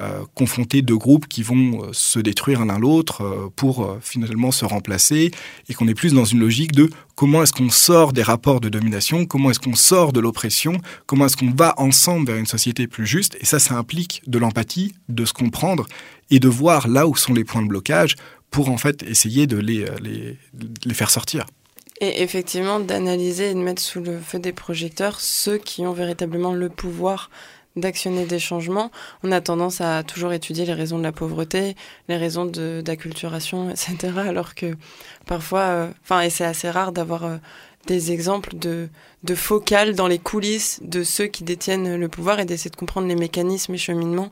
euh, 0.04 0.26
confronter 0.36 0.82
deux 0.82 0.97
groupes 0.97 1.28
qui 1.28 1.43
vont 1.43 1.84
euh, 1.84 1.89
se 1.93 2.20
détruire 2.20 2.66
l'un 2.66 2.78
l'autre 2.78 3.22
euh, 3.22 3.49
pour 3.56 3.97
finalement 4.01 4.51
se 4.51 4.66
remplacer 4.66 5.32
et 5.70 5.74
qu'on 5.74 5.88
est 5.88 5.93
plus 5.93 6.14
dans 6.14 6.26
une 6.26 6.39
logique 6.39 6.74
de 6.74 6.89
comment 7.16 7.41
est-ce 7.41 7.54
qu'on 7.54 7.70
sort 7.70 8.12
des 8.12 8.22
rapports 8.22 8.60
de 8.60 8.70
domination, 8.70 9.26
comment 9.26 9.49
est-ce 9.51 9.60
qu'on 9.60 9.76
sort 9.76 10.12
de 10.12 10.20
l'oppression, 10.20 10.78
comment 11.06 11.28
est-ce 11.28 11.38
qu'on 11.38 11.51
va 11.51 11.74
ensemble 11.78 12.28
vers 12.28 12.38
une 12.38 12.45
société 12.45 12.88
plus 12.88 13.06
juste 13.06 13.38
et 13.39 13.45
ça, 13.45 13.60
ça 13.60 13.76
implique 13.76 14.22
de 14.28 14.38
l'empathie, 14.39 14.93
de 15.08 15.24
se 15.24 15.34
comprendre 15.34 15.88
et 16.30 16.39
de 16.39 16.49
voir 16.49 16.88
là 16.88 17.08
où 17.08 17.16
sont 17.16 17.34
les 17.34 17.45
points 17.45 17.62
de 17.62 17.68
blocage 17.68 18.16
pour 18.51 18.70
en 18.70 18.78
fait 18.78 19.04
essayer 19.04 19.47
de 19.47 19.58
les, 19.58 19.86
les, 20.01 20.38
les 20.86 20.93
faire 20.93 21.12
sortir. 21.12 21.45
Et 22.01 22.24
effectivement, 22.24 22.80
d'analyser 22.80 23.51
et 23.51 23.54
de 23.54 23.60
mettre 23.60 23.82
sous 23.82 24.01
le 24.01 24.20
feu 24.20 24.39
des 24.39 24.51
projecteurs 24.51 25.22
ceux 25.22 25.58
qui 25.58 25.86
ont 25.86 25.93
véritablement 25.93 26.54
le 26.54 26.68
pouvoir 26.68 27.30
d'actionner 27.76 28.26
des 28.26 28.40
changements. 28.40 28.92
On 29.24 29.32
a 29.32 29.42
tendance 29.42 29.82
à 29.82 30.04
toujours 30.04 30.34
étudier 30.34 30.66
les 30.66 30.74
raisons 30.74 30.98
de 30.98 31.04
la 31.04 31.12
pauvreté, 31.12 31.76
les 32.08 32.18
raisons 32.18 32.46
d'acculturation, 32.46 33.70
etc. 33.72 34.14
Alors 34.18 34.56
que 34.56 34.76
parfois, 35.26 35.90
enfin, 36.04 36.20
euh, 36.20 36.26
et 36.26 36.30
c'est 36.30 36.46
assez 36.46 36.70
rare 36.70 36.92
d'avoir 36.92 37.26
euh, 37.26 37.38
des 37.88 38.12
exemples 38.12 38.56
de, 38.56 38.90
de 39.24 39.36
focales 39.36 39.96
dans 39.96 40.08
les 40.08 40.20
coulisses 40.20 40.80
de 40.84 41.04
ceux 41.04 41.28
qui 41.28 41.44
détiennent 41.44 41.96
le 41.96 42.08
pouvoir 42.08 42.40
et 42.40 42.46
d'essayer 42.46 42.72
de 42.72 42.76
comprendre 42.76 43.08
les 43.08 43.16
mécanismes 43.16 43.74
et 43.74 43.78
cheminements. 43.78 44.32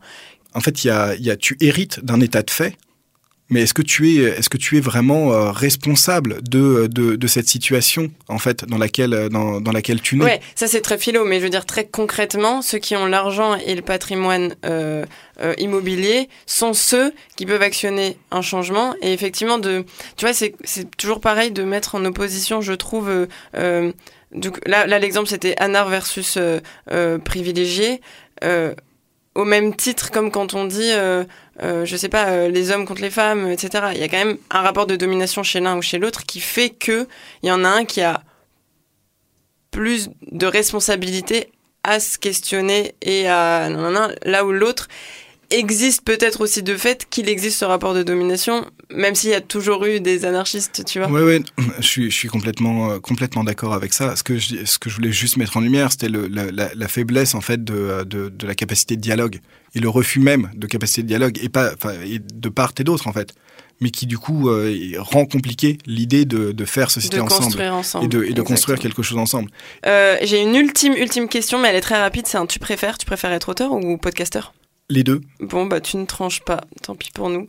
En 0.53 0.59
fait, 0.59 0.83
il 0.83 0.87
y 0.87 0.91
a, 0.91 1.15
y 1.15 1.29
a, 1.29 1.35
tu 1.35 1.57
hérites 1.61 2.03
d'un 2.03 2.19
état 2.19 2.43
de 2.43 2.51
fait 2.51 2.77
mais 3.51 3.61
est-ce 3.61 3.73
que 3.73 3.81
tu 3.81 4.15
es, 4.15 4.23
est-ce 4.23 4.49
que 4.49 4.57
tu 4.57 4.77
es 4.77 4.79
vraiment 4.79 5.31
euh, 5.31 5.51
responsable 5.51 6.41
de, 6.41 6.87
de, 6.87 7.27
cette 7.27 7.47
situation 7.47 8.11
en 8.27 8.39
fait 8.39 8.65
dans 8.65 8.77
laquelle, 8.77 9.29
dans, 9.29 9.61
dans 9.61 9.71
laquelle 9.71 10.01
tu 10.01 10.15
nais? 10.15 10.23
Ouais, 10.23 10.41
ça 10.55 10.67
c'est 10.67 10.81
très 10.81 10.97
philo, 10.97 11.25
mais 11.25 11.39
je 11.39 11.43
veux 11.43 11.49
dire 11.49 11.65
très 11.65 11.85
concrètement, 11.85 12.61
ceux 12.61 12.79
qui 12.79 12.95
ont 12.95 13.05
l'argent 13.05 13.55
et 13.55 13.75
le 13.75 13.81
patrimoine 13.81 14.55
euh, 14.65 15.05
euh, 15.41 15.53
immobilier 15.57 16.29
sont 16.45 16.73
ceux 16.73 17.13
qui 17.35 17.45
peuvent 17.45 17.61
actionner 17.61 18.17
un 18.31 18.41
changement. 18.41 18.95
Et 19.01 19.13
effectivement, 19.13 19.57
de, 19.57 19.85
tu 20.15 20.25
vois, 20.25 20.33
c'est 20.33 20.55
toujours 20.97 21.19
pareil 21.19 21.51
de 21.51 21.63
mettre 21.63 21.95
en 21.95 22.05
opposition, 22.05 22.61
je 22.61 22.73
trouve. 22.73 23.09
Euh, 23.09 23.25
euh 23.55 23.91
donc 24.33 24.61
là, 24.65 24.85
l'exemple 24.97 25.27
c'était 25.27 25.55
Anar 25.57 25.89
versus 25.89 26.37
euh, 26.37 27.17
privilégié 27.17 27.99
au 29.35 29.45
même 29.45 29.75
titre 29.75 30.11
comme 30.11 30.31
quand 30.31 30.53
on 30.53 30.65
dit, 30.65 30.91
euh, 30.91 31.23
euh, 31.61 31.85
je 31.85 31.95
sais 31.95 32.09
pas, 32.09 32.27
euh, 32.29 32.49
les 32.49 32.71
hommes 32.71 32.85
contre 32.85 33.01
les 33.01 33.09
femmes, 33.09 33.49
etc. 33.49 33.87
Il 33.93 33.99
y 33.99 34.03
a 34.03 34.09
quand 34.09 34.17
même 34.17 34.37
un 34.49 34.61
rapport 34.61 34.87
de 34.87 34.95
domination 34.95 35.43
chez 35.43 35.59
l'un 35.59 35.77
ou 35.77 35.81
chez 35.81 35.99
l'autre 35.99 36.25
qui 36.25 36.39
fait 36.39 36.69
que 36.69 37.07
il 37.43 37.49
y 37.49 37.51
en 37.51 37.63
a 37.63 37.69
un 37.69 37.85
qui 37.85 38.01
a 38.01 38.23
plus 39.71 40.09
de 40.31 40.45
responsabilité 40.45 41.49
à 41.83 41.99
se 41.99 42.17
questionner 42.17 42.93
et 43.01 43.27
à 43.27 43.69
là 44.23 44.45
où 44.45 44.51
l'autre 44.51 44.87
existe 45.51 46.03
peut-être 46.03 46.41
aussi 46.41 46.63
de 46.63 46.75
fait 46.75 47.07
qu'il 47.09 47.29
existe 47.29 47.59
ce 47.59 47.65
rapport 47.65 47.93
de 47.93 48.03
domination, 48.03 48.65
même 48.89 49.15
s'il 49.15 49.29
y 49.29 49.33
a 49.33 49.41
toujours 49.41 49.85
eu 49.85 49.99
des 49.99 50.25
anarchistes, 50.25 50.83
tu 50.85 50.99
vois. 50.99 51.09
Oui, 51.09 51.21
oui, 51.21 51.65
je 51.79 51.87
suis, 51.87 52.11
je 52.11 52.15
suis 52.15 52.27
complètement, 52.27 52.91
euh, 52.91 52.99
complètement 52.99 53.43
d'accord 53.43 53.73
avec 53.73 53.93
ça. 53.93 54.15
Ce 54.15 54.23
que, 54.23 54.37
je, 54.37 54.65
ce 54.65 54.79
que 54.79 54.89
je 54.89 54.95
voulais 54.95 55.11
juste 55.11 55.37
mettre 55.37 55.57
en 55.57 55.61
lumière, 55.61 55.91
c'était 55.91 56.09
la, 56.09 56.51
la, 56.51 56.69
la, 56.73 56.87
faiblesse 56.87 57.35
en 57.35 57.41
fait 57.41 57.63
de, 57.63 58.03
de, 58.03 58.29
de, 58.29 58.47
la 58.47 58.55
capacité 58.55 58.95
de 58.95 59.01
dialogue 59.01 59.39
et 59.75 59.79
le 59.79 59.89
refus 59.89 60.19
même 60.19 60.49
de 60.55 60.67
capacité 60.67 61.03
de 61.03 61.07
dialogue 61.07 61.39
et 61.41 61.49
pas, 61.49 61.73
enfin, 61.73 61.93
et 62.05 62.19
de 62.19 62.49
part 62.49 62.73
et 62.77 62.83
d'autre 62.83 63.07
en 63.07 63.13
fait 63.13 63.33
mais 63.81 63.89
qui 63.89 64.05
du 64.05 64.17
coup 64.17 64.47
euh, 64.47 64.93
rend 64.99 65.25
compliqué 65.25 65.79
l'idée 65.85 66.23
de, 66.23 66.51
de, 66.51 66.65
faire 66.65 66.91
société 66.91 67.17
de 67.17 67.21
ensemble, 67.21 67.61
ensemble, 67.63 68.05
et 68.05 68.07
de, 68.07 68.23
et 68.23 68.33
de 68.33 68.41
construire 68.43 68.79
quelque 68.79 69.01
chose 69.01 69.17
ensemble. 69.17 69.49
Euh, 69.87 70.17
J'ai 70.21 70.39
une 70.39 70.55
ultime 70.55 70.93
ultime 70.93 71.27
question, 71.27 71.57
mais 71.57 71.69
elle 71.69 71.75
est 71.75 71.81
très 71.81 71.99
rapide. 71.99 72.27
C'est 72.27 72.37
un 72.37 72.45
tu 72.45 72.59
préfères, 72.59 72.97
tu 72.99 73.07
préfères 73.07 73.31
être 73.31 73.49
auteur 73.49 73.71
ou 73.73 73.97
podcasteur 73.97 74.53
les 74.91 75.03
deux. 75.03 75.21
Bon, 75.39 75.65
bah 75.65 75.79
tu 75.81 75.97
ne 75.97 76.05
tranches 76.05 76.41
pas, 76.41 76.61
tant 76.83 76.95
pis 76.95 77.09
pour 77.11 77.29
nous. 77.29 77.47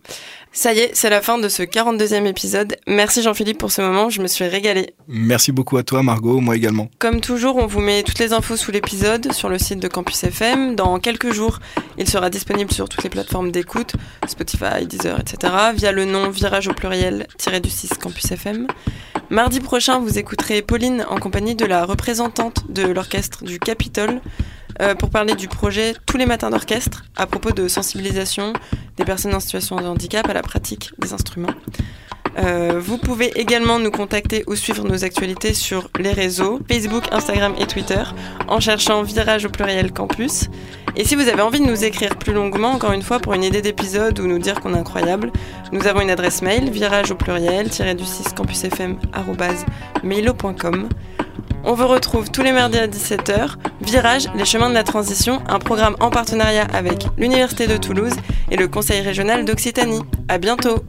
Ça 0.53 0.73
y 0.73 0.79
est, 0.79 0.91
c'est 0.95 1.11
la 1.11 1.23
fin 1.23 1.39
de 1.39 1.49
ce 1.49 1.63
42e 1.63 2.27
épisode. 2.27 2.77
Merci 2.87 3.23
Jean-Philippe 3.23 3.59
pour 3.59 3.73
ce 3.73 3.83
moment, 3.83 4.11
je 4.11 4.23
me 4.23 4.27
suis 4.27 4.45
régalée. 4.45 4.95
Merci 5.09 5.53
beaucoup 5.53 5.77
à 5.77 5.83
toi 5.83 6.03
Margot, 6.03 6.41
moi 6.41 6.57
également. 6.57 6.89
Comme 6.99 7.21
toujours, 7.21 7.57
on 7.57 7.67
vous 7.67 7.81
met 7.81 8.03
toutes 8.03 8.19
les 8.19 8.33
infos 8.33 8.57
sous 8.57 8.71
l'épisode 8.71 9.33
sur 9.33 9.49
le 9.49 9.59
site 9.59 9.81
de 9.81 9.89
Campus 9.89 10.25
FM. 10.25 10.77
Dans 10.77 10.99
quelques 10.99 11.33
jours, 11.33 11.59
il 11.99 12.09
sera 12.09 12.31
disponible 12.31 12.71
sur 12.71 12.89
toutes 12.89 13.03
les 13.03 13.11
plateformes 13.11 13.51
d'écoute, 13.51 13.95
Spotify, 14.27 14.87
Deezer, 14.87 15.19
etc. 15.21 15.53
via 15.75 15.93
le 15.93 16.05
nom 16.05 16.31
virage 16.31 16.69
au 16.69 16.73
pluriel 16.75 17.27
du 17.63 17.71
6 17.71 17.89
Campus 18.01 18.31
FM. 18.31 18.67
Mardi 19.31 19.61
prochain, 19.61 19.99
vous 19.99 20.19
écouterez 20.19 20.63
Pauline 20.63 21.07
en 21.09 21.17
compagnie 21.17 21.55
de 21.55 21.65
la 21.65 21.85
représentante 21.85 22.71
de 22.71 22.83
l'orchestre 22.83 23.45
du 23.45 23.59
Capitole 23.59 24.21
euh, 24.81 24.95
pour 24.95 25.11
parler 25.11 25.35
du 25.35 25.49
projet 25.49 25.95
Tous 26.07 26.17
les 26.17 26.27
matins 26.27 26.51
d'orchestre 26.51 27.05
à 27.17 27.27
propos 27.27 27.51
de 27.51 27.69
sensibilisation 27.69 28.53
des 28.97 29.05
personnes 29.05 29.35
en 29.35 29.41
situation 29.41 29.77
de 29.77 29.85
handicap 29.85 30.29
à 30.29 30.33
la 30.33 30.43
pratique 30.43 30.93
des 30.99 31.13
instruments. 31.13 31.55
Euh, 32.39 32.81
vous 32.83 32.97
pouvez 32.97 33.39
également 33.39 33.79
nous 33.79 33.91
contacter 33.91 34.45
ou 34.47 34.55
suivre 34.55 34.85
nos 34.85 35.05
actualités 35.05 35.53
sur 35.53 35.91
les 35.99 36.13
réseaux 36.13 36.61
Facebook, 36.71 37.05
Instagram 37.13 37.55
et 37.59 37.67
Twitter 37.67 38.03
en 38.49 38.59
cherchant 38.61 39.03
Virage 39.03 39.45
au 39.45 39.51
pluriel 39.51 39.93
campus. 39.93 40.49
Et 40.97 41.05
si 41.05 41.15
vous 41.15 41.29
avez 41.29 41.43
envie 41.43 41.61
de 41.61 41.67
nous 41.67 41.85
écrire 41.85 42.17
plus 42.17 42.33
longuement, 42.33 42.71
encore 42.71 42.93
une 42.93 43.03
fois, 43.03 43.19
pour 43.19 43.35
une 43.35 43.45
idée 43.45 43.63
d'épisode 43.63 44.19
ou 44.21 44.27
nous 44.27 44.39
dire 44.39 44.61
qu'on 44.61 44.75
est 44.75 44.79
incroyable, 44.79 45.31
nous 45.73 45.87
avons 45.87 46.01
une 46.01 46.11
adresse 46.11 46.43
mail 46.43 46.71
virage 46.71 47.11
au 47.11 47.15
pluriel 47.15 47.69
du 47.69 48.05
6 48.05 48.35
campusfm. 48.35 48.97
On 51.65 51.75
vous 51.75 51.87
retrouve 51.87 52.31
tous 52.31 52.43
les 52.43 52.51
mardis 52.51 52.79
à 52.79 52.89
17h. 52.89 53.55
Virage, 53.83 54.29
les 54.35 54.45
chemins 54.45 54.69
de 54.69 54.75
la 54.75 54.83
transition, 54.83 55.41
un 55.49 55.61
programme 55.61 55.95
en 56.01 56.11
partenariat 56.11 56.67
avec 56.73 57.07
l'Université 57.17 57.69
de 57.69 57.77
Toulouse 57.77 58.15
et 58.51 58.57
le 58.57 58.67
Conseil 58.67 59.01
régional 59.01 59.45
d'Occitanie. 59.45 60.03
À 60.29 60.39
bientôt! 60.39 60.83